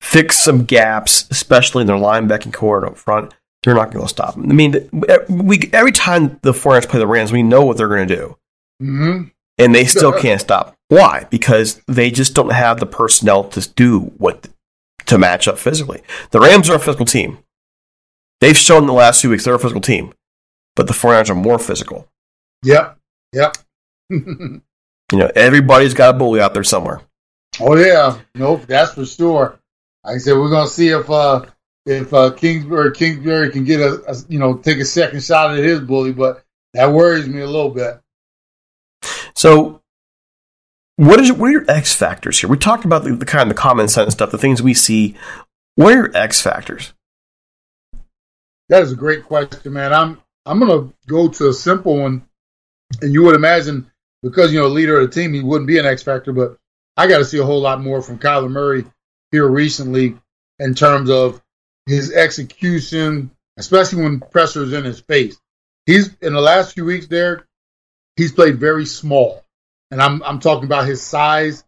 fix 0.00 0.38
some 0.38 0.64
gaps, 0.64 1.26
especially 1.30 1.82
in 1.82 1.86
their 1.86 1.96
linebacking 1.96 2.52
corps 2.52 2.78
and 2.78 2.88
up 2.88 2.96
front, 2.96 3.34
they're 3.62 3.74
not 3.74 3.92
going 3.92 4.04
to 4.04 4.08
stop 4.08 4.34
them. 4.34 4.50
I 4.50 4.54
mean, 4.54 4.88
we 5.28 5.70
every 5.72 5.92
time 5.92 6.38
the 6.42 6.52
49ers 6.52 6.88
play 6.88 6.98
the 6.98 7.06
Rams, 7.06 7.32
we 7.32 7.42
know 7.42 7.64
what 7.64 7.76
they're 7.76 7.88
going 7.88 8.08
to 8.08 8.16
do. 8.16 8.36
Mm-hmm. 8.82 9.28
And 9.58 9.74
they 9.74 9.84
still 9.84 10.12
can't 10.12 10.40
stop. 10.40 10.74
Why? 10.88 11.26
Because 11.30 11.80
they 11.86 12.10
just 12.10 12.34
don't 12.34 12.52
have 12.52 12.80
the 12.80 12.86
personnel 12.86 13.44
to 13.50 13.68
do 13.74 14.00
what 14.18 14.48
to 15.06 15.18
match 15.18 15.46
up 15.46 15.58
physically. 15.58 16.02
The 16.30 16.40
Rams 16.40 16.68
are 16.68 16.76
a 16.76 16.80
physical 16.80 17.06
team. 17.06 17.38
They've 18.40 18.56
shown 18.56 18.86
the 18.86 18.92
last 18.92 19.20
two 19.20 19.30
weeks 19.30 19.44
they're 19.44 19.54
a 19.54 19.58
physical 19.58 19.80
team, 19.80 20.12
but 20.74 20.88
the 20.88 20.92
49ers 20.92 21.30
are 21.30 21.34
more 21.34 21.58
physical. 21.58 22.08
Yep. 22.64 22.98
Yep. 23.32 23.56
you 25.12 25.18
know, 25.18 25.30
everybody's 25.34 25.94
got 25.94 26.14
a 26.14 26.18
bully 26.18 26.40
out 26.40 26.54
there 26.54 26.64
somewhere. 26.64 27.02
Oh 27.60 27.76
yeah, 27.76 28.18
nope, 28.34 28.62
that's 28.66 28.94
for 28.94 29.04
sure. 29.04 29.58
Like 30.04 30.16
I 30.16 30.18
said, 30.18 30.36
we're 30.36 30.50
gonna 30.50 30.68
see 30.68 30.88
if 30.88 31.08
uh 31.10 31.44
if 31.84 32.12
uh 32.12 32.30
Kingsbury 32.30 32.92
Kingsbury 32.92 33.50
can 33.50 33.64
get 33.64 33.80
a, 33.80 34.02
a 34.08 34.16
you 34.28 34.38
know 34.38 34.56
take 34.56 34.78
a 34.78 34.84
second 34.84 35.22
shot 35.22 35.56
at 35.56 35.62
his 35.62 35.80
bully, 35.80 36.12
but 36.12 36.44
that 36.74 36.92
worries 36.92 37.28
me 37.28 37.42
a 37.42 37.46
little 37.46 37.70
bit. 37.70 38.00
So, 39.34 39.82
what 40.96 41.20
is 41.20 41.30
what 41.32 41.48
are 41.48 41.52
your 41.52 41.70
X 41.70 41.94
factors 41.94 42.40
here? 42.40 42.48
We 42.48 42.56
talked 42.56 42.84
about 42.84 43.04
the, 43.04 43.14
the 43.14 43.26
kind 43.26 43.42
of 43.42 43.54
the 43.54 43.60
common 43.60 43.88
sense 43.88 44.14
stuff, 44.14 44.30
the 44.30 44.38
things 44.38 44.62
we 44.62 44.74
see. 44.74 45.16
What 45.74 45.92
are 45.92 45.96
your 45.96 46.16
X 46.16 46.40
factors? 46.40 46.94
That 48.70 48.82
is 48.82 48.92
a 48.92 48.96
great 48.96 49.24
question, 49.24 49.74
man. 49.74 49.92
I'm 49.92 50.22
I'm 50.46 50.58
gonna 50.58 50.90
go 51.06 51.28
to 51.28 51.48
a 51.48 51.52
simple 51.52 51.98
one, 51.98 52.26
and 53.02 53.12
you 53.12 53.22
would 53.24 53.34
imagine 53.34 53.90
because 54.22 54.52
you 54.52 54.58
know 54.58 54.66
a 54.66 54.68
leader 54.68 55.00
of 55.00 55.10
the 55.10 55.20
team, 55.20 55.32
he 55.32 55.42
wouldn't 55.42 55.68
be 55.68 55.78
an 55.78 55.86
X 55.86 56.02
factor, 56.02 56.32
but 56.32 56.58
I 56.96 57.06
got 57.06 57.18
to 57.18 57.24
see 57.24 57.38
a 57.38 57.44
whole 57.44 57.60
lot 57.60 57.80
more 57.80 58.02
from 58.02 58.18
Kyler 58.18 58.50
Murray 58.50 58.84
here 59.30 59.46
recently 59.46 60.16
in 60.58 60.74
terms 60.74 61.10
of 61.10 61.42
his 61.86 62.12
execution, 62.12 63.30
especially 63.56 64.02
when 64.02 64.20
pressure 64.20 64.62
is 64.62 64.72
in 64.72 64.84
his 64.84 65.00
face. 65.00 65.40
He's 65.86 66.14
in 66.20 66.32
the 66.32 66.40
last 66.40 66.74
few 66.74 66.84
weeks 66.84 67.06
there, 67.06 67.46
he's 68.16 68.32
played 68.32 68.58
very 68.60 68.86
small, 68.86 69.44
and 69.90 70.00
I'm 70.00 70.22
I'm 70.22 70.40
talking 70.40 70.64
about 70.64 70.86
his 70.86 71.02
size 71.02 71.64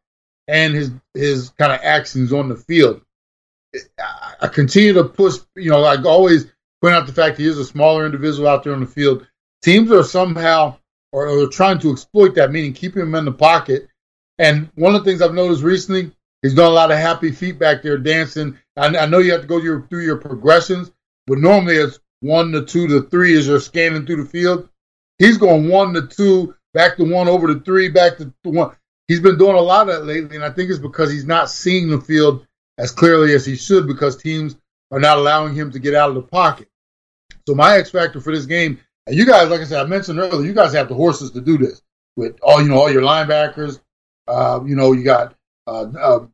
and 0.46 0.74
his 0.74 0.90
his 1.14 1.50
kind 1.50 1.72
of 1.72 1.80
actions 1.82 2.32
on 2.32 2.48
the 2.48 2.56
field. 2.56 3.00
I, 4.40 4.46
continue 4.46 4.92
to 4.92 5.04
push, 5.04 5.38
you 5.56 5.70
know, 5.70 5.82
I 5.82 6.00
always 6.02 6.46
point 6.80 6.94
out 6.94 7.08
the 7.08 7.12
fact 7.12 7.38
he 7.38 7.46
is 7.46 7.58
a 7.58 7.64
smaller 7.64 8.06
individual 8.06 8.46
out 8.46 8.62
there 8.62 8.72
on 8.72 8.80
the 8.80 8.86
field. 8.86 9.26
Teams 9.62 9.90
are 9.90 10.04
somehow 10.04 10.76
or, 11.14 11.29
or 11.29 11.46
trying 11.46 11.79
to 11.79 11.92
exploit 11.92 12.35
that, 12.35 12.50
meaning 12.50 12.72
keeping 12.72 13.03
him 13.03 13.14
in 13.14 13.24
the 13.24 13.33
pocket 13.33 13.88
and 14.38 14.70
one 14.74 14.94
of 14.94 15.05
the 15.05 15.11
things 15.11 15.22
I've 15.22 15.35
noticed 15.35 15.62
recently, 15.62 16.12
he's 16.42 16.55
done 16.55 16.70
a 16.70 16.74
lot 16.74 16.90
of 16.90 16.98
happy 16.98 17.31
feet 17.31 17.59
back 17.59 17.83
there 17.83 17.98
dancing. 17.98 18.59
I, 18.77 18.87
I 18.87 19.07
know 19.07 19.18
you 19.18 19.33
have 19.33 19.42
to 19.42 19.46
go 19.46 19.59
your, 19.59 19.83
through 19.83 20.05
your 20.05 20.16
progressions, 20.16 20.90
but 21.27 21.38
normally 21.38 21.77
it's 21.77 22.00
one 22.20 22.53
to 22.53 22.64
two 22.64 22.88
to 22.88 23.03
three 23.03 23.37
as 23.38 23.46
you're 23.46 23.61
scanning 23.61 24.07
through 24.07 24.24
the 24.24 24.29
field. 24.29 24.68
He's 25.18 25.38
going 25.38 25.68
one 25.68 25.94
to 25.94 26.07
two, 26.07 26.55
back 26.72 26.96
to 26.96 27.05
one, 27.05 27.29
over 27.29 27.46
to 27.48 27.61
three, 27.61 27.88
back 27.88 28.18
to 28.18 28.33
one. 28.42 28.74
He's 29.07 29.20
been 29.20 29.38
doing 29.38 29.57
a 29.57 29.61
lot 29.61 29.88
of 29.88 29.94
that 29.94 30.07
lately, 30.07 30.37
and 30.37 30.44
I 30.44 30.50
think 30.50 30.70
it's 30.70 30.79
because 30.79 31.12
he's 31.12 31.27
not 31.27 31.50
seeing 31.50 31.90
the 31.90 32.00
field 32.00 32.46
as 32.79 32.90
clearly 32.90 33.35
as 33.35 33.46
he 33.46 33.55
should 33.55 33.87
because 33.87 34.16
teams 34.16 34.57
are 34.90 34.98
not 34.98 35.18
allowing 35.18 35.55
him 35.55 35.70
to 35.72 35.79
get 35.79 35.94
out 35.94 36.09
of 36.09 36.16
the 36.16 36.22
pocket. 36.22 36.68
So 37.46 37.55
my 37.55 37.77
X 37.77 37.90
factor 37.90 38.20
for 38.20 38.35
this 38.35 38.46
game, 38.46 38.81
you 39.08 39.26
guys, 39.26 39.48
like 39.50 39.60
I 39.60 39.64
said, 39.64 39.80
I 39.80 39.88
mentioned 39.88 40.18
earlier, 40.18 40.46
you 40.46 40.54
guys 40.54 40.72
have 40.74 40.88
the 40.88 40.94
horses 40.94 41.30
to 41.32 41.40
do 41.40 41.58
this 41.58 41.82
with 42.16 42.38
all 42.42 42.62
you 42.62 42.68
know, 42.68 42.78
all 42.78 42.90
your 42.90 43.02
linebackers, 43.02 43.80
uh, 44.28 44.60
you 44.64 44.76
know, 44.76 44.92
you 44.92 45.04
got 45.04 45.34
uh, 45.66 45.86
uh, 45.98 46.26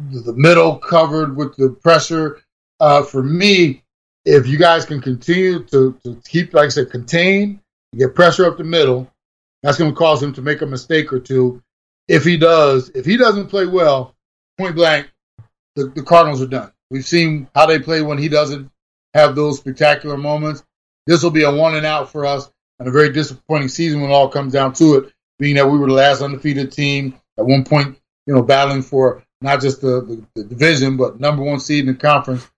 the 0.00 0.34
middle 0.34 0.76
covered 0.76 1.36
with 1.36 1.56
the 1.56 1.70
pressure. 1.70 2.40
Uh, 2.80 3.02
for 3.02 3.22
me, 3.22 3.82
if 4.24 4.46
you 4.46 4.58
guys 4.58 4.84
can 4.84 5.00
continue 5.00 5.62
to, 5.64 5.98
to 6.04 6.20
keep, 6.26 6.54
like 6.54 6.66
I 6.66 6.68
said, 6.68 6.90
contain, 6.90 7.60
get 7.96 8.14
pressure 8.14 8.46
up 8.46 8.58
the 8.58 8.64
middle, 8.64 9.10
that's 9.62 9.78
going 9.78 9.90
to 9.90 9.96
cause 9.96 10.22
him 10.22 10.32
to 10.34 10.42
make 10.42 10.62
a 10.62 10.66
mistake 10.66 11.12
or 11.12 11.20
two. 11.20 11.62
If 12.06 12.24
he 12.24 12.36
does, 12.36 12.90
if 12.90 13.06
he 13.06 13.16
doesn't 13.16 13.48
play 13.48 13.66
well, 13.66 14.14
point 14.58 14.74
blank, 14.76 15.10
the, 15.74 15.86
the 15.86 16.02
Cardinals 16.02 16.42
are 16.42 16.46
done. 16.46 16.72
We've 16.90 17.04
seen 17.04 17.48
how 17.54 17.66
they 17.66 17.78
play 17.78 18.02
when 18.02 18.18
he 18.18 18.28
doesn't 18.28 18.70
have 19.14 19.34
those 19.34 19.58
spectacular 19.58 20.16
moments. 20.16 20.64
This 21.06 21.22
will 21.22 21.30
be 21.30 21.42
a 21.42 21.54
one 21.54 21.74
and 21.74 21.86
out 21.86 22.10
for 22.10 22.24
us 22.24 22.50
and 22.78 22.88
a 22.88 22.92
very 22.92 23.12
disappointing 23.12 23.68
season 23.68 24.00
when 24.00 24.10
it 24.10 24.14
all 24.14 24.28
comes 24.28 24.52
down 24.52 24.72
to 24.74 24.94
it, 24.94 25.12
being 25.38 25.56
that 25.56 25.68
we 25.68 25.78
were 25.78 25.86
the 25.86 25.92
last 25.92 26.22
undefeated 26.22 26.72
team 26.72 27.18
at 27.38 27.46
one 27.46 27.64
point, 27.64 27.98
you 28.26 28.34
know, 28.34 28.42
battling 28.42 28.82
for 28.82 29.22
not 29.40 29.60
just 29.60 29.80
the, 29.80 30.00
the, 30.00 30.24
the 30.34 30.48
division, 30.48 30.96
but 30.96 31.20
number 31.20 31.42
one 31.42 31.60
seed 31.60 31.86
in 31.86 31.94
the 31.94 32.00
conference. 32.00 32.48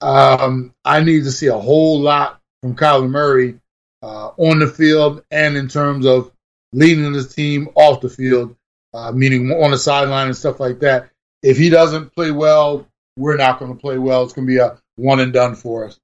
Um, 0.00 0.74
I 0.84 1.00
need 1.00 1.24
to 1.24 1.32
see 1.32 1.46
a 1.46 1.58
whole 1.58 2.00
lot 2.00 2.40
from 2.60 2.74
Kyler 2.74 3.08
Murray 3.08 3.60
uh, 4.02 4.30
on 4.36 4.58
the 4.58 4.66
field 4.66 5.22
and 5.30 5.56
in 5.56 5.68
terms 5.68 6.06
of 6.06 6.32
leading 6.72 7.12
his 7.14 7.32
team 7.32 7.68
off 7.74 8.00
the 8.00 8.08
field, 8.08 8.56
uh, 8.94 9.12
meaning 9.12 9.50
on 9.52 9.70
the 9.70 9.78
sideline 9.78 10.26
and 10.26 10.36
stuff 10.36 10.58
like 10.58 10.80
that. 10.80 11.10
If 11.42 11.56
he 11.56 11.70
doesn't 11.70 12.14
play 12.14 12.30
well, 12.30 12.86
we're 13.16 13.36
not 13.36 13.58
going 13.58 13.72
to 13.72 13.80
play 13.80 13.98
well. 13.98 14.22
It's 14.22 14.32
going 14.32 14.46
to 14.46 14.52
be 14.52 14.58
a 14.58 14.78
one 14.96 15.20
and 15.20 15.32
done 15.32 15.54
for 15.54 15.86
us. 15.86 16.00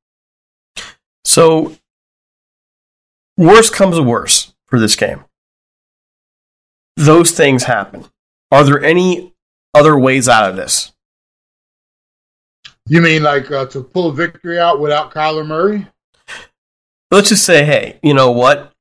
So, 1.24 1.76
worst 3.38 3.72
comes 3.72 3.96
to 3.96 4.02
worst 4.02 4.54
for 4.66 4.78
this 4.78 4.96
game. 4.96 5.24
Those 6.96 7.30
things 7.30 7.64
happen. 7.64 8.04
Are 8.50 8.64
there 8.64 8.82
any 8.82 9.32
other 9.72 9.98
ways 9.98 10.28
out 10.28 10.50
of 10.50 10.56
this? 10.56 10.92
You 12.86 13.00
mean 13.00 13.22
like 13.22 13.50
uh, 13.50 13.66
to 13.66 13.82
pull 13.82 14.08
a 14.08 14.14
victory 14.14 14.58
out 14.58 14.80
without 14.80 15.12
Kyler 15.12 15.46
Murray? 15.46 15.86
Let's 17.10 17.28
just 17.28 17.44
say, 17.44 17.64
hey, 17.64 17.98
you 18.02 18.12
know 18.14 18.30
what? 18.30 18.72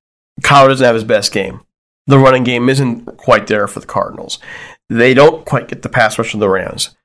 Kyler 0.41 0.69
doesn't 0.69 0.85
have 0.85 0.95
his 0.95 1.03
best 1.03 1.31
game. 1.31 1.61
The 2.07 2.17
running 2.17 2.43
game 2.43 2.69
isn't 2.69 3.05
quite 3.17 3.47
there 3.47 3.67
for 3.67 3.79
the 3.79 3.85
Cardinals. 3.85 4.39
They 4.89 5.13
don't 5.13 5.45
quite 5.45 5.67
get 5.67 5.81
the 5.81 5.89
pass 5.89 6.17
rush 6.17 6.33
of 6.33 6.39
the 6.39 6.49
Rams. 6.49 6.95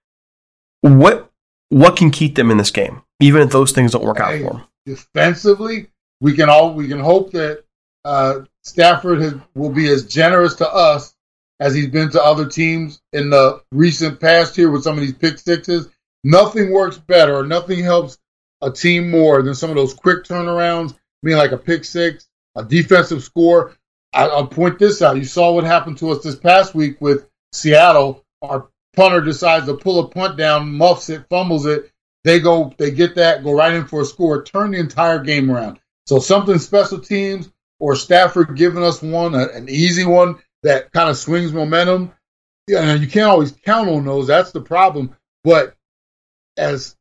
What 0.80 1.30
what 1.70 1.96
can 1.96 2.10
keep 2.10 2.36
them 2.36 2.50
in 2.50 2.58
this 2.58 2.70
game, 2.70 3.02
even 3.18 3.42
if 3.42 3.50
those 3.50 3.72
things 3.72 3.92
don't 3.92 4.04
work 4.04 4.20
out 4.20 4.38
for 4.38 4.44
them? 4.44 4.62
Defensively, 4.86 5.88
we 6.22 6.34
can 6.34 6.48
all 6.48 6.72
we 6.72 6.88
can 6.88 7.00
hope 7.00 7.32
that 7.32 7.64
uh, 8.04 8.40
Stafford 8.62 9.20
has, 9.20 9.34
will 9.54 9.70
be 9.70 9.88
as 9.88 10.06
generous 10.06 10.54
to 10.56 10.72
us 10.72 11.14
as 11.60 11.74
he's 11.74 11.88
been 11.88 12.10
to 12.10 12.22
other 12.22 12.46
teams 12.46 13.02
in 13.12 13.28
the 13.28 13.60
recent 13.72 14.20
past 14.20 14.56
here 14.56 14.70
with 14.70 14.84
some 14.84 14.94
of 14.94 15.00
these 15.00 15.14
pick 15.14 15.38
sixes. 15.38 15.88
Nothing 16.24 16.70
works 16.70 16.96
better 16.96 17.34
or 17.34 17.44
nothing 17.44 17.82
helps 17.82 18.18
a 18.60 18.70
team 18.70 19.10
more 19.10 19.42
than 19.42 19.54
some 19.54 19.70
of 19.70 19.76
those 19.76 19.92
quick 19.92 20.24
turnarounds, 20.24 20.96
being 21.22 21.36
like 21.36 21.52
a 21.52 21.58
pick 21.58 21.84
six 21.84 22.28
a 22.54 22.64
defensive 22.64 23.22
score. 23.22 23.74
I, 24.12 24.26
will 24.28 24.46
point 24.46 24.78
this 24.78 25.02
out. 25.02 25.16
You 25.16 25.24
saw 25.24 25.52
what 25.52 25.64
happened 25.64 25.98
to 25.98 26.10
us 26.10 26.22
this 26.22 26.36
past 26.36 26.74
week 26.74 27.00
with 27.00 27.28
Seattle. 27.52 28.24
Our 28.42 28.68
punter 28.94 29.22
decides 29.22 29.66
to 29.66 29.74
pull 29.74 30.00
a 30.00 30.08
punt 30.08 30.36
down, 30.36 30.76
muffs 30.76 31.08
it, 31.08 31.24
fumbles 31.30 31.66
it. 31.66 31.90
They 32.24 32.38
go, 32.38 32.72
they 32.76 32.90
get 32.90 33.16
that, 33.16 33.42
go 33.42 33.52
right 33.52 33.72
in 33.72 33.86
for 33.86 34.02
a 34.02 34.04
score, 34.04 34.44
turn 34.44 34.72
the 34.72 34.78
entire 34.78 35.18
game 35.20 35.50
around. 35.50 35.80
So 36.06 36.18
something 36.18 36.58
special 36.58 36.98
teams 36.98 37.50
or 37.78 37.96
Stafford 37.96 38.56
giving 38.56 38.82
us 38.82 39.02
one, 39.02 39.34
a, 39.34 39.48
an 39.48 39.68
easy 39.68 40.04
one 40.04 40.36
that 40.62 40.92
kind 40.92 41.10
of 41.10 41.16
swings 41.16 41.52
momentum. 41.52 42.12
Yeah, 42.68 42.94
you 42.94 43.08
can't 43.08 43.30
always 43.30 43.52
count 43.52 43.88
on 43.88 44.04
those. 44.04 44.26
That's 44.26 44.52
the 44.52 44.60
problem. 44.60 45.16
But 45.44 45.74
as 46.56 46.96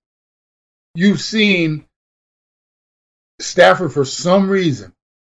you've 0.95 1.21
seen, 1.21 1.85
Stafford 3.39 3.93
for 3.93 4.05
some 4.05 4.49
reason, 4.49 4.93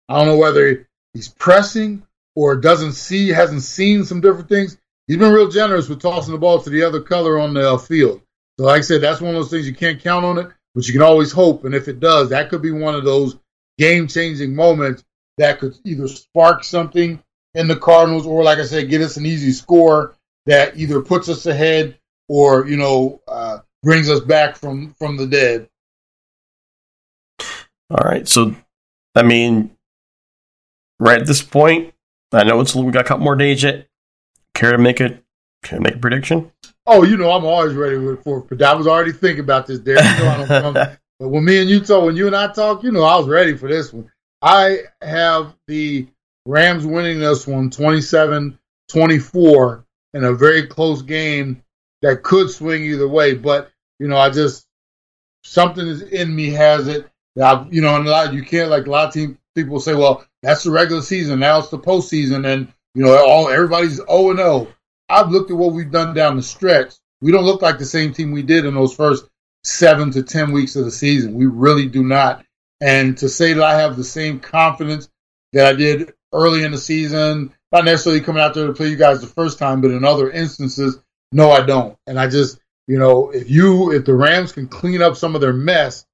I 0.10 0.18
don't 0.18 0.28
know 0.28 0.38
whether 0.38 0.88
he's 1.14 1.30
pressing 1.30 2.04
or 2.36 2.56
doesn't 2.56 2.94
see, 2.94 3.30
hasn't 3.30 3.64
seen 3.64 4.06
some 4.06 4.22
different 4.22 4.50
things. 4.50 4.78
He's 5.08 5.18
been 5.18 5.34
real 5.34 5.50
generous 5.50 5.90
with 5.90 6.02
tossing 6.02 6.34
the 6.34 6.40
ball 6.40 6.62
to 6.62 6.70
the 6.70 6.84
other 6.84 7.02
color 7.02 7.40
on 7.40 7.54
the 7.54 7.74
uh, 7.74 7.78
field. 7.78 8.22
So, 8.60 8.66
like 8.66 8.80
I 8.80 8.82
said, 8.82 9.02
that's 9.02 9.22
one 9.22 9.36
of 9.36 9.42
those 9.42 9.50
things 9.50 9.68
you 9.68 9.76
can't 9.76 10.02
count 10.02 10.24
on 10.24 10.38
it, 10.38 10.48
but 10.76 10.88
you 10.88 10.94
can 10.94 11.02
always 11.02 11.32
hope. 11.32 11.66
And 11.66 11.74
if 11.74 11.88
it 11.88 12.00
does, 12.00 12.30
that 12.30 12.50
could 12.50 12.62
be 12.62 12.72
one 12.72 12.96
of 12.96 13.04
those 13.04 13.38
game 13.78 14.08
changing 14.08 14.56
moments 14.56 15.04
that 15.38 15.60
could 15.60 15.76
either 15.84 16.08
spark 16.08 16.64
something 16.64 17.22
in 17.54 17.68
the 17.68 17.76
Cardinals 17.76 18.26
or, 18.26 18.44
like 18.44 18.60
I 18.60 18.66
said, 18.66 18.90
get 18.90 19.02
us 19.02 19.18
an 19.18 19.26
easy 19.26 19.52
score 19.52 20.16
that 20.46 20.78
either 20.78 21.02
puts 21.02 21.30
us 21.30 21.46
ahead 21.46 21.98
or, 22.28 22.68
you 22.68 22.78
know, 22.78 23.22
uh, 23.28 23.60
brings 23.84 24.10
us 24.10 24.20
back 24.22 24.56
from, 24.56 24.94
from 24.98 25.18
the 25.18 25.28
dead. 25.28 25.68
All 27.90 28.06
right. 28.06 28.28
So, 28.28 28.56
I 29.16 29.24
mean, 29.24 29.76
right 31.00 31.20
at 31.20 31.28
this 31.28 31.42
point, 31.42 31.94
I 32.32 32.44
know 32.44 32.62
it's 32.62 32.74
we 32.74 32.92
got 32.92 33.02
a 33.02 33.08
couple 33.08 33.26
more 33.26 33.36
days 33.36 33.64
yet. 33.64 33.88
Care 34.54 34.72
to 34.72 34.78
make 34.78 35.02
it? 35.02 35.24
Care 35.64 35.80
to 35.80 35.84
make 35.84 35.96
a 35.96 36.00
prediction? 36.00 36.52
Oh, 36.86 37.04
you 37.04 37.18
know, 37.18 37.32
I'm 37.32 37.46
always 37.46 37.74
ready 37.74 37.96
for. 38.24 38.46
I 38.64 38.74
was 38.74 38.88
already 38.88 39.12
thinking 39.12 39.44
about 39.44 39.68
this, 39.68 39.80
Derek. 39.80 40.04
You 40.04 40.24
know, 40.24 40.96
but 41.22 41.30
when 41.30 41.46
me 41.46 41.62
and 41.62 41.70
you 41.70 41.82
talk, 41.82 42.04
when 42.04 42.16
you 42.16 42.26
and 42.26 42.36
I 42.36 42.52
talk, 42.52 42.82
you 42.84 42.92
know, 42.92 43.04
I 43.04 43.16
was 43.16 43.28
ready 43.28 43.56
for 43.56 43.70
this 43.70 43.94
one. 43.94 44.12
I 44.42 44.80
have 45.04 45.54
the 45.68 46.08
Rams 46.48 46.84
winning 46.84 47.20
this 47.20 47.46
one 47.46 47.70
27 47.70 48.58
24 48.90 49.86
in 50.16 50.24
a 50.24 50.34
very 50.34 50.66
close 50.66 51.04
game 51.04 51.62
that 52.02 52.24
could 52.24 52.50
swing 52.50 52.84
either 52.84 53.08
way. 53.08 53.36
But, 53.36 53.70
you 54.00 54.08
know, 54.08 54.18
I 54.18 54.32
just, 54.32 54.66
something 55.44 55.86
is 55.86 56.02
in 56.02 56.36
me 56.36 56.50
has 56.50 56.88
it. 56.88 57.08
I, 57.40 57.68
you 57.70 57.82
know, 57.82 57.98
and 57.98 58.08
a 58.08 58.10
lot, 58.10 58.34
you 58.34 58.42
can't, 58.42 58.72
like 58.72 58.88
a 58.88 58.90
lot 58.90 59.10
of 59.10 59.14
team, 59.14 59.38
people 59.54 59.80
say, 59.80 59.94
well, 59.94 60.26
that's 60.42 60.64
the 60.64 60.72
regular 60.72 61.04
season. 61.04 61.40
Now 61.40 61.60
it's 61.60 61.70
the 61.70 61.78
postseason. 61.78 62.52
And, 62.52 62.74
you 62.96 63.04
know, 63.04 63.16
all 63.24 63.48
everybody's 63.48 63.98
0 63.98 64.32
and 64.32 64.40
0. 64.40 64.68
I've 65.08 65.30
looked 65.30 65.52
at 65.52 65.58
what 65.58 65.74
we've 65.74 65.92
done 65.92 66.16
down 66.16 66.36
the 66.36 66.42
stretch. 66.42 66.96
We 67.22 67.32
don't 67.32 67.46
look 67.46 67.62
like 67.62 67.78
the 67.78 67.86
same 67.86 68.12
team 68.12 68.32
we 68.32 68.42
did 68.42 68.66
in 68.66 68.74
those 68.74 68.96
first 68.96 69.28
seven 69.64 70.12
to 70.12 70.24
10 70.24 70.52
weeks 70.52 70.76
of 70.76 70.86
the 70.86 70.92
season. 70.92 71.36
We 71.36 71.46
really 71.46 71.88
do 71.88 72.04
not. 72.04 72.46
And 72.82 73.18
to 73.20 73.30
say 73.30 73.54
that 73.54 73.64
I 73.64 73.80
have 73.80 73.96
the 73.96 74.04
same 74.04 74.40
confidence 74.40 75.10
that 75.54 75.68
I 75.68 75.74
did 75.74 76.14
early 76.34 76.64
in 76.64 76.72
the 76.72 76.78
season, 76.78 77.54
not 77.72 77.86
necessarily 77.86 78.22
coming 78.22 78.42
out 78.42 78.54
there 78.54 78.68
to 78.68 78.74
play 78.74 78.88
you 78.88 78.96
guys 78.96 79.22
the 79.22 79.28
first 79.28 79.60
time, 79.60 79.82
but 79.82 79.92
in 79.92 80.04
other 80.04 80.32
instances, 80.32 81.00
no, 81.32 81.52
I 81.52 81.66
don't. 81.66 81.98
And 82.08 82.20
I 82.20 82.28
just, 82.28 82.60
you 82.88 82.98
know, 82.98 83.30
if 83.30 83.50
you, 83.50 83.92
if 83.92 84.06
the 84.06 84.16
Rams 84.16 84.52
can 84.52 84.68
clean 84.68 85.02
up 85.02 85.16
some 85.16 85.36
of 85.36 85.42
their 85.42 85.54
mess 85.54 86.06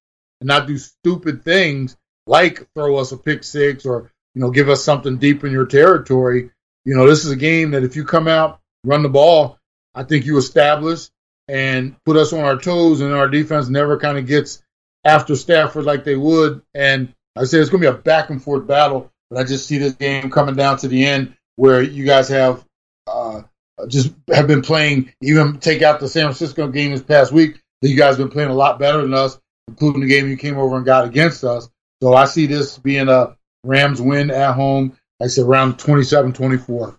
and 0.42 0.48
not 0.48 0.68
do 0.68 0.78
stupid 0.78 1.44
things 1.44 1.96
like 2.26 2.68
throw 2.74 2.98
us 2.98 3.12
a 3.14 3.18
pick 3.18 3.44
six 3.44 3.86
or, 3.86 4.12
you 4.36 4.42
know, 4.42 4.52
give 4.52 4.70
us 4.70 4.84
something 4.84 5.18
deep 5.18 5.44
in 5.44 5.52
your 5.52 5.66
territory, 5.66 6.52
you 6.84 6.96
know, 6.96 7.08
this 7.08 7.26
is 7.26 7.32
a 7.32 7.38
game 7.38 7.72
that 7.72 7.84
if 7.84 7.96
you 7.96 8.04
come 8.04 8.28
out, 8.28 8.60
run 8.84 9.04
the 9.04 9.10
ball, 9.10 9.58
I 9.96 10.04
think 10.04 10.26
you 10.26 10.38
establish 10.38 11.10
and 11.48 11.96
put 12.04 12.18
us 12.18 12.34
on 12.34 12.42
our 12.42 12.58
toes 12.58 13.02
and 13.02 13.14
our 13.14 13.28
defense 13.28 13.70
never 13.70 13.98
kind 13.98 14.18
of 14.18 14.28
gets 14.28 14.62
after 15.04 15.36
Stafford 15.36 15.86
like 15.86 16.04
they 16.04 16.16
would. 16.16 16.62
And 16.74 17.14
I 17.36 17.46
say 17.46 17.60
it's 17.60 17.70
going 17.70 17.82
to 17.84 17.92
be 17.92 17.98
a 17.98 18.02
back 18.02 18.30
and 18.30 18.42
forth 18.42 18.68
battle, 18.68 19.12
but 19.30 19.40
I 19.40 19.44
just 19.44 19.68
see 19.68 19.78
this 19.78 19.94
game 19.94 20.30
coming 20.30 20.56
down 20.56 20.78
to 20.80 20.88
the 20.88 21.06
end 21.06 21.36
where 21.56 21.82
you 21.82 22.06
guys 22.06 22.30
have 22.30 22.64
uh, 23.08 23.44
just 23.88 24.14
have 24.34 24.48
been 24.48 24.62
playing. 24.62 25.14
Even 25.22 25.60
take 25.60 25.82
out 25.82 26.00
the 26.00 26.10
San 26.10 26.26
Francisco 26.26 26.68
game 26.68 26.92
this 26.92 27.02
past 27.02 27.32
week, 27.32 27.60
that 27.82 27.90
you 27.90 27.98
guys 27.98 28.18
have 28.18 28.28
been 28.28 28.30
playing 28.30 28.50
a 28.50 28.56
lot 28.56 28.80
better 28.80 29.02
than 29.02 29.14
us, 29.14 29.40
including 29.68 30.02
the 30.02 30.08
game 30.08 30.28
you 30.28 30.38
came 30.38 30.58
over 30.58 30.76
and 30.76 30.86
got 30.86 31.06
against 31.06 31.44
us. 31.44 31.70
So 32.02 32.14
I 32.14 32.26
see 32.26 32.46
this 32.46 32.78
being 32.78 33.10
a 33.10 33.38
Rams 33.64 34.02
win 34.02 34.32
at 34.32 34.54
home. 34.54 34.98
I 35.22 35.28
said 35.28 35.46
around 35.46 35.78
27-24. 35.78 36.97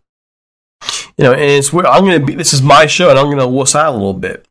You 1.18 1.24
know, 1.24 1.32
and 1.32 1.42
it's 1.42 1.72
where 1.72 1.86
I'm 1.86 2.04
going 2.04 2.20
to 2.20 2.24
be. 2.24 2.34
This 2.34 2.54
is 2.54 2.62
my 2.62 2.86
show, 2.86 3.10
and 3.10 3.18
I'm 3.18 3.26
going 3.26 3.38
to 3.38 3.48
wuss 3.48 3.74
out 3.74 3.90
a 3.90 3.96
little 3.96 4.14
bit. 4.14 4.46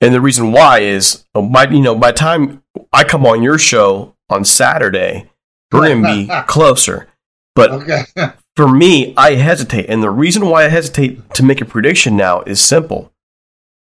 And 0.00 0.12
the 0.12 0.20
reason 0.20 0.50
why 0.50 0.80
is, 0.80 1.24
uh, 1.34 1.42
by 1.42 1.68
you 1.68 1.80
know, 1.80 1.94
by 1.94 2.10
the 2.10 2.18
time 2.18 2.62
I 2.92 3.04
come 3.04 3.24
on 3.24 3.42
your 3.42 3.58
show 3.58 4.16
on 4.28 4.44
Saturday, 4.44 5.30
we're 5.70 5.86
going 5.86 6.02
to 6.02 6.26
be 6.26 6.42
closer. 6.48 7.08
But 7.54 7.70
okay. 7.70 8.02
for 8.56 8.68
me, 8.68 9.14
I 9.16 9.34
hesitate, 9.34 9.86
and 9.88 10.02
the 10.02 10.10
reason 10.10 10.46
why 10.46 10.64
I 10.64 10.68
hesitate 10.68 11.32
to 11.34 11.44
make 11.44 11.60
a 11.60 11.64
prediction 11.64 12.16
now 12.16 12.42
is 12.42 12.60
simple. 12.60 13.12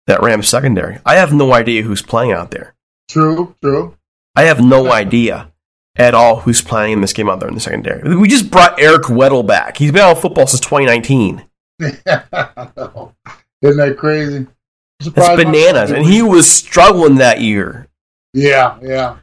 That 0.08 0.20
Rams 0.20 0.48
secondary, 0.48 0.98
I 1.06 1.14
have 1.14 1.32
no 1.32 1.52
idea 1.52 1.82
who's 1.82 2.02
playing 2.02 2.32
out 2.32 2.50
there. 2.50 2.74
True, 3.08 3.54
true. 3.62 3.96
I 4.34 4.42
have 4.42 4.60
no 4.60 4.90
idea 4.90 5.52
at 5.94 6.12
all 6.12 6.40
who's 6.40 6.60
playing 6.60 6.94
in 6.94 7.00
this 7.02 7.12
game 7.12 7.28
out 7.30 7.38
there 7.38 7.48
in 7.48 7.54
the 7.54 7.60
secondary. 7.60 8.16
We 8.16 8.26
just 8.26 8.50
brought 8.50 8.80
Eric 8.80 9.04
Weddle 9.04 9.46
back. 9.46 9.76
He's 9.76 9.92
been 9.92 10.02
on 10.02 10.16
football 10.16 10.48
since 10.48 10.60
2019. 10.60 11.44
Isn't 13.62 13.76
that 13.76 13.96
crazy? 13.98 14.46
That's 15.00 15.42
bananas. 15.42 15.90
And 15.90 16.04
he 16.04 16.22
was 16.22 16.50
struggling 16.50 17.16
that 17.16 17.40
year. 17.40 17.88
Yeah, 18.34 18.78
yeah. 18.82 19.18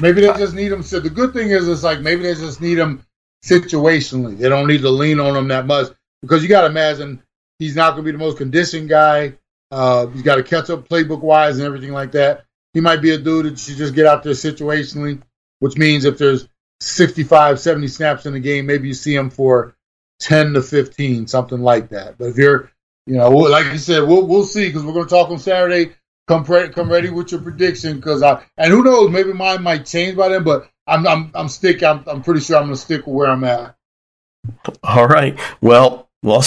Maybe 0.00 0.22
they 0.22 0.32
just 0.34 0.54
need 0.54 0.72
him. 0.72 0.82
So 0.82 1.00
the 1.00 1.10
good 1.10 1.32
thing 1.32 1.50
is, 1.50 1.68
it's 1.68 1.82
like 1.82 2.00
maybe 2.00 2.22
they 2.22 2.34
just 2.34 2.60
need 2.60 2.78
him 2.78 3.04
situationally. 3.44 4.36
They 4.36 4.48
don't 4.48 4.66
need 4.66 4.82
to 4.82 4.90
lean 4.90 5.20
on 5.20 5.36
him 5.36 5.48
that 5.48 5.66
much 5.66 5.92
because 6.22 6.42
you 6.42 6.48
got 6.48 6.62
to 6.62 6.66
imagine 6.66 7.22
he's 7.58 7.76
not 7.76 7.90
going 7.90 8.04
to 8.04 8.12
be 8.12 8.12
the 8.12 8.24
most 8.24 8.38
conditioned 8.38 8.88
guy. 8.88 9.34
Uh, 9.70 10.06
he's 10.06 10.22
got 10.22 10.36
to 10.36 10.42
catch 10.42 10.70
up 10.70 10.88
playbook 10.88 11.20
wise 11.20 11.58
and 11.58 11.66
everything 11.66 11.92
like 11.92 12.12
that. 12.12 12.44
He 12.74 12.80
might 12.80 13.02
be 13.02 13.10
a 13.12 13.18
dude 13.18 13.46
that 13.46 13.58
should 13.58 13.76
just 13.76 13.94
get 13.94 14.06
out 14.06 14.22
there 14.22 14.32
situationally, 14.32 15.22
which 15.60 15.76
means 15.76 16.04
if 16.04 16.18
there's 16.18 16.48
65, 16.80 17.60
70 17.60 17.88
snaps 17.88 18.26
in 18.26 18.32
the 18.32 18.40
game, 18.40 18.66
maybe 18.66 18.88
you 18.88 18.94
see 18.94 19.14
him 19.14 19.30
for 19.30 19.74
10 20.20 20.54
to 20.54 20.62
15, 20.62 21.26
something 21.26 21.60
like 21.60 21.88
that. 21.90 22.18
But 22.18 22.26
if 22.26 22.36
you're 22.36 22.70
you 23.08 23.14
know, 23.14 23.30
like 23.30 23.72
you 23.72 23.78
said, 23.78 24.06
we'll 24.06 24.26
we'll 24.26 24.44
see 24.44 24.66
because 24.66 24.84
we're 24.84 24.92
going 24.92 25.06
to 25.06 25.10
talk 25.10 25.30
on 25.30 25.38
Saturday. 25.38 25.94
Come 26.26 26.44
pre- 26.44 26.68
come 26.68 26.92
ready 26.92 27.08
with 27.08 27.32
your 27.32 27.40
prediction 27.40 27.96
because 27.96 28.22
I 28.22 28.44
and 28.58 28.70
who 28.70 28.84
knows, 28.84 29.10
maybe 29.10 29.32
mine 29.32 29.62
might 29.62 29.86
change 29.86 30.14
by 30.14 30.28
then. 30.28 30.44
But 30.44 30.68
I'm 30.86 31.06
I'm 31.06 31.30
I'm 31.34 31.48
stick. 31.48 31.82
I'm 31.82 32.04
I'm 32.06 32.22
pretty 32.22 32.40
sure 32.40 32.58
I'm 32.58 32.64
going 32.64 32.74
to 32.74 32.80
stick 32.80 33.06
with 33.06 33.14
where 33.14 33.30
I'm 33.30 33.44
at. 33.44 33.74
All 34.82 35.08
right. 35.08 35.38
Well, 35.62 36.10
well. 36.22 36.42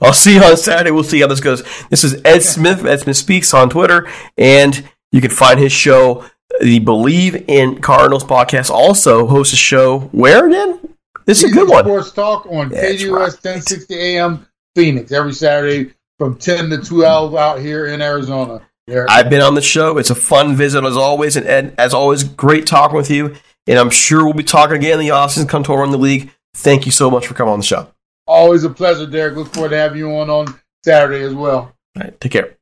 I'll 0.00 0.12
see 0.12 0.34
you 0.34 0.42
on 0.42 0.56
Saturday. 0.56 0.92
We'll 0.92 1.02
see 1.04 1.20
how 1.20 1.26
this 1.26 1.40
goes. 1.40 1.62
This 1.88 2.04
is 2.04 2.20
Ed 2.24 2.42
Smith. 2.42 2.84
Ed 2.84 3.00
Smith 3.00 3.16
Speaks 3.16 3.52
on 3.52 3.68
Twitter, 3.68 4.08
and 4.38 4.88
you 5.10 5.20
can 5.20 5.30
find 5.30 5.58
his 5.58 5.72
show, 5.72 6.24
the 6.60 6.78
Bleav 6.78 7.44
in 7.48 7.80
Cardinals 7.80 8.24
podcast. 8.24 8.70
Also 8.70 9.26
hosts 9.26 9.54
a 9.54 9.56
show 9.56 10.00
where 10.12 10.46
again? 10.46 10.91
This 11.24 11.42
is 11.42 11.50
a 11.50 11.54
good 11.54 11.68
one. 11.68 11.84
Sports 11.84 12.12
Talk 12.12 12.46
on 12.46 12.70
KDUS 12.70 13.10
right. 13.10 13.32
1060 13.32 13.94
AM 13.94 14.46
Phoenix 14.74 15.12
every 15.12 15.32
Saturday 15.32 15.92
from 16.18 16.36
10 16.36 16.70
to 16.70 16.78
12 16.78 17.34
out 17.34 17.60
here 17.60 17.86
in 17.86 18.00
Arizona. 18.00 18.60
There. 18.86 19.06
I've 19.08 19.30
been 19.30 19.40
on 19.40 19.54
the 19.54 19.62
show. 19.62 19.98
It's 19.98 20.10
a 20.10 20.14
fun 20.14 20.56
visit 20.56 20.84
as 20.84 20.96
always. 20.96 21.36
And 21.36 21.46
Ed, 21.46 21.74
as 21.78 21.94
always, 21.94 22.24
great 22.24 22.66
talking 22.66 22.96
with 22.96 23.10
you. 23.10 23.36
And 23.66 23.78
I'm 23.78 23.90
sure 23.90 24.24
we'll 24.24 24.34
be 24.34 24.42
talking 24.42 24.76
again 24.76 24.98
in 24.98 25.06
the 25.06 25.12
offseason, 25.12 25.48
come 25.48 25.62
to 25.64 25.72
run 25.72 25.92
the 25.92 25.98
league. 25.98 26.30
Thank 26.54 26.84
you 26.84 26.92
so 26.92 27.10
much 27.10 27.26
for 27.26 27.34
coming 27.34 27.52
on 27.52 27.60
the 27.60 27.64
show. 27.64 27.88
Always 28.26 28.64
a 28.64 28.70
pleasure, 28.70 29.06
Derek. 29.06 29.36
Look 29.36 29.54
forward 29.54 29.70
to 29.70 29.76
having 29.76 29.98
you 29.98 30.10
on 30.16 30.30
on 30.30 30.60
Saturday 30.84 31.24
as 31.24 31.34
well. 31.34 31.72
All 31.96 32.02
right. 32.02 32.20
Take 32.20 32.32
care. 32.32 32.56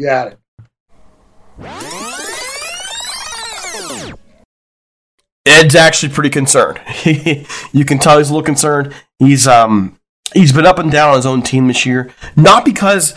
got 0.00 0.36
it. 1.60 1.97
Ed's 5.48 5.74
actually 5.74 6.12
pretty 6.12 6.30
concerned. 6.30 6.80
you 7.04 7.84
can 7.84 7.98
tell 7.98 8.18
he's 8.18 8.30
a 8.30 8.32
little 8.32 8.44
concerned. 8.44 8.94
He's 9.18 9.46
um 9.46 9.98
he's 10.34 10.52
been 10.52 10.66
up 10.66 10.78
and 10.78 10.90
down 10.90 11.10
on 11.10 11.16
his 11.16 11.26
own 11.26 11.42
team 11.42 11.68
this 11.68 11.86
year. 11.86 12.10
Not 12.36 12.64
because 12.64 13.14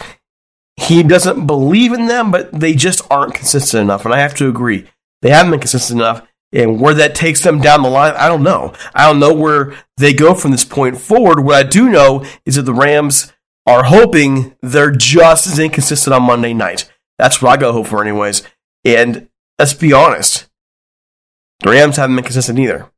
he 0.78 1.04
doesn't 1.04 1.46
believe 1.46 1.94
in 1.94 2.08
them, 2.08 2.32
but 2.32 2.52
they 2.52 2.74
just 2.74 3.02
aren't 3.12 3.36
consistent 3.36 3.82
enough. 3.82 4.06
And 4.06 4.14
I 4.14 4.20
have 4.20 4.36
to 4.36 4.48
agree. 4.48 4.88
They 5.22 5.30
haven't 5.30 5.52
been 5.52 5.60
consistent 5.60 6.00
enough. 6.00 6.28
And 6.54 6.82
where 6.82 6.94
that 6.96 7.16
takes 7.16 7.42
them 7.44 7.62
down 7.62 7.82
the 7.82 7.90
line, 7.90 8.14
I 8.18 8.28
don't 8.28 8.44
know. 8.44 8.74
I 8.94 9.08
don't 9.08 9.20
know 9.20 9.34
where 9.34 9.74
they 9.98 10.14
go 10.14 10.34
from 10.34 10.52
this 10.52 10.66
point 10.66 10.98
forward. 10.98 11.46
What 11.46 11.56
I 11.56 11.64
do 11.64 11.90
know 11.90 12.26
is 12.46 12.56
that 12.56 12.64
the 12.64 12.74
Rams 12.74 13.32
are 13.66 13.84
hoping 13.84 14.56
they're 14.62 14.92
just 14.92 15.48
as 15.48 15.60
inconsistent 15.60 16.14
on 16.14 16.24
Monday 16.24 16.54
night. 16.54 16.92
That's 17.18 17.42
what 17.42 17.52
I 17.52 17.58
go 17.58 17.72
hope 17.72 17.88
for, 17.88 18.02
anyways. 18.02 18.44
And 18.84 19.30
let's 19.58 19.74
be 19.74 19.94
honest, 19.94 20.50
the 21.64 21.70
Rams 21.70 21.98
haven't 21.98 22.16
been 22.16 22.26
consistent 22.26 22.60
either. 22.60 22.90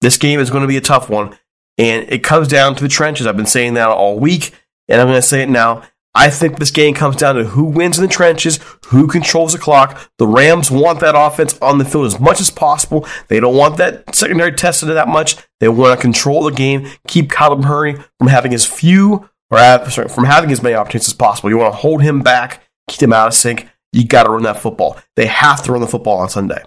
This 0.00 0.16
game 0.16 0.40
is 0.40 0.50
going 0.50 0.62
to 0.62 0.68
be 0.68 0.76
a 0.76 0.82
tough 0.82 1.10
one, 1.10 1.36
and 1.76 2.06
it 2.08 2.22
comes 2.22 2.48
down 2.48 2.74
to 2.76 2.82
the 2.82 2.88
trenches. 2.88 3.26
I've 3.26 3.36
been 3.36 3.46
saying 3.46 3.74
that 3.74 3.88
all 3.88 4.18
week, 4.18 4.52
and 4.88 5.00
I'm 5.00 5.08
going 5.08 5.18
to 5.20 5.22
say 5.22 5.42
it 5.42 5.48
now. 5.48 5.82
I 6.14 6.30
think 6.30 6.58
this 6.58 6.70
game 6.70 6.94
comes 6.94 7.16
down 7.16 7.36
to 7.36 7.44
who 7.44 7.64
wins 7.64 7.98
in 7.98 8.02
the 8.02 8.12
trenches, 8.12 8.58
who 8.86 9.06
controls 9.06 9.52
the 9.52 9.58
clock. 9.58 10.10
The 10.18 10.26
Rams 10.26 10.70
want 10.70 11.00
that 11.00 11.14
offense 11.16 11.56
on 11.60 11.78
the 11.78 11.84
field 11.84 12.06
as 12.06 12.18
much 12.18 12.40
as 12.40 12.50
possible. 12.50 13.06
They 13.28 13.38
don't 13.38 13.54
want 13.54 13.76
that 13.76 14.14
secondary 14.14 14.52
tested 14.52 14.88
that 14.88 15.08
much. 15.08 15.36
They 15.60 15.68
want 15.68 15.98
to 15.98 16.02
control 16.02 16.44
the 16.44 16.50
game, 16.50 16.88
keep 17.06 17.30
Kyler 17.30 17.62
Murray 17.62 17.96
from 18.18 18.28
having 18.28 18.54
as 18.54 18.64
few 18.64 19.28
or 19.50 19.58
have, 19.58 19.92
sorry, 19.92 20.08
from 20.08 20.24
having 20.24 20.50
as 20.50 20.62
many 20.62 20.74
opportunities 20.74 21.08
as 21.08 21.14
possible. 21.14 21.50
You 21.50 21.58
want 21.58 21.74
to 21.74 21.78
hold 21.78 22.02
him 22.02 22.20
back, 22.20 22.62
keep 22.88 23.02
him 23.02 23.12
out 23.12 23.28
of 23.28 23.34
sync. 23.34 23.68
You 23.92 24.06
got 24.06 24.24
to 24.24 24.30
run 24.30 24.42
that 24.42 24.60
football. 24.60 24.98
They 25.16 25.26
have 25.26 25.62
to 25.64 25.72
run 25.72 25.80
the 25.80 25.86
football 25.86 26.18
on 26.18 26.28
Sunday. 26.28 26.62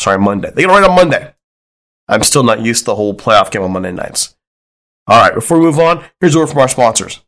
Sorry, 0.00 0.18
Monday. 0.18 0.50
They 0.50 0.64
run 0.64 0.82
it 0.82 0.88
on 0.88 0.96
Monday. 0.96 1.34
I'm 2.08 2.22
still 2.22 2.42
not 2.42 2.62
used 2.62 2.80
to 2.80 2.84
the 2.86 2.94
whole 2.94 3.12
playoff 3.12 3.50
game 3.50 3.60
on 3.60 3.72
Monday 3.72 3.92
nights. 3.92 4.34
All 5.06 5.20
right, 5.20 5.34
before 5.34 5.58
we 5.58 5.66
move 5.66 5.78
on, 5.78 6.02
here's 6.20 6.34
a 6.34 6.38
word 6.38 6.46
from 6.48 6.58
our 6.58 6.68
sponsors. 6.68 7.20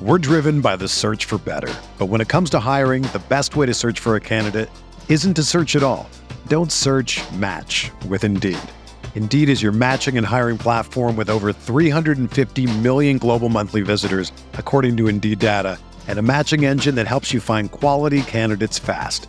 We're 0.00 0.18
driven 0.18 0.60
by 0.60 0.74
the 0.74 0.88
search 0.88 1.26
for 1.26 1.38
better. 1.38 1.72
But 1.96 2.06
when 2.06 2.20
it 2.20 2.28
comes 2.28 2.50
to 2.50 2.58
hiring, 2.58 3.02
the 3.02 3.22
best 3.28 3.54
way 3.54 3.66
to 3.66 3.72
search 3.72 4.00
for 4.00 4.16
a 4.16 4.20
candidate 4.20 4.68
isn't 5.08 5.34
to 5.34 5.44
search 5.44 5.76
at 5.76 5.84
all. 5.84 6.10
Don't 6.48 6.72
search 6.72 7.22
match 7.30 7.92
with 8.08 8.24
Indeed. 8.24 8.58
Indeed 9.14 9.48
is 9.48 9.62
your 9.62 9.70
matching 9.70 10.18
and 10.18 10.26
hiring 10.26 10.58
platform 10.58 11.14
with 11.14 11.30
over 11.30 11.52
350 11.52 12.78
million 12.80 13.18
global 13.18 13.48
monthly 13.48 13.82
visitors, 13.82 14.32
according 14.54 14.96
to 14.96 15.06
Indeed 15.06 15.38
data, 15.38 15.78
and 16.08 16.18
a 16.18 16.22
matching 16.22 16.64
engine 16.64 16.96
that 16.96 17.06
helps 17.06 17.32
you 17.32 17.38
find 17.38 17.70
quality 17.70 18.22
candidates 18.22 18.76
fast. 18.76 19.28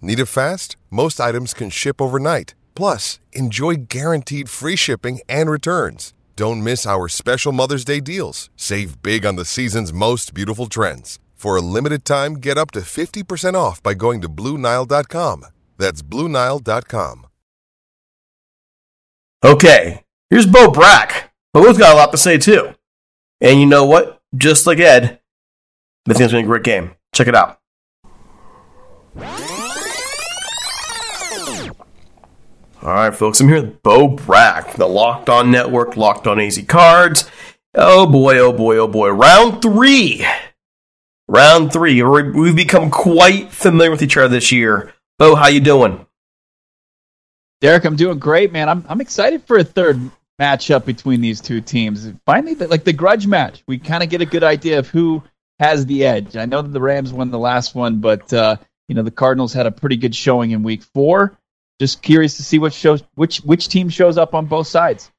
Need 0.00 0.20
it 0.20 0.26
fast? 0.26 0.76
Most 0.90 1.20
items 1.20 1.54
can 1.54 1.70
ship 1.70 2.00
overnight. 2.00 2.54
Plus, 2.74 3.18
enjoy 3.32 3.74
guaranteed 3.88 4.48
free 4.48 4.76
shipping 4.76 5.20
and 5.28 5.50
returns. 5.50 6.12
Don't 6.36 6.62
miss 6.62 6.86
our 6.86 7.08
special 7.08 7.52
Mother's 7.52 7.84
Day 7.84 8.00
deals. 8.00 8.50
Save 8.56 9.02
big 9.02 9.24
on 9.24 9.36
the 9.36 9.44
season's 9.44 9.92
most 9.92 10.34
beautiful 10.34 10.66
trends. 10.66 11.18
For 11.34 11.56
a 11.56 11.60
limited 11.60 12.04
time, 12.04 12.34
get 12.34 12.58
up 12.58 12.70
to 12.72 12.80
50% 12.80 13.54
off 13.54 13.82
by 13.82 13.94
going 13.94 14.20
to 14.20 14.28
BlueNile.com. 14.28 15.46
That's 15.78 16.02
BlueNile.com. 16.02 17.26
Okay, 19.44 20.02
here's 20.30 20.46
Bo 20.46 20.70
Brack. 20.70 21.32
Bo's 21.52 21.78
got 21.78 21.94
a 21.94 21.96
lot 21.96 22.10
to 22.12 22.18
say 22.18 22.36
too. 22.36 22.74
And 23.40 23.60
you 23.60 23.66
know 23.66 23.84
what? 23.84 24.20
Just 24.34 24.66
like 24.66 24.78
Ed, 24.78 25.20
I 26.08 26.12
think 26.12 26.20
it's 26.20 26.20
going 26.20 26.28
to 26.30 26.36
be 26.36 26.42
a 26.42 26.46
great 26.46 26.64
game. 26.64 26.96
Check 27.14 27.28
it 27.28 27.34
out. 27.34 27.60
All 32.86 32.92
right, 32.92 33.12
folks, 33.12 33.40
I'm 33.40 33.48
here 33.48 33.62
with 33.62 33.82
Bo 33.82 34.06
Brack, 34.06 34.74
the 34.74 34.86
Locked 34.86 35.28
On 35.28 35.50
Network, 35.50 35.96
Locked 35.96 36.28
On 36.28 36.38
AZ 36.38 36.56
Cards. 36.68 37.28
Oh 37.74 38.06
boy, 38.06 38.38
oh 38.38 38.52
boy, 38.52 38.76
oh 38.76 38.86
boy. 38.86 39.08
Round 39.08 39.60
three. 39.60 40.24
Round 41.26 41.72
three. 41.72 42.00
We've 42.00 42.54
become 42.54 42.92
quite 42.92 43.50
familiar 43.50 43.90
with 43.90 44.02
each 44.02 44.16
other 44.16 44.28
this 44.28 44.52
year. 44.52 44.94
Bo, 45.18 45.34
how 45.34 45.48
you 45.48 45.58
doing? 45.58 46.06
Derek, 47.60 47.84
I'm 47.84 47.96
doing 47.96 48.20
great, 48.20 48.52
man. 48.52 48.68
I'm 48.68 48.84
I'm 48.88 49.00
excited 49.00 49.42
for 49.42 49.58
a 49.58 49.64
third 49.64 49.98
matchup 50.40 50.84
between 50.84 51.20
these 51.20 51.40
two 51.40 51.60
teams. 51.60 52.12
Finally, 52.24 52.54
like 52.54 52.84
the 52.84 52.92
grudge 52.92 53.26
match, 53.26 53.64
we 53.66 53.78
kind 53.78 54.04
of 54.04 54.10
get 54.10 54.20
a 54.20 54.26
good 54.26 54.44
idea 54.44 54.78
of 54.78 54.86
who 54.86 55.24
has 55.58 55.86
the 55.86 56.04
edge. 56.04 56.36
I 56.36 56.44
know 56.46 56.62
that 56.62 56.72
the 56.72 56.80
Rams 56.80 57.12
won 57.12 57.32
the 57.32 57.38
last 57.40 57.74
one, 57.74 57.98
but 57.98 58.32
uh, 58.32 58.58
you 58.86 58.94
know 58.94 59.02
the 59.02 59.10
Cardinals 59.10 59.52
had 59.52 59.66
a 59.66 59.72
pretty 59.72 59.96
good 59.96 60.14
showing 60.14 60.52
in 60.52 60.62
Week 60.62 60.84
Four. 60.84 61.36
Just 61.80 62.02
curious 62.02 62.36
to 62.38 62.42
see 62.42 62.58
what 62.58 62.72
shows 62.72 63.02
which 63.14 63.38
which 63.38 63.68
team 63.68 63.88
shows 63.88 64.16
up 64.16 64.34
on 64.34 64.46
both 64.46 64.66
sides. 64.66 65.10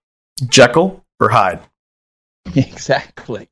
Jekyll 0.48 1.04
or 1.20 1.30
Hyde? 1.30 1.60
exactly. 2.56 3.50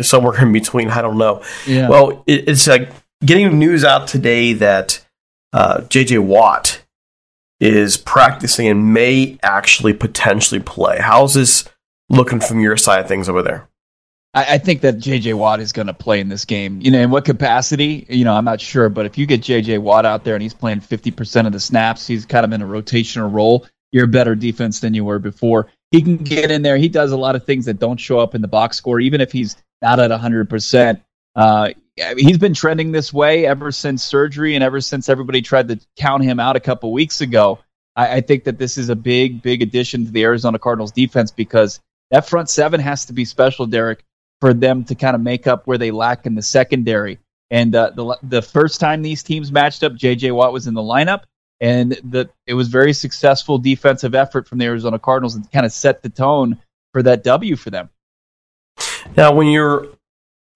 Somewhere 0.00 0.40
in 0.40 0.52
between. 0.52 0.90
I 0.90 1.02
don't 1.02 1.18
know. 1.18 1.42
Yeah. 1.66 1.88
Well, 1.88 2.24
it, 2.26 2.48
it's 2.48 2.66
like 2.66 2.90
getting 3.24 3.58
news 3.58 3.84
out 3.84 4.08
today 4.08 4.54
that 4.54 5.04
uh, 5.52 5.82
J.J. 5.82 6.18
Watt 6.18 6.82
is 7.60 7.96
practicing 7.96 8.66
and 8.66 8.92
may 8.92 9.38
actually 9.42 9.92
potentially 9.92 10.60
play. 10.60 10.98
How's 11.00 11.34
this 11.34 11.68
looking 12.08 12.40
from 12.40 12.60
your 12.60 12.76
side 12.76 13.00
of 13.00 13.08
things 13.08 13.28
over 13.28 13.42
there? 13.42 13.68
I, 14.34 14.54
I 14.54 14.58
think 14.58 14.82
that 14.82 14.98
J.J. 14.98 15.34
Watt 15.34 15.60
is 15.60 15.72
going 15.72 15.86
to 15.86 15.94
play 15.94 16.20
in 16.20 16.28
this 16.28 16.44
game. 16.44 16.80
You 16.82 16.90
know, 16.90 17.00
in 17.00 17.10
what 17.10 17.24
capacity? 17.24 18.06
You 18.08 18.24
know, 18.24 18.34
I'm 18.34 18.44
not 18.44 18.60
sure, 18.60 18.88
but 18.88 19.06
if 19.06 19.16
you 19.16 19.26
get 19.26 19.42
J.J. 19.42 19.78
Watt 19.78 20.04
out 20.04 20.24
there 20.24 20.34
and 20.34 20.42
he's 20.42 20.54
playing 20.54 20.80
50% 20.80 21.46
of 21.46 21.52
the 21.52 21.60
snaps, 21.60 22.06
he's 22.06 22.26
kind 22.26 22.44
of 22.44 22.52
in 22.52 22.62
a 22.62 22.66
rotational 22.66 23.32
role. 23.32 23.66
You're 23.92 24.06
a 24.06 24.08
better 24.08 24.34
defense 24.34 24.80
than 24.80 24.92
you 24.92 25.04
were 25.04 25.20
before. 25.20 25.68
He 25.92 26.02
can 26.02 26.16
get 26.16 26.50
in 26.50 26.62
there. 26.62 26.76
He 26.76 26.88
does 26.88 27.12
a 27.12 27.16
lot 27.16 27.36
of 27.36 27.44
things 27.44 27.66
that 27.66 27.78
don't 27.78 27.98
show 27.98 28.18
up 28.18 28.34
in 28.34 28.42
the 28.42 28.48
box 28.48 28.76
score, 28.76 28.98
even 28.98 29.20
if 29.20 29.30
he's 29.30 29.56
not 29.80 30.00
at 30.00 30.10
100%. 30.10 31.00
Uh, 31.36 31.70
he's 32.16 32.38
been 32.38 32.54
trending 32.54 32.90
this 32.90 33.12
way 33.12 33.46
ever 33.46 33.70
since 33.70 34.02
surgery 34.02 34.54
and 34.54 34.64
ever 34.64 34.80
since 34.80 35.08
everybody 35.08 35.42
tried 35.42 35.68
to 35.68 35.80
count 35.96 36.24
him 36.24 36.40
out 36.40 36.56
a 36.56 36.60
couple 36.60 36.92
weeks 36.92 37.20
ago. 37.20 37.60
I, 37.94 38.16
I, 38.16 38.20
think 38.20 38.44
that 38.44 38.58
this 38.58 38.78
is 38.78 38.88
a 38.88 38.96
big, 38.96 39.42
big 39.42 39.62
addition 39.62 40.06
to 40.06 40.10
the 40.10 40.24
Arizona 40.24 40.58
Cardinals 40.58 40.92
defense 40.92 41.30
because 41.30 41.80
that 42.10 42.28
front 42.28 42.50
seven 42.50 42.80
has 42.80 43.06
to 43.06 43.12
be 43.12 43.24
special, 43.24 43.66
Derek, 43.66 44.04
for 44.40 44.54
them 44.54 44.84
to 44.84 44.94
kind 44.94 45.14
of 45.14 45.20
make 45.20 45.46
up 45.46 45.66
where 45.66 45.78
they 45.78 45.90
lack 45.90 46.26
in 46.26 46.34
the 46.34 46.42
secondary. 46.42 47.18
And 47.50 47.74
uh, 47.74 47.90
the 47.94 48.18
the 48.22 48.42
first 48.42 48.80
time 48.80 49.02
these 49.02 49.22
teams 49.22 49.52
matched 49.52 49.82
up, 49.82 49.94
J.J. 49.94 50.32
Watt 50.32 50.52
was 50.52 50.66
in 50.66 50.74
the 50.74 50.82
lineup, 50.82 51.22
and 51.60 51.92
the 52.02 52.28
it 52.46 52.54
was 52.54 52.68
very 52.68 52.92
successful 52.92 53.58
defensive 53.58 54.14
effort 54.14 54.48
from 54.48 54.58
the 54.58 54.64
Arizona 54.64 54.98
Cardinals 54.98 55.34
and 55.34 55.50
kind 55.52 55.66
of 55.66 55.72
set 55.72 56.02
the 56.02 56.08
tone 56.08 56.58
for 56.92 57.02
that 57.02 57.22
W 57.24 57.56
for 57.56 57.70
them. 57.70 57.90
Now, 59.16 59.32
when 59.32 59.48
you're 59.48 59.88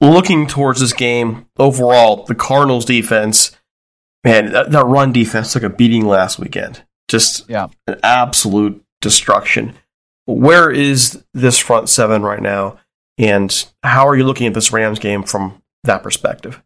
looking 0.00 0.46
towards 0.46 0.80
this 0.80 0.92
game 0.92 1.46
overall, 1.58 2.24
the 2.24 2.34
Cardinals 2.34 2.84
defense, 2.84 3.56
man, 4.24 4.52
that, 4.52 4.70
that, 4.70 4.86
run 4.86 5.12
defense 5.12 5.52
took 5.52 5.62
a 5.62 5.68
beating 5.68 6.06
last 6.06 6.38
weekend. 6.38 6.84
Just 7.08 7.48
yeah. 7.48 7.68
an 7.86 7.98
absolute 8.02 8.82
destruction. 9.00 9.74
Where 10.26 10.70
is 10.70 11.24
this 11.32 11.58
front 11.58 11.88
seven 11.88 12.22
right 12.22 12.42
now? 12.42 12.78
And 13.18 13.66
how 13.82 14.06
are 14.06 14.16
you 14.16 14.24
looking 14.24 14.46
at 14.46 14.54
this 14.54 14.72
Rams 14.72 14.98
game 14.98 15.24
from 15.24 15.60
that 15.84 16.02
perspective? 16.02 16.62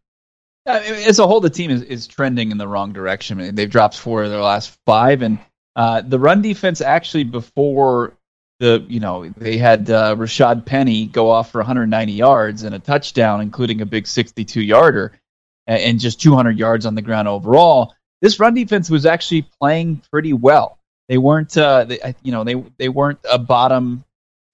As 0.66 1.18
a 1.18 1.26
whole, 1.26 1.40
the 1.40 1.50
team 1.50 1.70
is, 1.70 1.82
is 1.82 2.06
trending 2.06 2.52
in 2.52 2.58
the 2.58 2.68
wrong 2.68 2.92
direction. 2.92 3.54
They've 3.54 3.70
dropped 3.70 3.96
four 3.96 4.22
of 4.22 4.30
their 4.30 4.40
last 4.40 4.78
five, 4.86 5.22
and 5.22 5.38
uh, 5.74 6.02
the 6.02 6.18
run 6.18 6.40
defense 6.42 6.80
actually 6.80 7.24
before 7.24 8.16
the 8.60 8.84
you 8.88 9.00
know 9.00 9.28
they 9.36 9.56
had 9.56 9.90
uh, 9.90 10.14
Rashaad 10.14 10.64
Penny 10.64 11.06
go 11.06 11.30
off 11.30 11.50
for 11.50 11.58
190 11.58 12.12
yards 12.12 12.62
and 12.62 12.76
a 12.76 12.78
touchdown, 12.78 13.40
including 13.40 13.80
a 13.80 13.86
big 13.86 14.06
62 14.06 14.60
yarder, 14.60 15.18
and 15.66 15.98
just 15.98 16.20
200 16.20 16.56
yards 16.56 16.86
on 16.86 16.94
the 16.94 17.02
ground 17.02 17.26
overall. 17.26 17.94
This 18.20 18.38
run 18.38 18.54
defense 18.54 18.88
was 18.88 19.04
actually 19.04 19.48
playing 19.60 20.02
pretty 20.12 20.32
well. 20.32 20.78
They 21.08 21.18
weren't, 21.18 21.56
uh, 21.58 21.84
they, 21.84 22.14
you 22.22 22.30
know, 22.30 22.44
they 22.44 22.54
they 22.78 22.88
weren't 22.88 23.18
a 23.28 23.38
bottom 23.38 24.04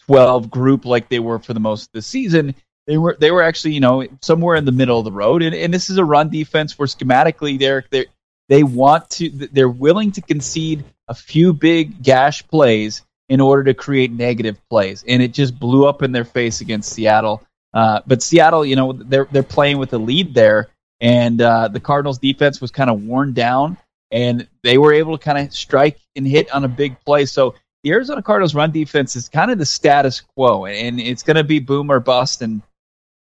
12 0.08 0.50
group 0.50 0.84
like 0.84 1.08
they 1.08 1.20
were 1.20 1.38
for 1.38 1.54
the 1.54 1.60
most 1.60 1.86
of 1.86 1.92
the 1.92 2.02
season. 2.02 2.54
They 2.86 2.96
were 2.96 3.16
they 3.20 3.30
were 3.30 3.42
actually 3.42 3.74
you 3.74 3.80
know 3.80 4.06
somewhere 4.22 4.56
in 4.56 4.64
the 4.64 4.72
middle 4.72 4.98
of 4.98 5.04
the 5.04 5.12
road, 5.12 5.42
and, 5.42 5.54
and 5.54 5.72
this 5.72 5.90
is 5.90 5.98
a 5.98 6.04
run 6.04 6.30
defense 6.30 6.78
where 6.78 6.88
schematically 6.88 7.58
they're 7.58 7.84
they 7.90 8.06
they 8.48 8.62
want 8.62 9.10
to. 9.10 9.28
They're 9.28 9.68
willing 9.68 10.10
to 10.12 10.22
concede 10.22 10.84
a 11.06 11.14
few 11.14 11.52
big 11.52 12.02
gash 12.02 12.46
plays 12.48 13.02
in 13.28 13.40
order 13.42 13.64
to 13.64 13.74
create 13.74 14.10
negative 14.10 14.58
plays, 14.70 15.04
and 15.06 15.22
it 15.22 15.34
just 15.34 15.58
blew 15.58 15.86
up 15.86 16.02
in 16.02 16.12
their 16.12 16.24
face 16.24 16.62
against 16.62 16.90
Seattle. 16.90 17.42
Uh, 17.74 18.00
but 18.06 18.22
Seattle, 18.22 18.64
you 18.64 18.76
know, 18.76 18.94
they're 18.94 19.28
they're 19.30 19.42
playing 19.42 19.76
with 19.76 19.92
a 19.92 19.98
lead 19.98 20.32
there, 20.32 20.68
and 21.00 21.42
uh, 21.42 21.68
the 21.68 21.80
Cardinals' 21.80 22.18
defense 22.18 22.58
was 22.58 22.70
kind 22.70 22.88
of 22.88 23.02
worn 23.02 23.34
down, 23.34 23.76
and 24.10 24.48
they 24.62 24.78
were 24.78 24.94
able 24.94 25.18
to 25.18 25.22
kind 25.22 25.38
of 25.38 25.52
strike 25.52 25.98
and 26.16 26.26
hit 26.26 26.50
on 26.50 26.64
a 26.64 26.68
big 26.68 26.98
play. 27.04 27.26
So 27.26 27.54
the 27.88 27.94
Arizona 27.94 28.20
Cardinals' 28.20 28.54
run 28.54 28.70
defense 28.70 29.16
is 29.16 29.30
kind 29.30 29.50
of 29.50 29.56
the 29.56 29.64
status 29.64 30.20
quo, 30.20 30.66
and 30.66 31.00
it's 31.00 31.22
going 31.22 31.38
to 31.38 31.44
be 31.44 31.58
boom 31.58 31.90
or 31.90 32.00
bust. 32.00 32.42
And 32.42 32.60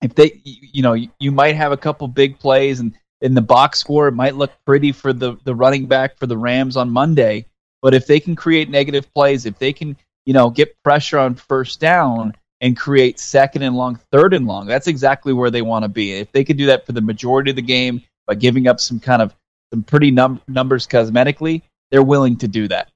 if 0.03 0.15
they, 0.15 0.39
you 0.45 0.83
know, 0.83 0.93
you 0.93 1.33
might 1.33 1.57
have 1.57 1.73
a 1.73 1.79
couple 1.79 2.07
big 2.09 2.39
plays, 2.39 2.79
and 2.79 2.95
in 3.23 3.33
the 3.33 3.41
box 3.41 3.79
score, 3.79 4.07
it 4.07 4.13
might 4.13 4.37
look 4.37 4.53
pretty 4.67 4.93
for 4.93 5.15
the 5.15 5.39
the 5.45 5.55
running 5.55 5.87
back 5.87 6.19
for 6.19 6.27
the 6.27 6.37
Rams 6.37 6.77
on 6.77 6.91
Monday. 6.91 7.47
But 7.81 7.95
if 7.95 8.07
they 8.07 8.21
can 8.21 8.37
create 8.37 8.69
negative 8.69 9.11
plays, 9.15 9.47
if 9.47 9.59
they 9.59 9.73
can, 9.73 9.97
you 10.27 10.35
know, 10.35 10.51
get 10.51 10.77
pressure 10.83 11.19
on 11.19 11.37
first 11.37 11.81
down 11.81 12.35
and 12.61 12.77
create 12.77 13.19
second 13.19 13.63
and 13.63 13.75
long, 13.75 13.99
third 14.13 14.35
and 14.35 14.47
long, 14.47 14.67
that's 14.67 14.89
exactly 14.89 15.33
where 15.33 15.51
they 15.51 15.63
want 15.63 15.85
to 15.85 15.89
be. 15.89 16.13
If 16.13 16.31
they 16.33 16.45
could 16.45 16.59
do 16.59 16.67
that 16.67 16.85
for 16.85 16.93
the 16.93 17.01
majority 17.01 17.49
of 17.49 17.57
the 17.57 17.63
game 17.63 18.03
by 18.27 18.35
giving 18.35 18.67
up 18.67 18.79
some 18.79 19.01
kind 19.01 19.23
of 19.23 19.35
some 19.73 19.83
pretty 19.83 20.11
num- 20.11 20.43
numbers 20.49 20.87
cosmetically, 20.87 21.63
they're 21.91 22.03
willing 22.03 22.37
to 22.37 22.47
do 22.47 22.69
that. 22.69 22.90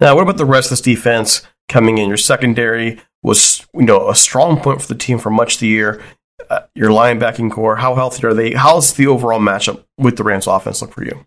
Now, 0.00 0.14
what 0.14 0.22
about 0.22 0.38
the 0.38 0.46
rest 0.46 0.66
of 0.66 0.70
this 0.70 0.80
defense 0.80 1.42
coming 1.68 1.98
in? 1.98 2.08
Your 2.08 2.16
secondary 2.16 3.00
was, 3.22 3.66
you 3.74 3.82
know, 3.82 4.08
a 4.08 4.14
strong 4.14 4.60
point 4.60 4.80
for 4.80 4.88
the 4.88 4.98
team 4.98 5.18
for 5.18 5.30
much 5.30 5.54
of 5.54 5.60
the 5.60 5.68
year. 5.68 6.02
Uh, 6.48 6.60
your 6.74 6.90
linebacking 6.90 7.52
corps, 7.52 7.76
how 7.76 7.94
healthy 7.94 8.26
are 8.26 8.34
they? 8.34 8.52
How's 8.52 8.94
the 8.94 9.06
overall 9.06 9.40
matchup 9.40 9.84
with 9.98 10.16
the 10.16 10.24
Rams 10.24 10.46
offense 10.46 10.80
look 10.80 10.94
for 10.94 11.04
you? 11.04 11.26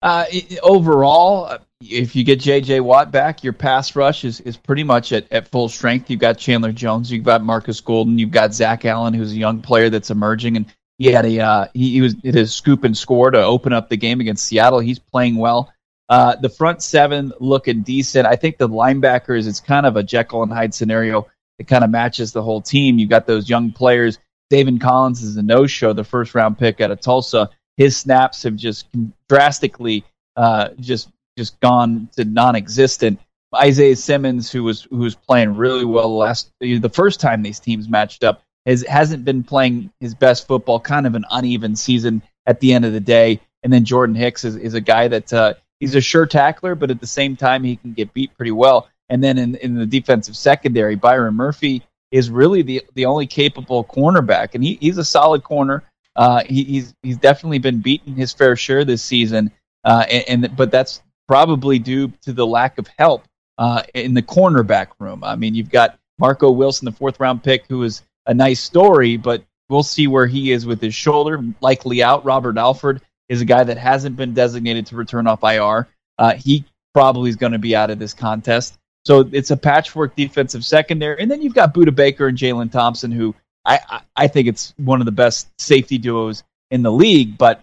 Uh, 0.00 0.26
overall, 0.62 1.58
if 1.80 2.14
you 2.14 2.24
get 2.24 2.38
J.J. 2.38 2.80
Watt 2.80 3.10
back, 3.10 3.42
your 3.42 3.52
pass 3.52 3.96
rush 3.96 4.24
is, 4.24 4.40
is 4.40 4.56
pretty 4.56 4.84
much 4.84 5.12
at, 5.12 5.30
at 5.32 5.48
full 5.48 5.68
strength. 5.68 6.08
You've 6.08 6.20
got 6.20 6.38
Chandler 6.38 6.72
Jones, 6.72 7.10
you've 7.10 7.24
got 7.24 7.42
Markus 7.42 7.80
Golden, 7.80 8.18
you've 8.18 8.30
got 8.30 8.54
Zach 8.54 8.84
Allen, 8.84 9.12
who's 9.12 9.32
a 9.32 9.36
young 9.36 9.60
player 9.60 9.90
that's 9.90 10.10
emerging, 10.10 10.56
and 10.56 10.66
he 10.98 11.06
had 11.06 11.26
a 11.26 11.40
uh, 11.40 11.66
he, 11.74 11.92
he 11.92 12.00
was 12.00 12.14
it 12.22 12.34
his 12.34 12.54
scoop 12.54 12.84
and 12.84 12.96
score 12.96 13.30
to 13.30 13.42
open 13.42 13.72
up 13.72 13.88
the 13.88 13.96
game 13.96 14.20
against 14.20 14.46
Seattle. 14.46 14.78
He's 14.78 14.98
playing 14.98 15.36
well. 15.36 15.72
Uh, 16.08 16.36
the 16.36 16.48
front 16.48 16.82
seven 16.82 17.32
looking 17.40 17.82
decent. 17.82 18.26
I 18.26 18.36
think 18.36 18.58
the 18.58 18.68
linebackers, 18.68 19.48
it's 19.48 19.60
kind 19.60 19.86
of 19.86 19.96
a 19.96 20.02
Jekyll 20.02 20.42
and 20.42 20.52
Hyde 20.52 20.74
scenario. 20.74 21.26
It 21.58 21.66
kind 21.66 21.84
of 21.84 21.90
matches 21.90 22.32
the 22.32 22.42
whole 22.42 22.60
team. 22.60 22.98
You've 22.98 23.10
got 23.10 23.26
those 23.26 23.48
young 23.48 23.72
players. 23.72 24.18
Zaven 24.52 24.80
Collins 24.80 25.22
is 25.22 25.36
a 25.36 25.42
no-show, 25.42 25.92
the 25.92 26.04
first 26.04 26.34
round 26.34 26.58
pick 26.58 26.80
out 26.80 26.90
of 26.90 27.00
Tulsa. 27.00 27.50
His 27.76 27.96
snaps 27.96 28.42
have 28.42 28.56
just 28.56 28.86
drastically 29.28 30.04
uh, 30.36 30.70
just 30.78 31.08
just 31.36 31.58
gone 31.60 32.08
to 32.16 32.24
non-existent. 32.24 33.18
Isaiah 33.54 33.96
Simmons, 33.96 34.50
who 34.50 34.62
was 34.64 34.82
who 34.82 34.98
was 34.98 35.14
playing 35.14 35.56
really 35.56 35.84
well 35.84 36.16
last 36.16 36.50
the 36.60 36.90
first 36.92 37.20
time 37.20 37.42
these 37.42 37.60
teams 37.60 37.88
matched 37.88 38.24
up, 38.24 38.42
has 38.66 38.82
hasn't 38.82 39.24
been 39.24 39.42
playing 39.42 39.90
his 40.00 40.14
best 40.14 40.46
football. 40.46 40.80
Kind 40.80 41.06
of 41.06 41.14
an 41.14 41.24
uneven 41.30 41.76
season 41.76 42.22
at 42.46 42.60
the 42.60 42.72
end 42.74 42.84
of 42.84 42.92
the 42.92 43.00
day. 43.00 43.40
And 43.62 43.72
then 43.72 43.84
Jordan 43.84 44.14
Hicks 44.14 44.44
is, 44.44 44.56
is 44.56 44.74
a 44.74 44.80
guy 44.80 45.08
that 45.08 45.32
uh, 45.32 45.54
he's 45.84 45.94
a 45.94 46.00
sure 46.00 46.24
tackler, 46.24 46.74
but 46.74 46.90
at 46.90 46.98
the 46.98 47.06
same 47.06 47.36
time 47.36 47.62
he 47.62 47.76
can 47.76 47.92
get 47.92 48.14
beat 48.14 48.34
pretty 48.38 48.50
well. 48.50 48.88
And 49.10 49.22
then 49.22 49.36
in, 49.36 49.54
in 49.56 49.74
the 49.74 49.84
defensive 49.84 50.34
secondary, 50.34 50.94
Byron 50.94 51.34
Murphy 51.34 51.82
is 52.10 52.30
really 52.30 52.62
the 52.62 52.82
the 52.94 53.04
only 53.04 53.26
capable 53.26 53.84
cornerback, 53.84 54.54
and 54.54 54.64
he, 54.64 54.78
he's 54.80 54.96
a 54.96 55.04
solid 55.04 55.44
corner. 55.44 55.84
Uh, 56.16 56.42
he, 56.44 56.64
he's 56.64 56.94
he's 57.02 57.18
definitely 57.18 57.58
been 57.58 57.80
beaten 57.80 58.14
his 58.14 58.32
fair 58.32 58.56
share 58.56 58.84
this 58.84 59.02
season, 59.02 59.50
uh, 59.84 60.06
and, 60.10 60.44
and, 60.44 60.56
but 60.56 60.70
that's 60.70 61.02
probably 61.28 61.78
due 61.78 62.08
to 62.22 62.32
the 62.32 62.46
lack 62.46 62.78
of 62.78 62.88
help 62.96 63.24
uh, 63.58 63.82
in 63.92 64.14
the 64.14 64.22
cornerback 64.22 64.88
room. 64.98 65.22
I 65.22 65.36
mean, 65.36 65.54
you've 65.54 65.70
got 65.70 65.98
Marco 66.18 66.50
Wilson, 66.50 66.86
the 66.86 66.92
fourth 66.92 67.20
round 67.20 67.42
pick, 67.42 67.66
who 67.68 67.82
is 67.82 68.02
a 68.26 68.32
nice 68.32 68.60
story, 68.60 69.18
but 69.18 69.44
we'll 69.68 69.82
see 69.82 70.06
where 70.06 70.26
he 70.26 70.50
is 70.50 70.64
with 70.64 70.80
his 70.80 70.94
shoulder, 70.94 71.42
likely 71.60 72.02
out. 72.02 72.24
Robert 72.24 72.56
Alford 72.56 73.02
is 73.28 73.40
a 73.40 73.44
guy 73.44 73.64
that 73.64 73.78
hasn't 73.78 74.16
been 74.16 74.34
designated 74.34 74.86
to 74.86 74.96
return 74.96 75.26
off 75.26 75.42
IR. 75.42 75.88
Uh, 76.18 76.34
he 76.34 76.64
probably 76.92 77.30
is 77.30 77.36
going 77.36 77.52
to 77.52 77.58
be 77.58 77.74
out 77.74 77.90
of 77.90 77.98
this 77.98 78.14
contest. 78.14 78.78
So 79.04 79.28
it's 79.32 79.50
a 79.50 79.56
patchwork 79.56 80.16
defensive 80.16 80.64
secondary, 80.64 81.20
and 81.20 81.30
then 81.30 81.42
you've 81.42 81.54
got 81.54 81.74
Budda 81.74 81.94
Baker 81.94 82.26
and 82.26 82.38
Jalen 82.38 82.72
Thompson, 82.72 83.12
who 83.12 83.34
I, 83.64 83.80
I, 83.88 84.00
I 84.16 84.28
think 84.28 84.48
it's 84.48 84.72
one 84.78 85.00
of 85.00 85.04
the 85.04 85.12
best 85.12 85.48
safety 85.58 85.98
duos 85.98 86.42
in 86.70 86.82
the 86.82 86.92
league. 86.92 87.36
But 87.36 87.60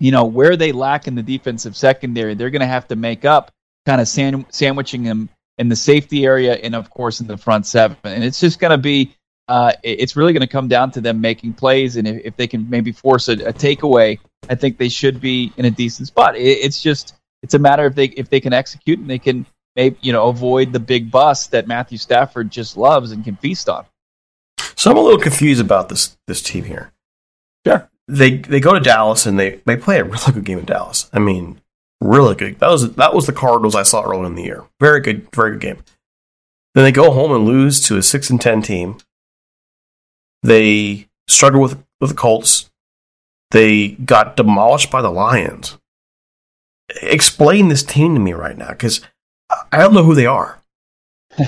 you 0.00 0.10
know 0.10 0.24
where 0.24 0.56
they 0.56 0.72
lack 0.72 1.06
in 1.06 1.14
the 1.14 1.22
defensive 1.22 1.76
secondary, 1.76 2.34
they're 2.34 2.50
going 2.50 2.60
to 2.60 2.66
have 2.66 2.88
to 2.88 2.96
make 2.96 3.24
up, 3.24 3.52
kind 3.84 4.00
of 4.00 4.08
sand, 4.08 4.46
sandwiching 4.48 5.04
them 5.04 5.28
in 5.58 5.68
the 5.68 5.76
safety 5.76 6.26
area 6.26 6.54
and 6.54 6.74
of 6.74 6.90
course 6.90 7.20
in 7.20 7.26
the 7.26 7.38
front 7.38 7.64
seven. 7.64 7.96
And 8.04 8.24
it's 8.24 8.40
just 8.40 8.58
going 8.58 8.72
to 8.72 8.78
be, 8.78 9.14
uh, 9.48 9.72
it's 9.84 10.16
really 10.16 10.32
going 10.32 10.42
to 10.42 10.48
come 10.48 10.66
down 10.66 10.90
to 10.92 11.00
them 11.00 11.20
making 11.20 11.52
plays, 11.54 11.96
and 11.96 12.08
if, 12.08 12.26
if 12.26 12.36
they 12.36 12.48
can 12.48 12.68
maybe 12.68 12.90
force 12.90 13.28
a, 13.28 13.34
a 13.34 13.52
takeaway, 13.52 14.18
I 14.48 14.54
think 14.54 14.78
they 14.78 14.88
should 14.88 15.20
be 15.20 15.52
in 15.56 15.64
a 15.64 15.70
decent 15.70 16.08
spot. 16.08 16.36
It, 16.36 16.40
it's 16.40 16.82
just 16.82 17.14
it's 17.42 17.54
a 17.54 17.58
matter 17.58 17.86
if 17.86 17.94
they 17.94 18.06
if 18.06 18.28
they 18.30 18.40
can 18.40 18.52
execute 18.52 18.98
and 18.98 19.08
they 19.08 19.18
can 19.18 19.46
maybe 19.74 19.96
you 20.00 20.12
know 20.12 20.28
avoid 20.28 20.72
the 20.72 20.80
big 20.80 21.10
bust 21.10 21.50
that 21.52 21.66
Matthew 21.66 21.98
Stafford 21.98 22.50
just 22.50 22.76
loves 22.76 23.12
and 23.12 23.24
can 23.24 23.36
feast 23.36 23.68
on. 23.68 23.84
So 24.74 24.90
I'm 24.90 24.96
a 24.96 25.00
little 25.00 25.20
confused 25.20 25.60
about 25.60 25.88
this 25.88 26.16
this 26.26 26.42
team 26.42 26.64
here. 26.64 26.92
Sure. 27.66 27.88
They 28.08 28.38
they 28.38 28.60
go 28.60 28.74
to 28.74 28.80
Dallas 28.80 29.26
and 29.26 29.38
they, 29.38 29.60
they 29.64 29.76
play 29.76 29.98
a 29.98 30.04
really 30.04 30.32
good 30.32 30.44
game 30.44 30.58
in 30.58 30.64
Dallas. 30.64 31.10
I 31.12 31.18
mean, 31.18 31.60
really 32.00 32.34
good. 32.34 32.58
That 32.58 32.70
was 32.70 32.94
that 32.94 33.14
was 33.14 33.26
the 33.26 33.32
Cardinals 33.32 33.74
I 33.74 33.82
saw 33.82 34.02
early 34.02 34.26
in 34.26 34.34
the 34.34 34.44
year. 34.44 34.64
Very 34.80 35.00
good, 35.00 35.28
very 35.34 35.52
good 35.52 35.60
game. 35.60 35.78
Then 36.74 36.84
they 36.84 36.92
go 36.92 37.10
home 37.10 37.32
and 37.32 37.44
lose 37.44 37.80
to 37.88 37.96
a 37.96 38.02
six 38.02 38.30
and 38.30 38.40
ten 38.40 38.62
team. 38.62 38.98
They 40.42 41.08
struggle 41.26 41.60
with 41.60 41.82
with 42.00 42.10
the 42.10 42.16
Colts. 42.16 42.70
They 43.50 43.88
got 43.88 44.36
demolished 44.36 44.90
by 44.90 45.02
the 45.02 45.10
Lions. 45.10 45.78
Explain 47.02 47.68
this 47.68 47.82
team 47.82 48.14
to 48.14 48.20
me 48.20 48.32
right 48.32 48.56
now, 48.56 48.70
because 48.70 49.00
I 49.72 49.78
don't 49.78 49.94
know 49.94 50.04
who 50.04 50.14
they 50.14 50.26
are. 50.26 50.60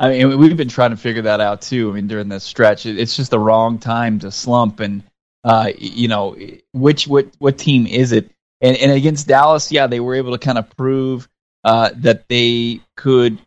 I 0.00 0.10
mean, 0.10 0.38
we've 0.38 0.56
been 0.56 0.68
trying 0.68 0.90
to 0.90 0.96
figure 0.96 1.22
that 1.22 1.40
out 1.40 1.60
too. 1.60 1.90
I 1.90 1.94
mean, 1.94 2.06
during 2.06 2.28
this 2.28 2.44
stretch, 2.44 2.86
it's 2.86 3.16
just 3.16 3.30
the 3.30 3.38
wrong 3.38 3.78
time 3.78 4.20
to 4.20 4.30
slump, 4.30 4.80
and 4.80 5.02
uh, 5.44 5.72
you 5.76 6.08
know, 6.08 6.36
which 6.72 7.08
what 7.08 7.26
what 7.38 7.58
team 7.58 7.86
is 7.86 8.12
it? 8.12 8.30
And, 8.60 8.76
and 8.76 8.92
against 8.92 9.28
Dallas, 9.28 9.70
yeah, 9.72 9.86
they 9.86 10.00
were 10.00 10.14
able 10.14 10.32
to 10.32 10.38
kind 10.38 10.58
of 10.58 10.68
prove 10.76 11.28
uh, 11.64 11.90
that 11.96 12.28
they 12.28 12.80
could 12.96 13.38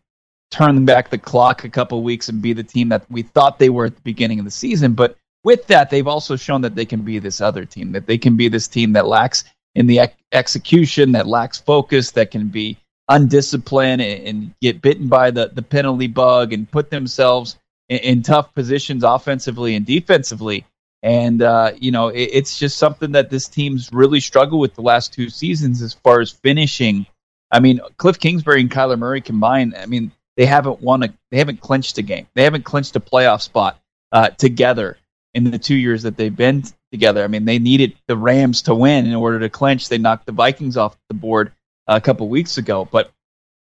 turn 0.50 0.84
back 0.84 1.10
the 1.10 1.18
clock 1.18 1.64
a 1.64 1.68
couple 1.68 2.02
weeks 2.02 2.28
and 2.28 2.42
be 2.42 2.52
the 2.52 2.62
team 2.62 2.90
that 2.90 3.10
we 3.10 3.22
thought 3.22 3.58
they 3.58 3.70
were 3.70 3.86
at 3.86 3.96
the 3.96 4.02
beginning 4.02 4.38
of 4.38 4.44
the 4.44 4.50
season. 4.50 4.92
But 4.92 5.16
with 5.44 5.66
that, 5.68 5.90
they've 5.90 6.06
also 6.06 6.36
shown 6.36 6.60
that 6.62 6.74
they 6.74 6.84
can 6.84 7.02
be 7.02 7.18
this 7.18 7.40
other 7.40 7.64
team, 7.64 7.92
that 7.92 8.06
they 8.06 8.18
can 8.18 8.36
be 8.36 8.48
this 8.48 8.68
team 8.68 8.92
that 8.92 9.06
lacks 9.06 9.44
in 9.74 9.86
the 9.86 10.00
ec- 10.00 10.16
execution, 10.32 11.12
that 11.12 11.26
lacks 11.26 11.58
focus, 11.58 12.12
that 12.12 12.30
can 12.30 12.48
be 12.48 12.78
undisciplined 13.08 14.00
and, 14.00 14.26
and, 14.26 14.54
get 14.60 14.80
bitten 14.80 15.08
by 15.08 15.30
the, 15.30 15.50
the 15.52 15.62
penalty 15.62 16.06
bug 16.06 16.52
and 16.52 16.70
put 16.70 16.90
themselves 16.90 17.58
in, 17.88 17.98
in 17.98 18.22
tough 18.22 18.54
positions 18.54 19.02
offensively 19.02 19.74
and 19.74 19.84
defensively. 19.84 20.64
And, 21.02 21.42
uh, 21.42 21.72
you 21.76 21.90
know, 21.90 22.08
it, 22.08 22.30
it's 22.32 22.58
just 22.58 22.78
something 22.78 23.12
that 23.12 23.28
this 23.28 23.48
team's 23.48 23.92
really 23.92 24.20
struggled 24.20 24.60
with 24.60 24.74
the 24.74 24.82
last 24.82 25.12
two 25.12 25.28
seasons 25.28 25.82
as 25.82 25.94
far 25.94 26.20
as 26.20 26.30
finishing. 26.30 27.06
I 27.50 27.58
mean, 27.58 27.80
Cliff 27.96 28.18
Kingsbury 28.20 28.60
and 28.60 28.70
Kyler 28.70 28.98
Murray 28.98 29.20
combined, 29.20 29.74
I 29.76 29.86
mean, 29.86 30.12
they 30.36 30.46
haven't 30.46 30.80
won 30.80 31.02
a, 31.02 31.12
they 31.30 31.38
haven't 31.38 31.60
clinched 31.60 31.98
a 31.98 32.02
game. 32.02 32.28
They 32.34 32.44
haven't 32.44 32.64
clinched 32.64 32.96
a 32.96 33.00
playoff 33.00 33.42
spot 33.42 33.80
uh, 34.12 34.28
together 34.30 34.96
in 35.34 35.50
the 35.50 35.58
two 35.58 35.74
years 35.74 36.02
that 36.02 36.16
they've 36.16 36.34
been 36.34 36.64
together. 36.90 37.24
I 37.24 37.26
mean, 37.26 37.44
they 37.44 37.58
needed 37.58 37.94
the 38.06 38.16
Rams 38.16 38.62
to 38.62 38.74
win 38.74 39.06
in 39.06 39.14
order 39.14 39.40
to 39.40 39.48
clinch. 39.48 39.88
They 39.88 39.98
knocked 39.98 40.26
the 40.26 40.32
Vikings 40.32 40.76
off 40.76 40.96
the 41.08 41.14
board 41.14 41.52
a 41.86 42.00
couple 42.00 42.28
weeks 42.28 42.58
ago. 42.58 42.86
But, 42.90 43.10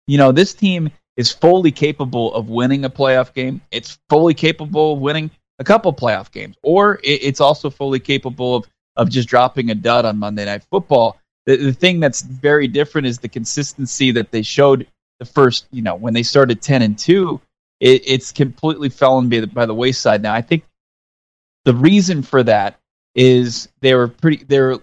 you 0.07 0.17
know, 0.17 0.31
this 0.31 0.53
team 0.53 0.89
is 1.15 1.31
fully 1.31 1.71
capable 1.71 2.33
of 2.33 2.49
winning 2.49 2.85
a 2.85 2.89
playoff 2.89 3.33
game. 3.33 3.61
It's 3.71 3.99
fully 4.09 4.33
capable 4.33 4.93
of 4.93 4.99
winning 4.99 5.29
a 5.59 5.63
couple 5.63 5.93
playoff 5.93 6.31
games, 6.31 6.55
or 6.63 6.99
it's 7.03 7.39
also 7.39 7.69
fully 7.69 7.99
capable 7.99 8.55
of, 8.55 8.65
of 8.95 9.09
just 9.09 9.29
dropping 9.29 9.69
a 9.69 9.75
dud 9.75 10.05
on 10.05 10.17
Monday 10.17 10.45
Night 10.45 10.63
Football. 10.71 11.17
The, 11.45 11.57
the 11.57 11.73
thing 11.73 11.99
that's 11.99 12.21
very 12.21 12.67
different 12.67 13.07
is 13.07 13.19
the 13.19 13.29
consistency 13.29 14.11
that 14.11 14.31
they 14.31 14.41
showed 14.41 14.87
the 15.19 15.25
first, 15.25 15.67
you 15.71 15.83
know, 15.83 15.95
when 15.95 16.13
they 16.13 16.23
started 16.23 16.61
10 16.61 16.81
and 16.81 16.97
2. 16.97 17.39
It, 17.79 18.01
it's 18.05 18.31
completely 18.31 18.89
fallen 18.89 19.29
by 19.29 19.41
the, 19.41 19.47
by 19.47 19.65
the 19.65 19.73
wayside 19.73 20.23
now. 20.23 20.33
I 20.33 20.41
think 20.41 20.63
the 21.65 21.73
reason 21.73 22.21
for 22.21 22.43
that 22.43 22.79
is 23.15 23.69
they 23.81 23.93
were 23.93 24.07
pretty 24.07 24.43
they're 24.43 24.77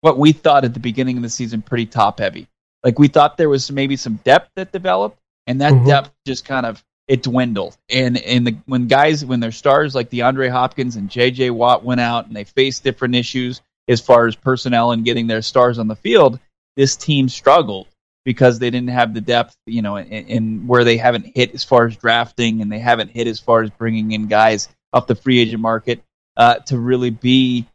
what 0.00 0.18
we 0.18 0.32
thought 0.32 0.64
at 0.64 0.74
the 0.74 0.80
beginning 0.80 1.16
of 1.16 1.22
the 1.22 1.28
season 1.28 1.62
pretty 1.62 1.86
top 1.86 2.20
heavy. 2.20 2.48
Like 2.84 2.98
we 2.98 3.08
thought 3.08 3.36
there 3.36 3.48
was 3.48 3.70
maybe 3.70 3.96
some 3.96 4.16
depth 4.24 4.50
that 4.56 4.72
developed, 4.72 5.18
and 5.46 5.60
that 5.60 5.72
mm-hmm. 5.72 5.86
depth 5.86 6.10
just 6.26 6.44
kind 6.44 6.66
of 6.66 6.84
it 7.08 7.22
dwindled. 7.22 7.76
And 7.88 8.18
and 8.18 8.46
the, 8.46 8.56
when 8.66 8.86
guys 8.86 9.24
when 9.24 9.40
their 9.40 9.52
stars 9.52 9.94
like 9.94 10.10
DeAndre 10.10 10.50
Hopkins 10.50 10.96
and 10.96 11.10
J.J. 11.10 11.50
Watt 11.50 11.84
went 11.84 12.00
out 12.00 12.26
and 12.26 12.36
they 12.36 12.44
faced 12.44 12.84
different 12.84 13.14
issues, 13.14 13.60
as 13.88 14.00
far 14.00 14.26
as 14.26 14.36
personnel 14.36 14.92
and 14.92 15.04
getting 15.04 15.26
their 15.26 15.42
stars 15.42 15.78
on 15.78 15.88
the 15.88 15.96
field, 15.96 16.38
this 16.76 16.96
team 16.96 17.28
struggled 17.28 17.88
because 18.24 18.58
they 18.58 18.70
didn't 18.70 18.90
have 18.90 19.14
the 19.14 19.22
depth, 19.22 19.56
you 19.66 19.80
know, 19.80 19.96
in, 19.96 20.06
in 20.06 20.66
where 20.66 20.84
they 20.84 20.98
haven't 20.98 21.32
hit 21.34 21.54
as 21.54 21.64
far 21.64 21.86
as 21.86 21.96
drafting 21.96 22.60
and 22.60 22.70
they 22.70 22.78
haven't 22.78 23.10
hit 23.10 23.26
as 23.26 23.40
far 23.40 23.62
as 23.62 23.70
bringing 23.70 24.12
in 24.12 24.26
guys 24.26 24.68
off 24.92 25.06
the 25.06 25.14
free 25.14 25.38
agent 25.38 25.62
market 25.62 26.02
uh, 26.38 26.54
to 26.60 26.78
really 26.78 27.10
be 27.10 27.66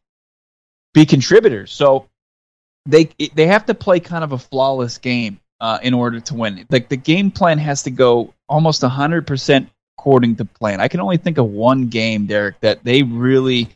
be 0.94 1.06
contributors. 1.06 1.72
So 1.72 2.08
they 2.86 3.10
they 3.36 3.48
have 3.48 3.66
to 3.68 3.74
play 3.74 4.00
kind 4.00 4.24
of 4.24 4.32
a 4.32 4.38
flawless 4.38 4.98
game 4.98 5.40
uh, 5.60 5.80
in 5.84 5.94
order 5.94 6.20
to 6.20 6.34
win. 6.34 6.66
Like 6.70 6.90
the 6.90 6.98
game 6.98 7.30
plan 7.30 7.58
has 7.60 7.84
to 7.84 7.92
go 7.92 8.34
almost 8.50 8.82
hundred 8.82 9.28
percent 9.28 9.70
according 9.98 10.38
to 10.38 10.46
plan. 10.46 10.82
I 10.82 10.88
can 10.88 11.00
only 11.00 11.18
think 11.18 11.38
of 11.38 11.46
one 11.46 11.88
game, 11.88 12.26
Derek, 12.26 12.60
that 12.62 12.84
they 12.84 13.04
really 13.04 13.70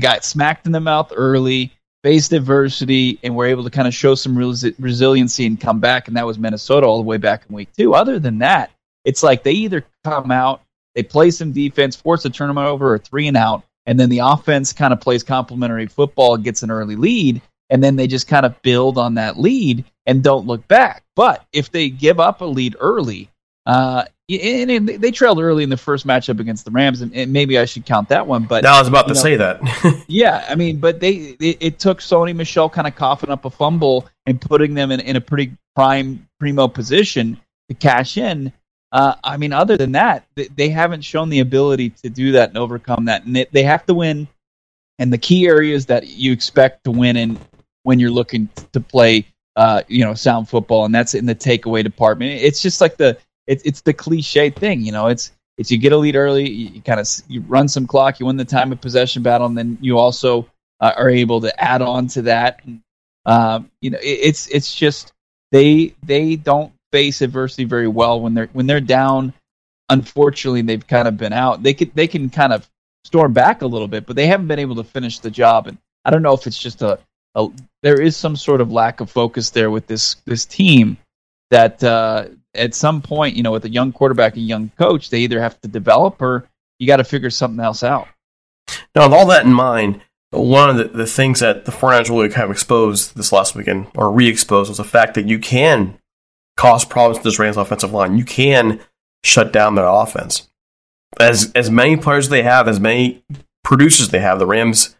got 0.00 0.24
smacked 0.24 0.66
in 0.66 0.72
the 0.72 0.80
mouth 0.80 1.12
early, 1.14 1.72
faced 2.02 2.32
adversity, 2.32 3.18
and 3.22 3.34
were 3.34 3.46
able 3.46 3.64
to 3.64 3.70
kind 3.70 3.88
of 3.88 3.94
show 3.94 4.14
some 4.14 4.36
resi- 4.36 4.74
resiliency 4.78 5.46
and 5.46 5.60
come 5.60 5.80
back. 5.80 6.08
And 6.08 6.16
that 6.16 6.26
was 6.26 6.38
Minnesota 6.38 6.86
all 6.86 6.98
the 6.98 7.08
way 7.08 7.16
back 7.16 7.44
in 7.48 7.54
week 7.54 7.68
two. 7.76 7.94
Other 7.94 8.18
than 8.18 8.38
that, 8.38 8.70
it's 9.04 9.22
like 9.22 9.42
they 9.42 9.52
either 9.52 9.84
come 10.04 10.30
out, 10.30 10.62
they 10.94 11.02
play 11.02 11.30
some 11.30 11.52
defense, 11.52 11.96
force 11.96 12.24
a 12.24 12.30
tournament 12.30 12.66
over, 12.66 12.94
or 12.94 12.98
three 12.98 13.28
and 13.28 13.36
out, 13.36 13.64
and 13.86 13.98
then 13.98 14.08
the 14.08 14.20
offense 14.20 14.72
kind 14.72 14.92
of 14.92 15.00
plays 15.00 15.22
complementary 15.22 15.86
football, 15.86 16.36
gets 16.36 16.62
an 16.62 16.70
early 16.70 16.96
lead, 16.96 17.42
and 17.70 17.82
then 17.82 17.96
they 17.96 18.06
just 18.06 18.28
kind 18.28 18.44
of 18.44 18.60
build 18.62 18.98
on 18.98 19.14
that 19.14 19.38
lead 19.38 19.84
and 20.06 20.22
don't 20.22 20.46
look 20.46 20.66
back. 20.68 21.04
But 21.16 21.44
if 21.52 21.70
they 21.70 21.88
give 21.88 22.20
up 22.20 22.40
a 22.40 22.44
lead 22.44 22.76
early, 22.80 23.30
uh, 23.66 24.04
and, 24.28 24.70
and 24.70 24.88
they 24.88 25.10
trailed 25.10 25.40
early 25.40 25.62
in 25.62 25.70
the 25.70 25.76
first 25.76 26.06
matchup 26.06 26.40
against 26.40 26.64
the 26.64 26.70
Rams, 26.70 27.00
and, 27.00 27.14
and 27.14 27.32
maybe 27.32 27.58
I 27.58 27.64
should 27.64 27.84
count 27.84 28.08
that 28.10 28.26
one. 28.26 28.44
But 28.44 28.62
now 28.62 28.76
I 28.76 28.78
was 28.78 28.88
about 28.88 29.08
to 29.08 29.14
know, 29.14 29.20
say 29.20 29.36
that. 29.36 30.04
yeah, 30.08 30.44
I 30.48 30.54
mean, 30.54 30.78
but 30.78 31.00
they 31.00 31.36
it, 31.40 31.56
it 31.60 31.78
took 31.78 31.98
Sony 31.98 32.34
Michel 32.34 32.68
kind 32.68 32.86
of 32.86 32.94
coughing 32.94 33.30
up 33.30 33.44
a 33.44 33.50
fumble 33.50 34.08
and 34.26 34.40
putting 34.40 34.74
them 34.74 34.90
in, 34.90 35.00
in 35.00 35.16
a 35.16 35.20
pretty 35.20 35.56
prime 35.74 36.28
primo 36.38 36.68
position 36.68 37.40
to 37.68 37.74
cash 37.74 38.16
in. 38.16 38.52
Uh, 38.92 39.14
I 39.22 39.36
mean, 39.36 39.52
other 39.52 39.76
than 39.76 39.92
that, 39.92 40.26
they, 40.34 40.48
they, 40.48 40.68
haven't 40.68 41.02
shown 41.02 41.28
the 41.28 41.40
ability 41.40 41.90
to 41.90 42.10
do 42.10 42.32
that 42.32 42.48
and 42.48 42.58
overcome 42.58 43.04
that. 43.04 43.24
And 43.24 43.46
they 43.52 43.62
have 43.62 43.86
to 43.86 43.94
win. 43.94 44.26
And 44.98 45.12
the 45.12 45.18
key 45.18 45.46
areas 45.46 45.86
that 45.86 46.08
you 46.08 46.32
expect 46.32 46.84
to 46.84 46.90
win 46.90 47.16
in 47.16 47.38
when 47.84 48.00
you're 48.00 48.10
looking 48.10 48.48
to 48.72 48.80
play, 48.80 49.26
uh, 49.56 49.82
you 49.88 50.04
know, 50.04 50.14
sound 50.14 50.48
football, 50.48 50.84
and 50.84 50.94
that's 50.94 51.14
in 51.14 51.24
the 51.24 51.34
takeaway 51.34 51.84
department. 51.84 52.32
It's 52.42 52.60
just 52.60 52.80
like 52.80 52.96
the 52.96 53.16
it's 53.46 53.62
it's 53.64 53.80
the 53.80 53.92
cliche 53.92 54.50
thing, 54.50 54.82
you 54.82 54.92
know. 54.92 55.06
It's 55.06 55.32
it's 55.56 55.70
you 55.70 55.78
get 55.78 55.92
a 55.92 55.96
lead 55.96 56.16
early, 56.16 56.48
you, 56.48 56.68
you 56.70 56.82
kind 56.82 57.00
of 57.00 57.08
you 57.28 57.40
run 57.42 57.68
some 57.68 57.86
clock, 57.86 58.20
you 58.20 58.26
win 58.26 58.36
the 58.36 58.44
time 58.44 58.72
of 58.72 58.80
possession 58.80 59.22
battle, 59.22 59.46
and 59.46 59.56
then 59.56 59.78
you 59.80 59.98
also 59.98 60.46
uh, 60.80 60.92
are 60.96 61.10
able 61.10 61.40
to 61.40 61.62
add 61.62 61.82
on 61.82 62.06
to 62.08 62.22
that. 62.22 62.60
And, 62.64 62.80
um, 63.26 63.70
you 63.80 63.90
know, 63.90 63.98
it, 63.98 64.18
it's 64.22 64.48
it's 64.48 64.74
just 64.74 65.12
they 65.52 65.94
they 66.02 66.36
don't 66.36 66.72
face 66.92 67.22
adversity 67.22 67.64
very 67.64 67.88
well 67.88 68.20
when 68.20 68.34
they're 68.34 68.50
when 68.52 68.66
they're 68.66 68.80
down. 68.80 69.32
Unfortunately, 69.88 70.62
they've 70.62 70.86
kind 70.86 71.08
of 71.08 71.16
been 71.16 71.32
out. 71.32 71.62
They 71.62 71.74
could 71.74 71.94
they 71.94 72.06
can 72.06 72.30
kind 72.30 72.52
of 72.52 72.68
storm 73.04 73.32
back 73.32 73.62
a 73.62 73.66
little 73.66 73.88
bit, 73.88 74.06
but 74.06 74.16
they 74.16 74.26
haven't 74.26 74.48
been 74.48 74.58
able 74.58 74.76
to 74.76 74.84
finish 74.84 75.18
the 75.18 75.30
job. 75.30 75.66
And 75.66 75.78
I 76.04 76.10
don't 76.10 76.22
know 76.22 76.34
if 76.34 76.46
it's 76.46 76.58
just 76.58 76.82
a, 76.82 76.98
a 77.34 77.48
there 77.82 78.00
is 78.00 78.16
some 78.16 78.36
sort 78.36 78.60
of 78.60 78.70
lack 78.70 79.00
of 79.00 79.10
focus 79.10 79.50
there 79.50 79.70
with 79.70 79.86
this 79.86 80.16
this 80.26 80.44
team 80.44 80.96
that 81.50 81.82
uh, 81.82 82.26
at 82.54 82.74
some 82.74 83.02
point, 83.02 83.36
you 83.36 83.42
know, 83.42 83.52
with 83.52 83.64
a 83.64 83.70
young 83.70 83.92
quarterback 83.92 84.36
and 84.36 84.46
young 84.46 84.70
coach, 84.78 85.10
they 85.10 85.20
either 85.20 85.40
have 85.40 85.60
to 85.60 85.68
develop 85.68 86.20
or 86.22 86.48
you 86.78 86.86
got 86.86 86.96
to 86.96 87.04
figure 87.04 87.30
something 87.30 87.62
else 87.62 87.82
out. 87.82 88.08
Now, 88.94 89.08
with 89.08 89.18
all 89.18 89.26
that 89.26 89.44
in 89.44 89.52
mind, 89.52 90.00
one 90.30 90.70
of 90.70 90.76
the, 90.76 90.84
the 90.84 91.06
things 91.06 91.40
that 91.40 91.64
the 91.64 91.72
49ers 91.72 92.08
really 92.08 92.28
kind 92.28 92.44
of 92.44 92.50
exposed 92.50 93.16
this 93.16 93.32
last 93.32 93.54
weekend, 93.54 93.88
or 93.96 94.10
re 94.12 94.28
exposed, 94.28 94.68
was 94.68 94.78
the 94.78 94.84
fact 94.84 95.14
that 95.14 95.26
you 95.26 95.38
can 95.38 95.98
cause 96.60 96.84
problems 96.84 97.16
to 97.16 97.24
this 97.24 97.38
Rams 97.38 97.56
offensive 97.56 97.92
line. 97.92 98.18
You 98.18 98.24
can 98.24 98.80
shut 99.24 99.50
down 99.50 99.76
their 99.76 99.86
offense. 99.86 100.48
As 101.18 101.50
as 101.54 101.70
many 101.70 101.96
players 101.96 102.28
they 102.28 102.42
have, 102.42 102.68
as 102.68 102.78
many 102.78 103.24
producers 103.64 104.10
they 104.10 104.20
have, 104.20 104.38
the 104.38 104.46
Rams 104.46 104.94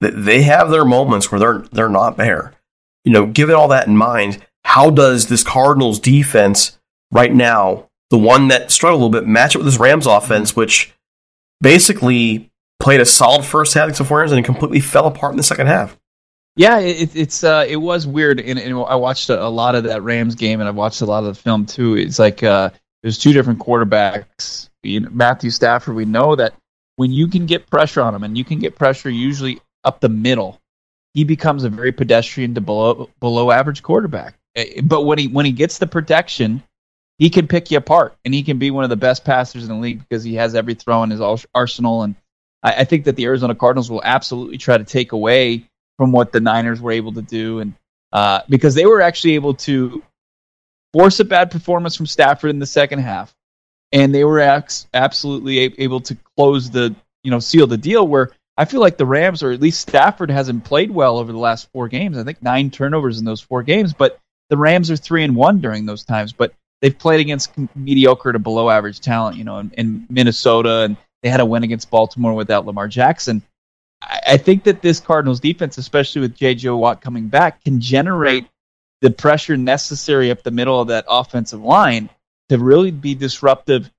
they 0.00 0.42
have 0.42 0.70
their 0.70 0.84
moments 0.84 1.30
where 1.30 1.38
they're 1.38 1.58
they're 1.70 1.88
not 1.88 2.16
there. 2.16 2.54
You 3.04 3.12
know, 3.12 3.26
given 3.26 3.54
all 3.54 3.68
that 3.68 3.86
in 3.86 3.96
mind, 3.96 4.44
how 4.64 4.90
does 4.90 5.28
this 5.28 5.44
Cardinals 5.44 6.00
defense 6.00 6.76
right 7.12 7.32
now, 7.32 7.88
the 8.10 8.18
one 8.18 8.48
that 8.48 8.72
struggled 8.72 9.00
a 9.00 9.04
little 9.04 9.20
bit, 9.20 9.28
match 9.28 9.54
up 9.54 9.60
with 9.60 9.66
this 9.66 9.78
Rams 9.78 10.06
offense, 10.06 10.56
which 10.56 10.92
basically 11.60 12.50
played 12.80 13.00
a 13.00 13.06
solid 13.06 13.44
first 13.44 13.74
half 13.74 13.84
against 13.84 14.00
the 14.00 14.04
49ers 14.04 14.32
and 14.32 14.44
completely 14.44 14.80
fell 14.80 15.06
apart 15.06 15.32
in 15.32 15.36
the 15.36 15.44
second 15.44 15.68
half? 15.68 15.96
Yeah, 16.60 16.78
it, 16.80 17.16
it's 17.16 17.42
uh, 17.42 17.64
it 17.66 17.78
was 17.78 18.06
weird, 18.06 18.38
and, 18.38 18.58
and 18.58 18.74
I 18.74 18.96
watched 18.96 19.30
a, 19.30 19.42
a, 19.42 19.48
lot 19.48 19.76
of 19.76 19.84
that 19.84 20.02
Rams 20.02 20.34
game, 20.34 20.60
and 20.60 20.68
I 20.68 20.72
watched 20.72 21.00
a 21.00 21.06
lot 21.06 21.20
of 21.20 21.34
the 21.34 21.42
film 21.42 21.64
too. 21.64 21.96
It's 21.96 22.18
like 22.18 22.42
uh, 22.42 22.68
there's 23.02 23.16
two 23.18 23.32
different 23.32 23.60
quarterbacks. 23.60 24.68
You 24.82 25.00
know, 25.00 25.08
Matthew 25.10 25.48
Stafford, 25.48 25.94
we 25.94 26.04
know 26.04 26.36
that 26.36 26.52
when 26.96 27.12
you 27.12 27.28
can 27.28 27.46
get 27.46 27.70
pressure 27.70 28.02
on 28.02 28.14
him, 28.14 28.24
and 28.24 28.36
you 28.36 28.44
can 28.44 28.58
get 28.58 28.76
pressure 28.76 29.08
usually 29.08 29.58
up 29.84 30.00
the 30.00 30.10
middle, 30.10 30.60
he 31.14 31.24
becomes 31.24 31.64
a 31.64 31.70
very 31.70 31.92
pedestrian 31.92 32.54
to 32.56 32.60
below 32.60 33.08
below 33.20 33.50
average 33.50 33.82
quarterback. 33.82 34.34
Eh, 34.54 34.82
but 34.84 35.06
when 35.06 35.16
he 35.16 35.28
when 35.28 35.46
he 35.46 35.52
gets 35.52 35.78
the 35.78 35.86
protection, 35.86 36.62
he 37.16 37.30
can 37.30 37.48
pick 37.48 37.70
you 37.70 37.78
apart, 37.78 38.16
and 38.26 38.34
he 38.34 38.42
can 38.42 38.58
be 38.58 38.70
one 38.70 38.84
of 38.84 38.90
the 38.90 38.96
best 38.96 39.24
passers 39.24 39.62
in 39.62 39.70
the 39.70 39.80
league 39.80 40.00
because 40.00 40.22
he 40.22 40.34
has 40.34 40.54
every 40.54 40.74
throw 40.74 41.04
in 41.04 41.08
his 41.08 41.22
arsenal. 41.54 42.02
And 42.02 42.16
I, 42.62 42.80
I 42.80 42.84
think 42.84 43.06
that 43.06 43.16
the 43.16 43.24
Arizona 43.24 43.54
Cardinals 43.54 43.90
will 43.90 44.02
absolutely 44.04 44.58
try 44.58 44.76
to 44.76 44.84
take 44.84 45.12
away 45.12 45.69
from 46.00 46.12
what 46.12 46.32
the 46.32 46.40
Niners 46.40 46.80
were 46.80 46.92
able 46.92 47.12
to 47.12 47.20
do, 47.20 47.58
and 47.58 47.74
uh, 48.10 48.40
because 48.48 48.74
they 48.74 48.86
were 48.86 49.02
actually 49.02 49.34
able 49.34 49.52
to 49.52 50.02
force 50.94 51.20
a 51.20 51.26
bad 51.26 51.50
performance 51.50 51.94
from 51.94 52.06
Stafford 52.06 52.48
in 52.48 52.58
the 52.58 52.64
second 52.64 53.00
half, 53.00 53.34
and 53.92 54.14
they 54.14 54.24
were 54.24 54.40
absolutely 54.94 55.58
able 55.58 56.00
to 56.00 56.16
close 56.38 56.70
the 56.70 56.94
you 57.22 57.30
know 57.30 57.38
seal 57.38 57.66
the 57.66 57.76
deal 57.76 58.08
where 58.08 58.30
I 58.56 58.64
feel 58.64 58.80
like 58.80 58.96
the 58.96 59.04
Rams, 59.04 59.42
or 59.42 59.50
at 59.50 59.60
least 59.60 59.86
Stafford, 59.86 60.30
hasn't 60.30 60.64
played 60.64 60.90
well 60.90 61.18
over 61.18 61.32
the 61.32 61.38
last 61.38 61.70
four 61.70 61.86
games. 61.86 62.16
I 62.16 62.24
think 62.24 62.42
nine 62.42 62.70
turnovers 62.70 63.18
in 63.18 63.26
those 63.26 63.42
four 63.42 63.62
games, 63.62 63.92
but 63.92 64.18
the 64.48 64.56
Rams 64.56 64.90
are 64.90 64.96
three 64.96 65.22
and 65.22 65.36
one 65.36 65.60
during 65.60 65.84
those 65.84 66.02
times, 66.02 66.32
but 66.32 66.54
they've 66.80 66.98
played 66.98 67.20
against 67.20 67.52
mediocre 67.76 68.32
to 68.32 68.38
below 68.38 68.70
average 68.70 69.00
talent, 69.00 69.36
you 69.36 69.44
know, 69.44 69.58
in, 69.58 69.70
in 69.76 70.06
Minnesota, 70.08 70.80
and 70.80 70.96
they 71.22 71.28
had 71.28 71.40
a 71.40 71.44
win 71.44 71.62
against 71.62 71.90
Baltimore 71.90 72.32
without 72.32 72.64
Lamar 72.64 72.88
Jackson. 72.88 73.42
I, 74.02 74.36
think 74.36 74.64
that 74.64 74.82
this 74.82 75.00
Cardinals 75.00 75.40
defense, 75.40 75.78
especially 75.78 76.22
with 76.22 76.34
J.J. 76.34 76.70
Watt 76.70 77.00
coming 77.00 77.28
back, 77.28 77.62
can 77.64 77.80
generate 77.80 78.46
the 79.00 79.10
pressure 79.10 79.56
necessary 79.56 80.30
up 80.30 80.42
the 80.42 80.50
middle 80.50 80.80
of 80.80 80.88
that 80.88 81.04
offensive 81.08 81.62
line 81.62 82.08
to 82.48 82.58
really 82.58 82.90
be 82.90 83.14
disruptive, 83.14 83.90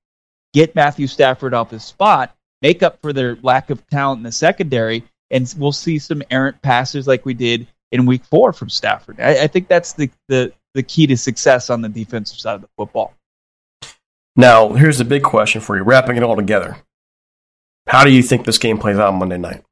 get 0.52 0.74
Matthew 0.74 1.06
Stafford 1.06 1.54
off 1.54 1.70
his 1.70 1.84
spot, 1.84 2.34
make 2.60 2.82
up 2.82 3.00
for 3.00 3.12
their 3.12 3.36
lack 3.42 3.70
of 3.70 3.86
talent 3.88 4.18
in 4.18 4.24
the 4.24 4.32
secondary, 4.32 5.04
and 5.30 5.52
we'll 5.56 5.72
see 5.72 5.98
some 5.98 6.22
errant 6.30 6.60
passes 6.62 7.06
like 7.06 7.24
we 7.24 7.34
did 7.34 7.66
in 7.90 8.06
week 8.06 8.24
four 8.24 8.52
from 8.52 8.68
Stafford. 8.68 9.20
I, 9.20 9.44
I 9.44 9.46
think 9.46 9.68
that's 9.68 9.92
the, 9.94 10.10
the, 10.28 10.52
the 10.74 10.82
key 10.82 11.06
to 11.08 11.16
success 11.16 11.70
on 11.70 11.80
the 11.80 11.88
defensive 11.88 12.38
side 12.38 12.56
of 12.56 12.62
the 12.62 12.68
football. 12.76 13.14
Now, 14.34 14.72
here's 14.72 14.98
the 14.98 15.04
big 15.04 15.22
question 15.22 15.60
for 15.60 15.76
you, 15.76 15.82
wrapping 15.82 16.16
it 16.16 16.22
all 16.22 16.36
together. 16.36 16.78
How 17.86 18.04
do 18.04 18.10
you 18.10 18.22
think 18.22 18.46
this 18.46 18.58
game 18.58 18.78
plays 18.78 18.96
out 18.96 19.14
Monday 19.14 19.38
night? 19.38 19.64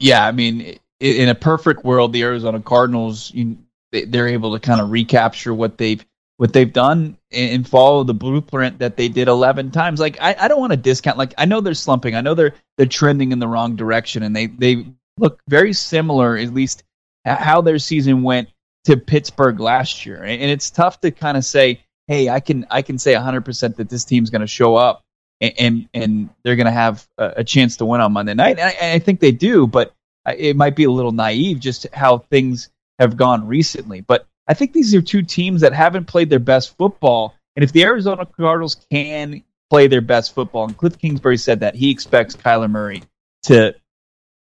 Yeah, 0.00 0.26
I 0.26 0.32
mean, 0.32 0.78
in 0.98 1.28
a 1.28 1.34
perfect 1.34 1.84
world, 1.84 2.12
the 2.12 2.22
Arizona 2.22 2.60
Cardinals, 2.60 3.32
you, 3.32 3.58
they're 3.92 4.28
able 4.28 4.54
to 4.54 4.60
kind 4.60 4.80
of 4.80 4.90
recapture 4.90 5.54
what 5.54 5.78
they've 5.78 6.04
what 6.38 6.54
they've 6.54 6.72
done 6.72 7.18
and 7.30 7.68
follow 7.68 8.02
the 8.02 8.14
blueprint 8.14 8.78
that 8.78 8.96
they 8.96 9.08
did 9.08 9.28
11 9.28 9.72
times. 9.72 10.00
Like 10.00 10.16
I, 10.22 10.34
I 10.40 10.48
don't 10.48 10.58
want 10.58 10.72
to 10.72 10.78
discount. 10.78 11.18
Like 11.18 11.34
I 11.36 11.44
know 11.44 11.60
they're 11.60 11.74
slumping. 11.74 12.14
I 12.14 12.22
know 12.22 12.32
they're 12.32 12.54
they're 12.78 12.86
trending 12.86 13.32
in 13.32 13.38
the 13.40 13.46
wrong 13.46 13.76
direction, 13.76 14.22
and 14.22 14.34
they 14.34 14.46
they 14.46 14.86
look 15.18 15.40
very 15.48 15.74
similar, 15.74 16.38
at 16.38 16.54
least 16.54 16.82
how 17.26 17.60
their 17.60 17.78
season 17.78 18.22
went 18.22 18.48
to 18.84 18.96
Pittsburgh 18.96 19.60
last 19.60 20.06
year. 20.06 20.22
And 20.22 20.42
it's 20.42 20.70
tough 20.70 21.00
to 21.00 21.10
kind 21.10 21.36
of 21.36 21.44
say, 21.44 21.84
hey, 22.06 22.30
I 22.30 22.40
can 22.40 22.66
I 22.70 22.80
can 22.82 22.98
say 22.98 23.12
100% 23.12 23.76
that 23.76 23.90
this 23.90 24.04
team's 24.04 24.30
going 24.30 24.40
to 24.40 24.46
show 24.46 24.76
up 24.76 25.02
and, 25.40 25.54
and, 25.58 25.88
and 25.94 26.30
they're 26.42 26.56
going 26.56 26.66
to 26.66 26.72
have 26.72 27.06
a, 27.18 27.44
chance 27.44 27.78
to 27.78 27.86
win 27.86 28.00
on 28.00 28.12
Monday 28.12 28.34
night. 28.34 28.58
And 28.58 28.68
I, 28.68 28.94
I, 28.94 28.98
think 28.98 29.20
they 29.20 29.32
do, 29.32 29.66
but 29.66 29.94
it 30.26 30.56
might 30.56 30.76
be 30.76 30.84
a 30.84 30.90
little 30.90 31.12
naive 31.12 31.60
just 31.60 31.86
how 31.92 32.18
things 32.18 32.68
have 32.98 33.16
gone 33.16 33.46
recently. 33.46 34.02
But 34.02 34.26
I 34.46 34.54
think 34.54 34.72
these 34.72 34.94
are 34.94 35.02
two 35.02 35.22
teams 35.22 35.62
that 35.62 35.72
haven't 35.72 36.06
played 36.06 36.28
their 36.28 36.38
best 36.38 36.76
football. 36.76 37.34
And 37.56 37.64
if 37.64 37.72
the 37.72 37.84
Arizona 37.84 38.26
Cardinals 38.26 38.76
can 38.90 39.42
play 39.70 39.86
their 39.86 40.00
best 40.00 40.34
football, 40.34 40.64
and 40.64 40.76
Cliff 40.76 40.98
Kingsbury 40.98 41.38
said 41.38 41.60
that 41.60 41.74
he 41.74 41.90
expects 41.90 42.36
Kyler 42.36 42.70
Murray 42.70 43.02
to 43.44 43.74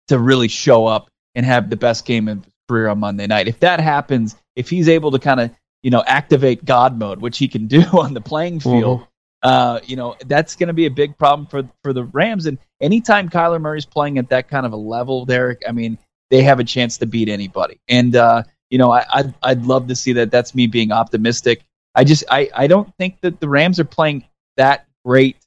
to 0.07 0.19
really 0.19 0.47
show 0.47 0.85
up 0.85 1.09
and 1.33 1.45
have 1.45 1.69
the 1.69 1.75
best 1.75 2.05
game 2.05 2.27
of 2.27 2.43
his 2.43 2.53
career 2.69 2.87
on 2.87 2.99
Monday 2.99 3.25
night. 3.25 3.47
If 3.47 3.61
that 3.61 3.79
happens, 3.79 4.35
if 4.55 4.69
he's 4.69 4.87
able 4.87 5.11
to 5.11 5.19
kind 5.19 5.39
of 5.39 5.51
you 5.81 5.91
know 5.91 6.03
activate 6.05 6.65
God 6.65 6.97
mode, 6.99 7.21
which 7.21 7.37
he 7.37 7.47
can 7.47 7.67
do 7.67 7.81
on 7.93 8.13
the 8.13 8.21
playing 8.21 8.59
field, 8.59 9.01
mm-hmm. 9.01 9.09
Uh, 9.45 9.79
you 9.85 9.95
know, 9.95 10.15
that's 10.25 10.55
going 10.55 10.69
to 10.69 10.73
be 10.73 10.87
a 10.87 10.89
big 10.89 11.15
problem 11.19 11.45
for 11.45 11.69
for 11.83 11.93
the 11.93 12.05
Rams. 12.05 12.47
And 12.47 12.57
anytime 12.81 13.29
Kyler 13.29 13.61
Murray's 13.61 13.85
playing 13.85 14.17
at 14.17 14.27
that 14.29 14.49
kind 14.49 14.65
of 14.65 14.73
a 14.73 14.75
level, 14.75 15.23
Derek, 15.23 15.61
I 15.67 15.71
mean, 15.71 15.99
they 16.31 16.41
have 16.41 16.59
a 16.59 16.63
chance 16.63 16.97
to 16.97 17.05
beat 17.05 17.29
anybody. 17.29 17.79
And 17.87 18.15
uh, 18.15 18.41
you 18.71 18.79
know, 18.79 18.91
I, 18.91 19.05
I'd 19.13 19.35
I'd 19.43 19.63
love 19.63 19.87
to 19.89 19.95
see 19.95 20.13
that. 20.13 20.31
That's 20.31 20.55
me 20.55 20.65
being 20.65 20.91
optimistic. 20.91 21.63
I 21.93 22.03
just 22.03 22.23
I 22.31 22.49
I 22.55 22.65
don't 22.65 22.91
think 22.97 23.21
that 23.21 23.39
the 23.39 23.47
Rams 23.47 23.79
are 23.79 23.85
playing 23.85 24.25
that 24.57 24.87
great 25.05 25.37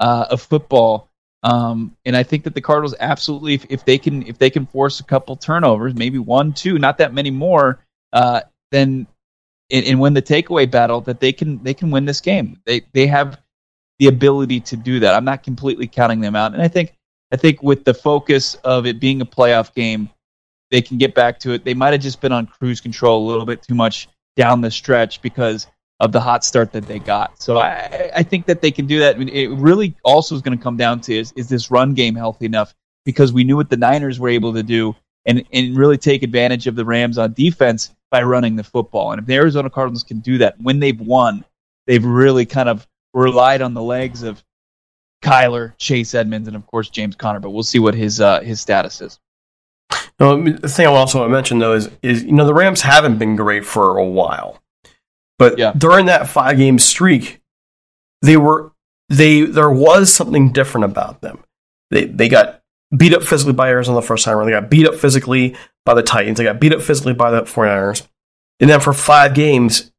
uh, 0.00 0.26
of 0.30 0.42
football. 0.42 1.08
Um, 1.44 1.96
and 2.04 2.16
I 2.16 2.24
think 2.24 2.42
that 2.44 2.54
the 2.54 2.60
Cardinals 2.60 2.94
absolutely, 2.98 3.52
if, 3.52 3.66
if, 3.68 3.84
they 3.84 3.98
can, 3.98 4.26
if 4.26 4.38
they 4.38 4.48
can 4.48 4.64
force 4.64 4.98
a 4.98 5.04
couple 5.04 5.36
turnovers, 5.36 5.94
maybe 5.94 6.18
one, 6.18 6.54
two, 6.54 6.78
not 6.78 6.96
that 6.98 7.12
many 7.12 7.30
more, 7.30 7.84
uh, 8.14 8.40
then 8.72 9.06
and, 9.70 9.84
and 9.86 10.00
win 10.00 10.14
the 10.14 10.22
takeaway 10.22 10.68
battle, 10.68 11.02
that 11.02 11.20
they 11.20 11.32
can 11.32 11.62
they 11.62 11.74
can 11.74 11.90
win 11.90 12.06
this 12.06 12.20
game. 12.20 12.60
They 12.64 12.82
they 12.92 13.06
have 13.06 13.38
the 13.98 14.08
ability 14.08 14.60
to 14.60 14.76
do 14.76 15.00
that. 15.00 15.14
I'm 15.14 15.24
not 15.24 15.42
completely 15.42 15.86
counting 15.86 16.20
them 16.20 16.36
out, 16.36 16.52
and 16.52 16.62
I 16.62 16.68
think 16.68 16.94
I 17.32 17.36
think 17.36 17.62
with 17.62 17.84
the 17.84 17.94
focus 17.94 18.54
of 18.64 18.86
it 18.86 19.00
being 19.00 19.20
a 19.20 19.26
playoff 19.26 19.74
game, 19.74 20.08
they 20.70 20.82
can 20.82 20.98
get 20.98 21.14
back 21.14 21.38
to 21.40 21.52
it. 21.52 21.64
They 21.64 21.74
might 21.74 21.92
have 21.92 22.02
just 22.02 22.20
been 22.20 22.32
on 22.32 22.46
cruise 22.46 22.80
control 22.80 23.26
a 23.26 23.28
little 23.28 23.46
bit 23.46 23.62
too 23.62 23.74
much 23.74 24.08
down 24.36 24.60
the 24.60 24.70
stretch 24.70 25.22
because 25.22 25.66
of 26.00 26.12
the 26.12 26.20
hot 26.20 26.44
start 26.44 26.72
that 26.72 26.86
they 26.86 26.98
got. 26.98 27.40
So 27.40 27.58
I, 27.58 28.10
I 28.16 28.22
think 28.22 28.46
that 28.46 28.60
they 28.60 28.70
can 28.70 28.86
do 28.86 28.98
that. 28.98 29.20
It 29.20 29.48
really 29.50 29.94
also 30.04 30.34
is 30.34 30.42
going 30.42 30.56
to 30.56 30.62
come 30.62 30.76
down 30.76 31.00
to 31.02 31.14
is, 31.16 31.32
is 31.36 31.48
this 31.48 31.70
run 31.70 31.94
game 31.94 32.14
healthy 32.14 32.46
enough? 32.46 32.74
Because 33.04 33.32
we 33.32 33.44
knew 33.44 33.56
what 33.56 33.70
the 33.70 33.76
Niners 33.76 34.18
were 34.18 34.28
able 34.28 34.52
to 34.54 34.62
do 34.62 34.94
and, 35.26 35.44
and 35.52 35.76
really 35.76 35.98
take 35.98 36.22
advantage 36.22 36.66
of 36.66 36.74
the 36.74 36.84
Rams 36.84 37.18
on 37.18 37.32
defense 37.32 37.94
by 38.10 38.22
running 38.22 38.56
the 38.56 38.64
football. 38.64 39.12
And 39.12 39.20
if 39.20 39.26
the 39.26 39.34
Arizona 39.34 39.70
Cardinals 39.70 40.02
can 40.02 40.20
do 40.20 40.38
that 40.38 40.60
when 40.60 40.80
they've 40.80 41.00
won, 41.00 41.44
they've 41.86 42.04
really 42.04 42.46
kind 42.46 42.68
of 42.68 42.86
relied 43.14 43.62
on 43.62 43.74
the 43.74 43.82
legs 43.82 44.22
of 44.22 44.44
Kyler, 45.22 45.72
Chase 45.78 46.14
Edmonds, 46.14 46.48
and 46.48 46.56
of 46.56 46.66
course 46.66 46.90
James 46.90 47.16
Conner. 47.16 47.40
But 47.40 47.50
we'll 47.50 47.62
see 47.62 47.78
what 47.78 47.94
his 47.94 48.20
uh, 48.20 48.40
his 48.40 48.60
status 48.60 49.00
is. 49.00 49.18
No, 50.20 50.40
the 50.42 50.68
thing 50.68 50.86
I 50.86 50.90
also 50.90 51.18
want 51.18 51.30
to 51.30 51.32
mention 51.32 51.58
though 51.58 51.74
is 51.74 51.90
is 52.02 52.24
you 52.24 52.32
know 52.32 52.46
the 52.46 52.54
Rams 52.54 52.82
haven't 52.82 53.18
been 53.18 53.36
great 53.36 53.64
for 53.64 53.96
a 53.96 54.04
while. 54.04 54.60
But 55.38 55.58
yeah. 55.58 55.72
during 55.76 56.06
that 56.06 56.28
five 56.28 56.56
game 56.56 56.78
streak, 56.78 57.40
they 58.22 58.36
were 58.36 58.72
they 59.08 59.42
there 59.42 59.70
was 59.70 60.12
something 60.12 60.52
different 60.52 60.84
about 60.84 61.20
them. 61.20 61.42
They 61.90 62.04
they 62.04 62.28
got 62.28 62.62
beat 62.96 63.14
up 63.14 63.22
physically 63.22 63.52
by 63.52 63.68
Arizona 63.68 64.00
the 64.00 64.06
first 64.06 64.24
time 64.24 64.36
around. 64.36 64.46
They 64.46 64.52
got 64.52 64.70
beat 64.70 64.86
up 64.86 64.94
physically 64.94 65.56
by 65.84 65.94
the 65.94 66.02
Titans. 66.02 66.38
They 66.38 66.44
got 66.44 66.60
beat 66.60 66.72
up 66.72 66.82
physically 66.82 67.14
by 67.14 67.30
the 67.30 67.42
49ers. 67.42 68.06
And 68.60 68.70
then 68.70 68.80
for 68.80 68.92
five 68.92 69.34
games, 69.34 69.90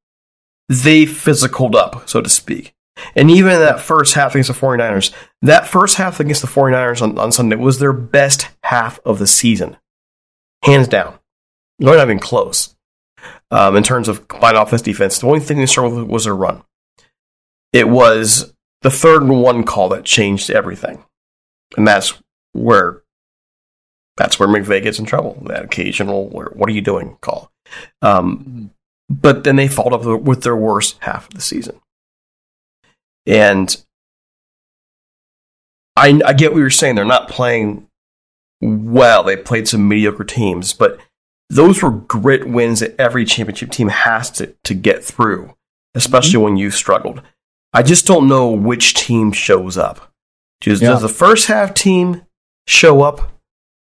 they 0.70 1.06
physicaled 1.06 1.76
up, 1.76 2.08
so 2.08 2.22
to 2.22 2.30
speak. 2.30 2.75
And 3.16 3.30
even 3.30 3.60
that 3.60 3.82
first 3.82 4.14
half 4.14 4.32
against 4.36 4.48
the 4.48 4.54
49ers, 4.54 5.14
that 5.42 5.68
first 5.68 5.98
half 5.98 6.20
against 6.20 6.42
the 6.42 6.48
49ers 6.48 7.02
on, 7.02 7.18
on 7.18 7.32
Sunday 7.32 7.56
was 7.56 7.80
their 7.80 7.94
best 7.94 8.50
half 8.64 9.00
of 9.06 9.20
the 9.20 9.28
season. 9.28 9.78
Hands 10.64 10.88
down. 10.88 11.20
Not 11.80 12.00
even 12.00 12.20
close 12.20 12.76
um, 13.52 13.76
in 13.76 13.84
terms 13.84 14.08
of 14.08 14.28
combined 14.28 14.58
offense 14.58 14.82
defense. 14.82 15.20
The 15.20 15.28
only 15.28 15.40
thing 15.40 15.58
they 15.58 15.66
struggled 15.66 16.00
with 16.00 16.10
was 16.10 16.24
their 16.26 16.36
run. 16.36 16.64
It 17.74 17.90
was 17.90 18.54
the 18.82 18.92
third 18.92 19.24
and 19.24 19.42
one 19.42 19.64
call 19.64 19.90
that 19.90 20.06
changed 20.06 20.50
everything, 20.50 21.04
and 21.76 21.88
that's 21.88 22.14
where 22.54 23.02
that's 24.18 24.40
where 24.40 24.48
McVay 24.48 24.82
gets 24.82 25.00
in 25.00 25.06
trouble. 25.06 25.42
That 25.48 25.66
occasional 25.66 26.30
"What 26.30 26.70
are 26.70 26.74
you 26.74 26.82
doing?" 26.82 27.18
call. 27.22 27.52
Um, 28.02 28.72
but 29.10 29.44
then 29.44 29.56
they 29.58 29.68
followed 29.68 29.94
up 29.94 30.22
with 30.22 30.44
their 30.44 30.56
worst 30.56 30.98
half 31.02 31.28
of 31.28 31.34
the 31.34 31.42
season, 31.42 31.80
and 33.26 33.76
I, 35.96 36.22
I 36.26 36.34
get 36.34 36.52
what 36.52 36.60
you're 36.60 36.70
saying. 36.70 36.96
They're 36.96 37.06
not 37.06 37.30
playing 37.30 37.88
well. 38.62 39.24
They 39.24 39.38
played 39.38 39.68
some 39.68 39.88
mediocre 39.88 40.24
teams, 40.24 40.74
but 40.74 41.00
those 41.50 41.82
were 41.82 41.92
grit 41.92 42.48
wins 42.48 42.80
that 42.80 43.00
every 43.00 43.26
championship 43.26 43.72
team 43.72 43.90
has 43.90 44.32
to, 44.32 44.56
to 44.64 44.74
get 44.74 45.04
through, 45.04 45.56
especially 45.94 46.34
mm-hmm. 46.34 46.44
when 46.44 46.58
you've 46.58 46.74
struggled. 46.74 47.22
I 47.74 47.84
just 47.84 48.06
don't 48.06 48.28
know 48.28 48.50
which 48.50 48.94
team 48.94 49.32
shows 49.32 49.78
up. 49.78 50.12
Does, 50.62 50.82
yeah. 50.82 50.90
does 50.90 51.02
the 51.02 51.10
first 51.10 51.48
half 51.48 51.74
team 51.74 52.26
show 52.68 53.02
up 53.02 53.34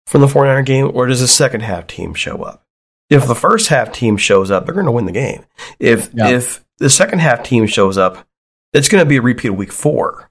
from 0.07 0.21
the 0.21 0.27
49er 0.27 0.65
game, 0.65 0.91
or 0.95 1.07
does 1.07 1.21
the 1.21 1.29
second 1.29 1.63
half 1.63 1.87
team 1.87 2.15
show 2.15 2.43
up? 2.43 2.65
If 3.11 3.27
the 3.27 3.35
first 3.35 3.69
half 3.69 3.93
team 3.93 4.17
shows 4.17 4.51
up, 4.51 4.65
they're 4.65 4.75
going 4.75 4.87
to 4.87 4.93
win 4.93 5.07
the 5.07 5.13
game. 5.13 5.45
If 5.81 6.11
yeah. 6.15 6.29
if 6.29 6.65
the 6.79 6.89
second 6.89 7.19
half 7.19 7.43
team 7.43 7.67
shows 7.67 7.99
up, 7.99 8.25
it's 8.73 8.89
going 8.89 9.03
to 9.05 9.09
be 9.09 9.17
a 9.17 9.23
repeat 9.23 9.49
of 9.49 9.57
week 9.57 9.73
four. 9.73 10.31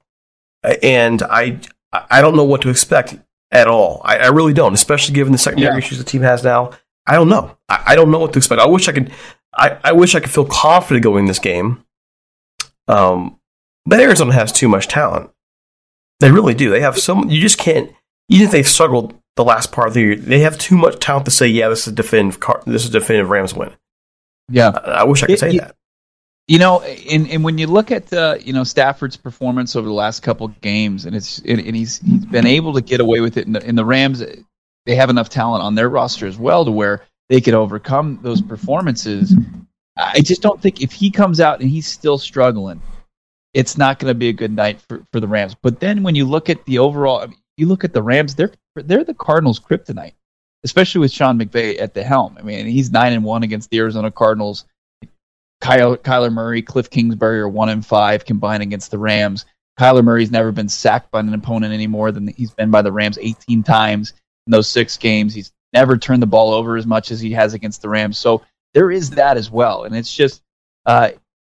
And 0.84 1.22
I 1.24 1.60
I 1.92 2.22
don't 2.22 2.36
know 2.36 2.44
what 2.44 2.62
to 2.62 2.70
expect 2.70 3.18
at 3.52 3.68
all. 3.68 4.02
I, 4.04 4.18
I 4.18 4.28
really 4.28 4.54
don't, 4.54 4.74
especially 4.74 5.16
given 5.16 5.32
the 5.32 5.38
secondary 5.38 5.74
yeah. 5.74 5.78
issues 5.78 5.98
the 5.98 6.04
team 6.04 6.22
has 6.22 6.44
now. 6.44 6.72
I 7.08 7.14
don't 7.14 7.30
know. 7.30 7.58
I, 7.68 7.84
I, 7.88 7.96
don't 7.96 8.12
know 8.12 8.20
what 8.20 8.34
to 8.34 8.40
expect. 8.40 8.62
I 8.62 8.68
wish 8.68 8.88
I 8.88 8.92
could. 8.92 9.12
I, 9.54 9.78
I 9.84 9.92
wish 9.94 10.14
I 10.14 10.20
could 10.20 10.30
feel 10.30 10.46
confident 10.46 11.04
going 11.04 11.26
this 11.26 11.40
game. 11.40 11.84
Um, 12.88 13.40
but 13.86 14.00
Arizona 14.00 14.34
has 14.34 14.52
too 14.52 14.68
much 14.68 14.88
talent. 14.88 15.32
They 16.20 16.32
really 16.32 16.54
do. 16.54 16.70
They 16.70 16.82
have 16.82 17.00
so 17.00 17.24
you 17.26 17.42
just 17.42 17.58
can't. 17.58 17.92
Even 18.28 18.46
if 18.46 18.52
they've 18.52 18.68
struggled 18.68 19.16
the 19.36 19.44
last 19.44 19.72
part 19.72 19.88
of 19.88 19.94
the 19.96 20.02
year, 20.02 20.16
they 20.16 20.40
have 20.42 20.58
too 20.58 20.78
much 20.78 21.00
talent 21.00 21.26
to 21.26 21.32
say, 21.32 21.48
"Yeah, 21.48 21.70
this 21.70 21.82
is 21.82 21.94
a 21.94 21.96
definitive. 21.96 22.40
This 22.68 22.84
is 22.84 22.90
a 22.90 23.00
definitive 23.00 23.30
Rams 23.30 23.56
win." 23.56 23.72
Yeah, 24.50 24.70
I, 24.70 24.92
I 24.92 25.04
wish 25.04 25.24
I 25.24 25.28
could 25.28 25.36
it, 25.36 25.40
say 25.40 25.56
it, 25.56 25.60
that. 25.60 25.76
You 26.50 26.58
know, 26.58 26.82
and, 26.82 27.30
and 27.30 27.44
when 27.44 27.60
you 27.60 27.68
look 27.68 27.92
at 27.92 28.12
uh, 28.12 28.38
you 28.44 28.54
know 28.54 28.64
Stafford's 28.64 29.16
performance 29.16 29.76
over 29.76 29.86
the 29.86 29.94
last 29.94 30.24
couple 30.24 30.48
games, 30.48 31.06
and 31.06 31.16
it's 31.16 31.38
and, 31.38 31.60
and 31.60 31.76
he's 31.76 32.00
he's 32.00 32.26
been 32.26 32.48
able 32.48 32.74
to 32.74 32.82
get 32.82 33.00
away 33.00 33.20
with 33.20 33.38
it. 33.38 33.46
In 33.46 33.54
the, 33.54 33.72
the 33.72 33.86
Rams, 33.86 34.24
they 34.88 34.96
have 34.96 35.12
enough 35.12 35.30
talent 35.30 35.64
on 35.64 35.76
their 35.76 35.90
roster 35.90 36.26
as 36.26 36.40
well 36.40 36.66
to 36.66 36.72
where 36.72 37.04
they 37.30 37.40
could 37.40 37.54
overcome 37.54 38.18
those 38.24 38.42
performances. 38.42 39.32
I 39.96 40.22
just 40.22 40.42
don't 40.42 40.60
think 40.60 40.82
if 40.82 40.92
he 40.92 41.12
comes 41.12 41.40
out 41.40 41.62
and 41.62 41.70
he's 41.70 41.86
still 41.86 42.18
struggling, 42.18 42.82
it's 43.54 43.78
not 43.78 44.00
going 44.00 44.10
to 44.10 44.16
be 44.16 44.30
a 44.30 44.34
good 44.34 44.52
night 44.52 44.82
for, 44.82 45.06
for 45.14 45.20
the 45.20 45.28
Rams. 45.28 45.54
But 45.54 45.80
then 45.80 46.02
when 46.02 46.16
you 46.16 46.26
look 46.26 46.50
at 46.50 46.66
the 46.66 46.80
overall, 46.80 47.20
I 47.20 47.28
mean, 47.28 47.38
you 47.58 47.68
look 47.68 47.84
at 47.84 47.94
the 47.94 48.02
Rams, 48.02 48.34
they're 48.34 48.54
they're 48.74 49.04
the 49.04 49.14
Cardinals' 49.14 49.60
kryptonite, 49.60 50.14
especially 50.64 51.02
with 51.02 51.12
Sean 51.12 51.38
McVay 51.38 51.80
at 51.80 51.94
the 51.94 52.04
helm. 52.04 52.38
I 52.40 52.42
mean, 52.42 52.66
he's 52.66 52.90
nine 52.90 53.14
and 53.14 53.24
one 53.24 53.44
against 53.44 53.70
the 53.70 53.78
Arizona 53.78 54.10
Cardinals. 54.10 54.66
Kyle, 55.62 55.98
Kyler 55.98 56.32
Murray, 56.32 56.62
Cliff 56.62 56.90
Kingsbury 56.90 57.40
are 57.40 57.50
one 57.50 57.70
and 57.70 57.86
five 57.86 58.26
combined 58.26 58.64
against 58.64 58.92
the 58.92 58.98
Rams. 58.98 59.46
Kyler 59.80 60.04
Murray's 60.04 60.32
never 60.32 60.52
been 60.52 60.70
sacked 60.70 61.12
by 61.12 61.20
an 61.20 61.34
opponent 61.34 61.74
any 61.74 61.88
more 61.88 62.12
than 62.12 62.28
he's 62.28 62.52
been 62.52 62.72
by 62.72 62.82
the 62.82 62.92
Rams 62.92 63.18
18 63.20 63.64
times 63.64 64.14
in 64.48 64.52
those 64.52 64.68
six 64.68 64.98
games. 64.98 65.34
He's 65.34 65.52
never 65.74 65.98
turned 65.98 66.22
the 66.22 66.28
ball 66.28 66.54
over 66.54 66.78
as 66.78 66.86
much 66.86 67.12
as 67.12 67.22
he 67.22 67.32
has 67.32 67.54
against 67.54 67.82
the 67.82 67.90
Rams. 67.90 68.18
So 68.18 68.44
there 68.74 68.92
is 68.92 69.12
that 69.12 69.38
as 69.38 69.50
well. 69.50 69.84
And 69.84 69.96
it's 69.96 70.14
just, 70.14 70.42
uh, 70.86 71.12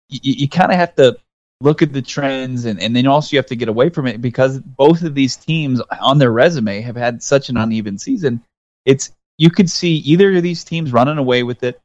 you, 0.09 0.21
you 0.23 0.49
kind 0.49 0.73
of 0.73 0.79
have 0.79 0.95
to 0.97 1.17
look 1.61 1.83
at 1.83 1.93
the 1.93 2.03
trends 2.03 2.65
and, 2.65 2.81
and 2.81 2.97
then 2.97 3.07
also 3.07 3.33
you 3.33 3.39
have 3.39 3.47
to 3.47 3.57
get 3.57 3.69
away 3.69 3.91
from 3.91 4.07
it 4.07 4.21
because 4.21 4.59
both 4.59 5.03
of 5.03 5.15
these 5.15 5.37
teams 5.37 5.81
on 6.01 6.19
their 6.19 6.33
resume 6.33 6.81
have 6.81 6.97
had 6.97 7.23
such 7.23 7.49
an 7.49 7.57
uneven 7.57 7.99
season. 7.99 8.43
It's, 8.85 9.13
you 9.39 9.51
could 9.51 9.71
see 9.71 9.97
either 9.97 10.37
of 10.37 10.43
these 10.43 10.65
teams 10.65 10.93
running 10.93 11.19
away 11.19 11.43
with 11.43 11.63
it. 11.63 11.81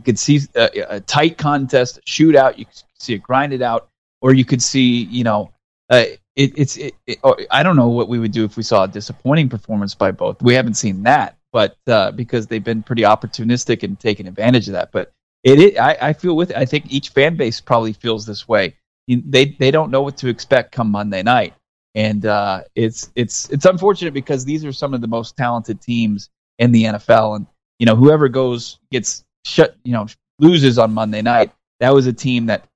You 0.00 0.04
could 0.04 0.18
see 0.18 0.40
a, 0.54 0.70
a 0.88 1.00
tight 1.00 1.36
contest, 1.36 1.98
a 1.98 2.00
shootout. 2.00 2.56
You 2.56 2.64
could 2.64 2.82
see 2.98 3.12
it 3.12 3.22
grinded 3.22 3.60
out, 3.60 3.90
or 4.22 4.32
you 4.32 4.46
could 4.46 4.62
see, 4.62 5.04
you 5.04 5.24
know, 5.24 5.52
uh, 5.90 6.04
it, 6.36 6.52
it's 6.56 6.78
it, 6.78 6.94
it, 7.06 7.18
oh, 7.22 7.36
I 7.50 7.62
don't 7.62 7.76
know 7.76 7.88
what 7.88 8.08
we 8.08 8.18
would 8.18 8.32
do 8.32 8.46
if 8.46 8.56
we 8.56 8.62
saw 8.62 8.84
a 8.84 8.88
disappointing 8.88 9.50
performance 9.50 9.94
by 9.94 10.10
both. 10.10 10.40
We 10.40 10.54
haven't 10.54 10.78
seen 10.78 11.02
that, 11.02 11.36
but 11.52 11.76
uh, 11.86 12.12
because 12.12 12.46
they've 12.46 12.64
been 12.64 12.82
pretty 12.82 13.02
opportunistic 13.02 13.82
and 13.82 14.00
taking 14.00 14.26
advantage 14.26 14.68
of 14.68 14.72
that. 14.72 14.90
But 14.90 15.12
it, 15.44 15.60
it 15.60 15.78
I, 15.78 15.98
I, 16.00 16.12
feel 16.14 16.34
with 16.34 16.48
it. 16.48 16.56
I 16.56 16.64
think 16.64 16.90
each 16.90 17.10
fan 17.10 17.36
base 17.36 17.60
probably 17.60 17.92
feels 17.92 18.24
this 18.24 18.48
way. 18.48 18.76
They 19.06 19.56
they 19.58 19.70
don't 19.70 19.90
know 19.90 20.00
what 20.00 20.16
to 20.18 20.28
expect 20.28 20.72
come 20.72 20.90
Monday 20.90 21.22
night, 21.22 21.52
and 21.94 22.24
uh, 22.24 22.62
it's 22.74 23.10
it's 23.16 23.50
it's 23.50 23.66
unfortunate 23.66 24.14
because 24.14 24.46
these 24.46 24.64
are 24.64 24.72
some 24.72 24.94
of 24.94 25.02
the 25.02 25.08
most 25.08 25.36
talented 25.36 25.82
teams 25.82 26.30
in 26.58 26.72
the 26.72 26.84
NFL, 26.84 27.36
and 27.36 27.46
you 27.78 27.84
know 27.84 27.96
whoever 27.96 28.30
goes 28.30 28.78
gets 28.90 29.26
shut, 29.44 29.76
you 29.84 29.92
know, 29.92 30.06
loses 30.38 30.78
on 30.78 30.92
Monday 30.92 31.22
night. 31.22 31.52
That 31.80 31.94
was 31.94 32.06
a 32.06 32.12
team 32.12 32.46
that 32.46 32.66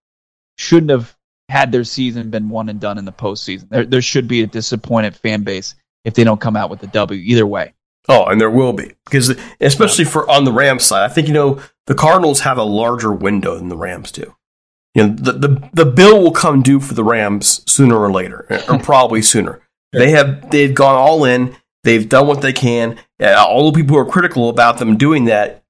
shouldn't 0.56 0.90
have 0.90 1.16
had 1.48 1.72
their 1.72 1.84
season 1.84 2.30
been 2.30 2.48
one 2.48 2.68
and 2.68 2.80
done 2.80 2.98
in 2.98 3.04
the 3.04 3.12
postseason. 3.12 3.68
There, 3.68 3.84
there 3.84 4.02
should 4.02 4.28
be 4.28 4.42
a 4.42 4.46
disappointed 4.46 5.16
fan 5.16 5.42
base 5.42 5.74
if 6.04 6.14
they 6.14 6.24
don't 6.24 6.40
come 6.40 6.56
out 6.56 6.70
with 6.70 6.82
a 6.82 6.86
W 6.88 7.20
either 7.20 7.46
way. 7.46 7.74
Oh, 8.08 8.26
and 8.26 8.40
there 8.40 8.50
will 8.50 8.72
be 8.74 8.92
because 9.06 9.34
especially 9.60 10.04
for 10.04 10.28
on 10.30 10.44
the 10.44 10.52
Rams 10.52 10.84
side, 10.84 11.08
I 11.08 11.12
think 11.12 11.26
you 11.26 11.32
know 11.32 11.60
the 11.86 11.94
Cardinals 11.94 12.40
have 12.40 12.58
a 12.58 12.62
larger 12.62 13.12
window 13.12 13.56
than 13.56 13.68
the 13.68 13.76
Rams 13.76 14.12
do. 14.12 14.34
You 14.94 15.06
know, 15.06 15.14
the 15.14 15.32
the, 15.32 15.70
the 15.72 15.86
bill 15.86 16.22
will 16.22 16.32
come 16.32 16.62
due 16.62 16.80
for 16.80 16.92
the 16.92 17.04
Rams 17.04 17.62
sooner 17.70 17.96
or 17.96 18.12
later, 18.12 18.46
or 18.68 18.78
probably 18.82 19.22
sooner. 19.22 19.62
They 19.92 20.10
have 20.10 20.50
they've 20.50 20.74
gone 20.74 20.96
all 20.96 21.24
in. 21.24 21.56
They've 21.84 22.08
done 22.08 22.26
what 22.26 22.42
they 22.42 22.52
can. 22.52 22.98
All 23.20 23.70
the 23.70 23.80
people 23.80 23.96
who 23.96 24.02
are 24.02 24.10
critical 24.10 24.48
about 24.48 24.78
them 24.78 24.96
doing 24.96 25.26
that, 25.26 25.63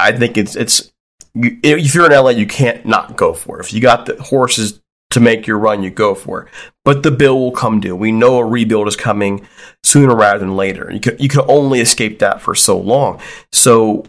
I 0.00 0.12
think 0.12 0.36
it's 0.36 0.56
it's 0.56 0.90
if 1.34 1.94
you're 1.94 2.06
in 2.06 2.12
LA, 2.12 2.30
you 2.30 2.46
can't 2.46 2.84
not 2.84 3.16
go 3.16 3.32
for 3.34 3.58
it. 3.58 3.64
If 3.64 3.72
you 3.72 3.80
got 3.80 4.06
the 4.06 4.20
horses 4.22 4.80
to 5.10 5.20
make 5.20 5.46
your 5.46 5.58
run, 5.58 5.82
you 5.82 5.90
go 5.90 6.14
for 6.14 6.42
it. 6.42 6.48
But 6.84 7.02
the 7.02 7.10
bill 7.10 7.38
will 7.38 7.52
come 7.52 7.80
due. 7.80 7.96
We 7.96 8.12
know 8.12 8.38
a 8.38 8.44
rebuild 8.44 8.88
is 8.88 8.96
coming 8.96 9.46
sooner 9.82 10.14
rather 10.14 10.38
than 10.38 10.56
later. 10.56 10.90
You 10.90 11.00
can, 11.00 11.18
you 11.18 11.28
can 11.28 11.42
only 11.48 11.80
escape 11.80 12.20
that 12.20 12.40
for 12.40 12.54
so 12.54 12.78
long. 12.78 13.20
So 13.52 14.04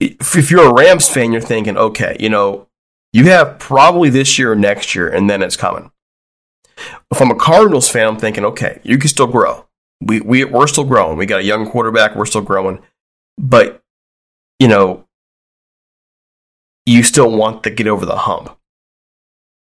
if, 0.00 0.36
if 0.36 0.50
you're 0.50 0.68
a 0.68 0.74
Rams 0.74 1.08
fan, 1.08 1.32
you're 1.32 1.40
thinking, 1.40 1.76
okay, 1.76 2.16
you 2.20 2.28
know, 2.28 2.68
you 3.12 3.26
have 3.26 3.58
probably 3.58 4.10
this 4.10 4.38
year 4.38 4.52
or 4.52 4.56
next 4.56 4.94
year, 4.94 5.08
and 5.08 5.30
then 5.30 5.42
it's 5.42 5.56
coming. 5.56 5.90
If 7.10 7.20
I'm 7.20 7.30
a 7.30 7.36
Cardinals 7.36 7.88
fan, 7.88 8.08
I'm 8.08 8.16
thinking, 8.16 8.44
okay, 8.44 8.80
you 8.82 8.98
can 8.98 9.08
still 9.08 9.28
grow. 9.28 9.66
We, 10.00 10.20
we, 10.20 10.44
we're 10.44 10.66
still 10.66 10.84
growing. 10.84 11.16
We 11.16 11.26
got 11.26 11.40
a 11.40 11.44
young 11.44 11.68
quarterback. 11.68 12.16
We're 12.16 12.26
still 12.26 12.42
growing. 12.42 12.80
But, 13.38 13.82
you 14.58 14.66
know, 14.66 15.06
you 16.86 17.02
still 17.02 17.30
want 17.30 17.62
to 17.64 17.70
get 17.70 17.86
over 17.86 18.04
the 18.06 18.16
hump. 18.16 18.56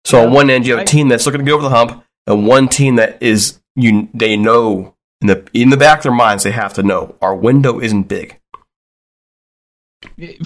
So 0.06 0.20
yeah, 0.20 0.28
on 0.28 0.34
one 0.34 0.50
end, 0.50 0.66
you 0.66 0.78
have 0.78 0.84
a 0.84 0.86
team 0.86 1.10
that's 1.10 1.26
looking 1.26 1.40
to 1.40 1.46
get 1.46 1.54
over 1.54 1.64
the 1.64 1.70
hump, 1.70 2.04
and 2.26 2.48
one 2.48 2.68
team 2.68 2.96
that 2.96 3.22
is 3.22 3.60
you 3.76 4.10
they 4.14 4.38
know 4.38 4.96
in 5.22 5.28
the 5.28 5.48
in 5.54 5.70
the 5.70 5.78
back 5.78 6.00
of 6.00 6.04
their 6.04 6.12
minds 6.12 6.44
they 6.44 6.52
have 6.52 6.74
to 6.76 6.84
know 6.84 7.16
our 7.22 7.36
window 7.36 7.80
isn't 7.80 8.04
big. 8.04 8.40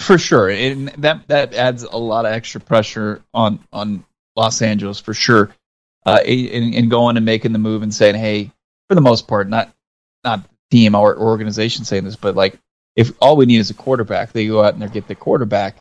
For 0.00 0.18
sure, 0.18 0.50
and 0.50 0.88
that 0.98 1.28
that 1.28 1.54
adds 1.54 1.84
a 1.84 1.96
lot 1.96 2.26
of 2.26 2.32
extra 2.32 2.60
pressure 2.60 3.22
on 3.32 3.60
on 3.72 4.04
Los 4.36 4.62
Angeles 4.62 5.00
for 5.00 5.14
sure. 5.14 5.54
Uh, 6.06 6.20
in, 6.26 6.74
in 6.74 6.90
going 6.90 7.16
and 7.16 7.24
making 7.24 7.54
the 7.54 7.58
move 7.58 7.82
and 7.82 7.94
saying, 7.94 8.14
hey, 8.14 8.52
for 8.88 8.94
the 8.94 9.00
most 9.00 9.26
part, 9.26 9.48
not 9.48 9.72
not 10.22 10.44
team 10.70 10.94
or 10.94 11.16
organization 11.16 11.84
saying 11.84 12.04
this, 12.04 12.16
but 12.16 12.34
like 12.34 12.58
if 12.96 13.12
all 13.20 13.36
we 13.36 13.46
need 13.46 13.58
is 13.58 13.70
a 13.70 13.74
quarterback, 13.74 14.32
they 14.32 14.46
go 14.46 14.62
out 14.62 14.74
and 14.74 14.82
they 14.82 14.88
get 14.88 15.08
the 15.08 15.14
quarterback, 15.14 15.76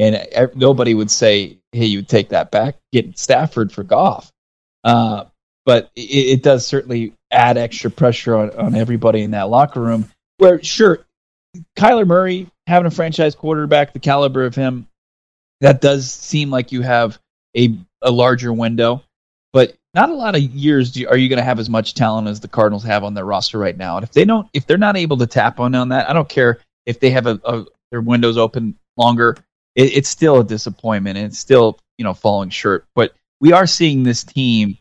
and 0.00 0.50
nobody 0.54 0.94
would 0.94 1.10
say, 1.10 1.58
"Hey, 1.72 1.86
you 1.86 2.02
take 2.02 2.30
that 2.30 2.50
back, 2.50 2.76
get 2.92 3.18
Stafford 3.18 3.72
for 3.72 3.82
Goff." 3.82 4.32
Uh, 4.82 5.24
but 5.66 5.90
it, 5.94 6.00
it, 6.00 6.42
does 6.42 6.66
certainly 6.66 7.12
add 7.30 7.58
extra 7.58 7.90
pressure 7.90 8.34
on, 8.34 8.50
on 8.50 8.74
everybody 8.74 9.22
in 9.22 9.32
that 9.32 9.50
locker 9.50 9.80
room. 9.80 10.10
Where 10.38 10.62
sure, 10.62 11.04
Kyler 11.76 12.06
Murray 12.06 12.48
having 12.66 12.86
a 12.86 12.90
franchise 12.90 13.34
quarterback, 13.34 13.92
the 13.92 13.98
caliber 13.98 14.44
of 14.44 14.54
him, 14.54 14.86
that 15.60 15.80
does 15.80 16.10
seem 16.10 16.50
like 16.50 16.72
you 16.72 16.82
have 16.82 17.18
a 17.56 17.76
a 18.02 18.10
larger 18.10 18.52
window. 18.52 19.02
But 19.52 19.76
not 19.94 20.10
a 20.10 20.14
lot 20.14 20.36
of 20.36 20.42
years 20.42 20.92
do, 20.92 21.08
are 21.08 21.16
you 21.16 21.28
going 21.28 21.38
to 21.38 21.44
have 21.44 21.58
as 21.58 21.68
much 21.68 21.94
talent 21.94 22.28
as 22.28 22.40
the 22.40 22.48
Cardinals 22.48 22.84
have 22.84 23.04
on 23.04 23.14
their 23.14 23.24
roster 23.24 23.58
right 23.58 23.76
now. 23.76 23.96
And 23.96 24.04
if 24.04 24.12
they 24.12 24.24
don't, 24.24 24.48
if 24.52 24.66
they're 24.66 24.78
not 24.78 24.96
able 24.96 25.16
to 25.18 25.26
tap 25.26 25.58
on 25.58 25.74
on 25.74 25.88
that, 25.88 26.08
I 26.08 26.12
don't 26.12 26.28
care 26.28 26.60
if 26.86 27.00
they 27.00 27.10
have 27.10 27.26
a, 27.26 27.40
a 27.44 27.64
their 27.90 28.00
windows 28.00 28.38
open 28.38 28.78
longer. 28.96 29.36
It, 29.80 29.96
it's 29.96 30.08
still 30.10 30.40
a 30.40 30.44
disappointment, 30.44 31.16
and 31.16 31.26
it's 31.26 31.38
still 31.38 31.78
you 31.96 32.04
know 32.04 32.14
falling 32.14 32.50
short. 32.50 32.84
But 32.94 33.14
we 33.40 33.52
are 33.52 33.66
seeing 33.66 34.02
this 34.02 34.24
team 34.24 34.76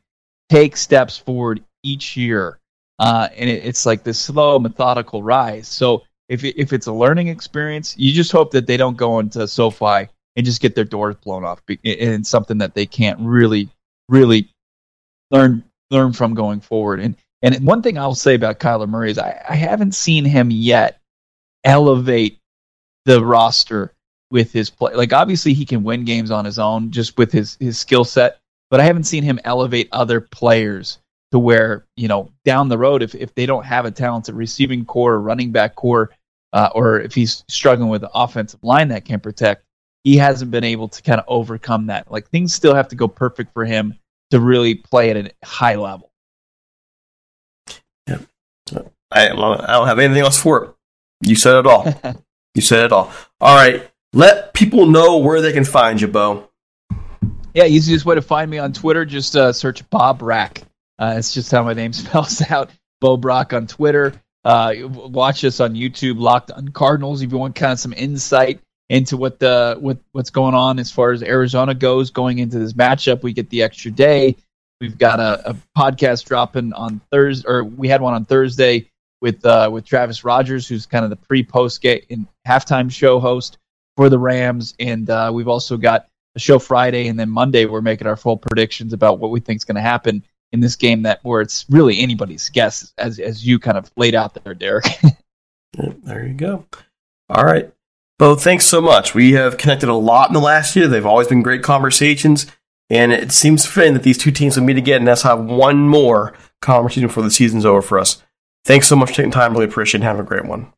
take 0.50 0.76
steps 0.76 1.18
forward 1.18 1.64
each 1.84 2.18
year, 2.18 2.60
uh, 3.00 3.30
and 3.36 3.50
it, 3.50 3.64
it's 3.64 3.86
like 3.86 4.04
this 4.04 4.20
slow, 4.20 4.60
methodical 4.60 5.24
rise. 5.24 5.68
So 5.70 6.04
if 6.28 6.44
if 6.44 6.74
it's 6.74 6.88
a 6.88 6.94
learning 6.94 7.30
experience, 7.30 7.96
you 7.98 8.12
just 8.12 8.32
hope 8.32 8.52
that 8.52 8.68
they 8.68 8.76
don't 8.76 8.98
go 8.98 9.20
into 9.20 9.48
SoFi 9.48 10.10
and 10.36 10.46
just 10.46 10.62
get 10.62 10.76
their 10.76 10.84
doors 10.84 11.16
blown 11.16 11.46
off, 11.46 11.62
and 11.86 12.28
something 12.28 12.58
that 12.58 12.74
they 12.74 12.86
can't 12.86 13.20
really 13.22 13.70
really 14.10 14.50
learn 15.32 15.64
learn 15.92 16.12
from 16.12 16.34
going 16.34 16.60
forward. 16.60 17.00
And 17.00 17.16
and 17.42 17.66
one 17.66 17.82
thing 17.82 17.98
I'll 17.98 18.16
say 18.16 18.36
about 18.36 18.60
Kyler 18.60 18.90
Murray 18.90 19.12
is 19.12 19.18
I, 19.18 19.42
I 19.48 19.56
haven't 19.56 19.96
seen 19.96 20.26
him 20.26 20.52
yet 20.52 21.00
elevate 21.64 22.40
the 23.06 23.24
roster 23.24 23.94
with 24.32 24.52
his 24.52 24.70
play. 24.70 24.94
Like 24.94 25.14
obviously 25.14 25.54
he 25.54 25.66
can 25.66 25.84
win 25.84 26.06
games 26.06 26.32
on 26.32 26.46
his 26.46 26.60
own 26.60 26.92
just 26.92 27.18
with 27.18 27.32
his 27.32 27.58
his 27.60 27.80
skill 27.80 28.04
set, 28.04 28.40
but 28.70 28.80
I 28.80 28.84
haven't 28.84 29.04
seen 29.04 29.24
him 29.24 29.40
elevate 29.44 29.90
other 29.92 30.22
players 30.22 31.00
to 31.32 31.40
where 31.40 31.86
you 31.96 32.08
know 32.08 32.32
down 32.46 32.70
the 32.70 32.78
road 32.78 33.02
if 33.04 33.16
if 33.16 33.34
they 33.36 33.46
don't 33.46 33.66
have 33.66 33.86
a 33.86 33.92
talented 33.92 34.36
receiving 34.36 34.86
corps, 34.86 35.14
or 35.14 35.22
running 35.22 35.52
back 35.52 35.76
corps, 35.76 36.12
uh, 36.54 36.70
or 36.74 37.00
if 37.00 37.14
he's 37.14 37.44
struggling 37.48 37.90
with 37.90 38.02
the 38.02 38.12
offensive 38.14 38.64
line 38.64 38.90
that 38.90 39.06
can 39.06 39.20
protect, 39.20 39.64
he 40.04 40.18
hasn't 40.18 40.52
been 40.52 40.64
able 40.64 40.88
to 40.88 41.02
kind 41.02 41.20
of 41.20 41.26
overcome 41.28 41.88
that. 41.88 42.12
Like 42.12 42.30
things 42.30 42.54
still 42.54 42.76
have 42.76 42.88
to 42.90 42.96
go 42.96 43.08
perfect 43.08 43.54
for 43.54 43.66
him 43.66 43.96
to 44.32 44.40
really 44.40 44.76
play 44.76 45.10
at 45.10 45.18
a 45.18 45.32
high 45.44 45.76
level. 45.76 46.12
Yeah. 48.08 48.20
I, 49.12 49.30
I 49.30 49.34
don't 49.34 49.88
have 49.88 50.00
anything 50.00 50.22
else 50.22 50.42
for 50.42 50.64
it. 50.64 50.72
You 51.22 51.36
said 51.36 51.56
it 51.56 51.66
all. 51.66 51.86
you 52.56 52.62
said 52.62 52.86
it 52.86 52.92
all. 52.92 53.12
All 53.42 53.56
right. 53.56 53.90
Let 54.14 54.54
people 54.56 54.88
know 54.88 55.18
where 55.18 55.40
they 55.40 55.54
can 55.54 55.64
find 55.64 56.02
you, 56.02 56.08
Bo. 56.08 56.50
Yeah, 57.54 57.66
easiest 57.66 58.06
way 58.06 58.16
to 58.16 58.22
find 58.22 58.50
me 58.50 58.58
on 58.58 58.74
Twitter, 58.74 59.06
just 59.06 59.36
uh, 59.36 59.54
search 59.54 59.88
Bo 59.90 60.14
Brack. 60.14 60.64
Uh, 60.98 61.16
it's 61.18 61.34
just 61.34 61.52
how 61.52 61.64
my 61.64 61.74
name 61.74 61.94
spells 61.94 62.42
out. 62.50 62.72
Bo 63.02 63.18
Brack 63.18 63.54
on 63.54 63.68
Twitter. 63.68 64.14
Uh, 64.44 64.74
watch 64.88 65.44
us 65.44 65.60
on 65.60 65.74
YouTube, 65.76 66.20
Locked 66.20 66.52
on 66.52 66.70
Cardinals, 66.70 67.22
if 67.22 67.32
you 67.32 67.38
want 67.38 67.56
kind 67.56 67.74
of 67.74 67.80
some 67.80 67.94
insight 67.94 68.60
into 68.90 69.16
what 69.16 69.38
the 69.38 69.78
what 69.80 70.00
what's 70.14 70.32
going 70.32 70.56
on 70.56 70.80
as 70.80 70.92
far 70.92 71.12
as 71.12 71.22
Arizona 71.22 71.76
goes 71.76 72.10
going 72.10 72.40
into 72.40 72.58
this 72.58 72.74
matchup. 72.74 73.22
We 73.22 73.34
get 73.34 73.50
the 73.50 73.62
extra 73.62 73.92
day. 73.92 74.36
We've 74.82 74.98
got 74.98 75.20
a, 75.20 75.52
a 75.52 75.56
podcast 75.78 76.26
dropping 76.26 76.74
on 76.74 77.00
Thursday, 77.12 77.48
or 77.48 77.64
we 77.64 77.90
had 77.90 78.02
one 78.02 78.16
on 78.16 78.26
Thursday 78.26 78.90
with 79.22 79.46
uh, 79.46 79.70
with 79.72 79.86
Travis 79.86 80.24
Rogers, 80.24 80.68
who's 80.68 80.88
kind 80.88 81.04
of 81.04 81.12
the 81.12 81.16
pre 81.18 81.44
post 81.44 81.82
game 81.82 82.02
and 82.10 82.28
halftime 82.48 82.92
show 82.92 83.20
host 83.20 83.59
for 84.00 84.08
the 84.08 84.18
Rams, 84.18 84.76
and 84.80 85.10
uh, 85.10 85.30
we've 85.34 85.50
also 85.50 85.76
got 85.76 86.08
a 86.34 86.40
show 86.40 86.58
Friday, 86.58 87.10
and 87.10 87.20
then 87.20 87.30
Monday 87.30 87.66
we're 87.66 87.82
making 87.82 88.08
our 88.08 88.16
full 88.16 88.38
predictions 88.38 88.94
about 88.94 89.20
what 89.20 89.30
we 89.30 89.42
think 89.42 89.58
is 89.58 89.66
going 89.66 89.76
to 89.76 89.82
happen 89.82 90.24
in 90.54 90.62
this 90.62 90.78
game 90.78 91.02
that 91.02 91.20
where 91.24 91.42
it's 91.42 91.66
really 91.70 92.00
anybody's 92.00 92.48
guess, 92.48 92.94
as 92.98 93.20
as 93.20 93.46
you 93.46 93.60
kind 93.60 93.78
of 93.78 93.92
laid 93.98 94.16
out 94.16 94.42
there, 94.42 94.54
Derek. 94.54 94.86
there 95.74 96.26
you 96.26 96.34
go. 96.34 96.66
All 97.28 97.44
right. 97.44 97.74
Bo, 98.18 98.36
thanks 98.38 98.66
so 98.66 98.80
much. 98.80 99.14
We 99.14 99.34
have 99.34 99.58
connected 99.58 99.90
a 99.90 99.94
lot 99.94 100.30
in 100.30 100.34
the 100.34 100.40
last 100.40 100.78
year. 100.78 100.88
They've 100.88 101.06
always 101.06 101.28
been 101.28 101.44
great 101.44 101.62
conversations, 101.62 102.48
and 102.90 103.12
it 103.12 103.34
seems 103.34 103.66
fitting 103.66 103.96
that 103.96 104.04
these 104.04 104.18
two 104.18 104.32
teams 104.32 104.56
will 104.56 104.64
meet 104.64 104.78
again 104.78 105.00
and 105.00 105.08
let's 105.08 105.24
have 105.24 105.44
one 105.44 105.90
more 105.90 106.34
conversation 106.62 107.08
before 107.08 107.24
the 107.24 107.32
season's 107.32 107.66
over 107.66 107.82
for 107.82 108.00
us. 108.00 108.24
Thanks 108.64 108.88
so 108.88 108.96
much 108.96 109.10
for 109.10 109.16
taking 109.16 109.32
time. 109.32 109.52
Really 109.52 109.66
appreciate 109.66 110.00
it. 110.00 110.06
Have 110.06 110.20
a 110.20 110.24
great 110.24 110.46
one. 110.46 110.72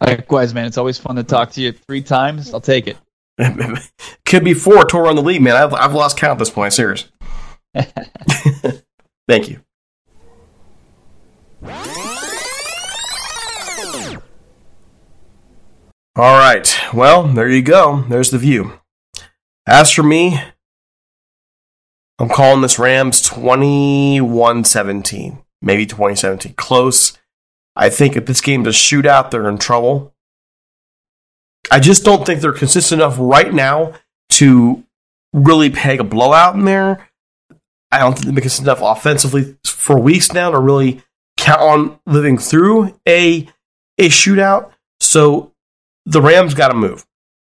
Likewise, 0.00 0.54
man. 0.54 0.66
It's 0.66 0.78
always 0.78 0.98
fun 0.98 1.16
to 1.16 1.24
talk 1.24 1.50
to 1.52 1.60
you 1.60 1.72
three 1.72 2.02
times. 2.02 2.54
I'll 2.54 2.60
take 2.60 2.86
it. 2.86 2.96
Could 4.24 4.44
be 4.44 4.54
four 4.54 4.84
tour 4.84 5.06
on 5.06 5.16
the 5.16 5.22
league, 5.22 5.42
man. 5.42 5.56
I've, 5.56 5.74
I've 5.74 5.94
lost 5.94 6.16
count 6.16 6.32
at 6.32 6.38
this 6.38 6.50
point. 6.50 6.72
Serious. 6.72 7.10
Thank 9.28 9.48
you. 9.48 9.60
All 16.16 16.36
right. 16.36 16.76
Well, 16.92 17.28
there 17.28 17.48
you 17.48 17.62
go. 17.62 18.04
There's 18.08 18.30
the 18.30 18.38
view. 18.38 18.80
As 19.66 19.90
for 19.90 20.02
me, 20.02 20.40
I'm 22.18 22.28
calling 22.28 22.60
this 22.60 22.78
Rams 22.78 23.22
21 23.22 24.64
17, 24.64 25.38
maybe 25.62 25.86
2017. 25.86 26.54
Close. 26.54 27.16
I 27.76 27.88
think 27.88 28.16
if 28.16 28.26
this 28.26 28.40
game's 28.40 28.66
a 28.66 28.70
shootout, 28.70 29.30
they're 29.30 29.48
in 29.48 29.58
trouble. 29.58 30.14
I 31.70 31.80
just 31.80 32.04
don't 32.04 32.26
think 32.26 32.40
they're 32.40 32.52
consistent 32.52 33.00
enough 33.00 33.16
right 33.18 33.52
now 33.52 33.94
to 34.30 34.84
really 35.32 35.70
peg 35.70 36.00
a 36.00 36.04
blowout 36.04 36.54
in 36.54 36.64
there. 36.64 37.08
I 37.92 37.98
don't 38.00 38.14
think 38.14 38.34
they're 38.34 38.42
consistent 38.42 38.68
enough 38.68 38.82
offensively 38.82 39.56
for 39.64 39.98
weeks 39.98 40.32
now 40.32 40.50
to 40.50 40.58
really 40.58 41.02
count 41.36 41.60
on 41.60 42.00
living 42.06 42.38
through 42.38 42.94
a 43.08 43.48
a 43.98 44.08
shootout. 44.08 44.72
So 45.00 45.52
the 46.06 46.22
Rams 46.22 46.54
got 46.54 46.68
to 46.68 46.74
move, 46.74 47.06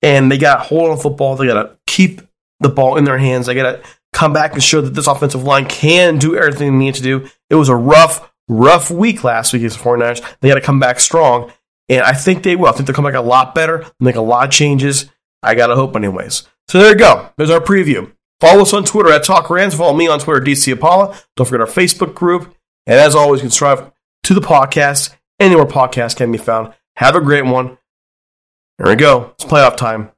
and 0.02 0.30
they 0.30 0.38
got 0.38 0.56
to 0.56 0.62
hold 0.62 0.90
on 0.90 0.98
football. 0.98 1.36
They 1.36 1.46
got 1.46 1.62
to 1.62 1.76
keep 1.86 2.22
the 2.60 2.68
ball 2.68 2.96
in 2.96 3.04
their 3.04 3.18
hands. 3.18 3.46
They 3.46 3.54
got 3.54 3.82
to 3.82 3.88
come 4.12 4.32
back 4.32 4.54
and 4.54 4.62
show 4.62 4.80
that 4.80 4.94
this 4.94 5.06
offensive 5.06 5.44
line 5.44 5.66
can 5.66 6.18
do 6.18 6.36
everything 6.36 6.78
they 6.78 6.84
need 6.84 6.94
to 6.96 7.02
do. 7.02 7.28
It 7.48 7.54
was 7.54 7.68
a 7.68 7.76
rough, 7.76 8.29
rough 8.50 8.90
week 8.90 9.24
last 9.24 9.52
week 9.52 9.60
against 9.60 9.78
the 9.78 9.84
49ers. 9.84 10.38
They 10.40 10.48
got 10.48 10.56
to 10.56 10.60
come 10.60 10.80
back 10.80 11.00
strong, 11.00 11.52
and 11.88 12.02
I 12.02 12.12
think 12.12 12.42
they 12.42 12.56
will. 12.56 12.66
I 12.66 12.72
think 12.72 12.86
they'll 12.86 12.96
come 12.96 13.04
back 13.04 13.14
a 13.14 13.20
lot 13.20 13.54
better, 13.54 13.86
make 14.00 14.16
a 14.16 14.20
lot 14.20 14.46
of 14.46 14.50
changes. 14.50 15.10
I 15.42 15.54
got 15.54 15.68
to 15.68 15.76
hope, 15.76 15.96
anyways. 15.96 16.42
So 16.68 16.78
there 16.78 16.90
you 16.90 16.98
go. 16.98 17.30
There's 17.36 17.50
our 17.50 17.60
preview. 17.60 18.12
Follow 18.40 18.62
us 18.62 18.72
on 18.72 18.84
Twitter 18.84 19.12
at 19.12 19.24
Talk 19.24 19.50
Rams. 19.50 19.74
Follow 19.74 19.94
me 19.94 20.08
on 20.08 20.18
Twitter, 20.18 20.40
DC 20.40 20.72
Apollo. 20.72 21.14
Don't 21.36 21.46
forget 21.46 21.60
our 21.60 21.66
Facebook 21.66 22.14
group. 22.14 22.54
And 22.86 22.98
as 22.98 23.14
always, 23.14 23.40
you 23.40 23.44
can 23.44 23.50
subscribe 23.50 23.92
to 24.24 24.34
the 24.34 24.40
podcast 24.40 25.14
anywhere 25.38 25.66
podcasts 25.66 26.16
can 26.16 26.32
be 26.32 26.38
found. 26.38 26.72
Have 26.96 27.16
a 27.16 27.20
great 27.20 27.44
one. 27.44 27.78
There 28.78 28.88
we 28.88 28.96
go. 28.96 29.32
It's 29.34 29.44
playoff 29.44 29.76
time. 29.76 30.10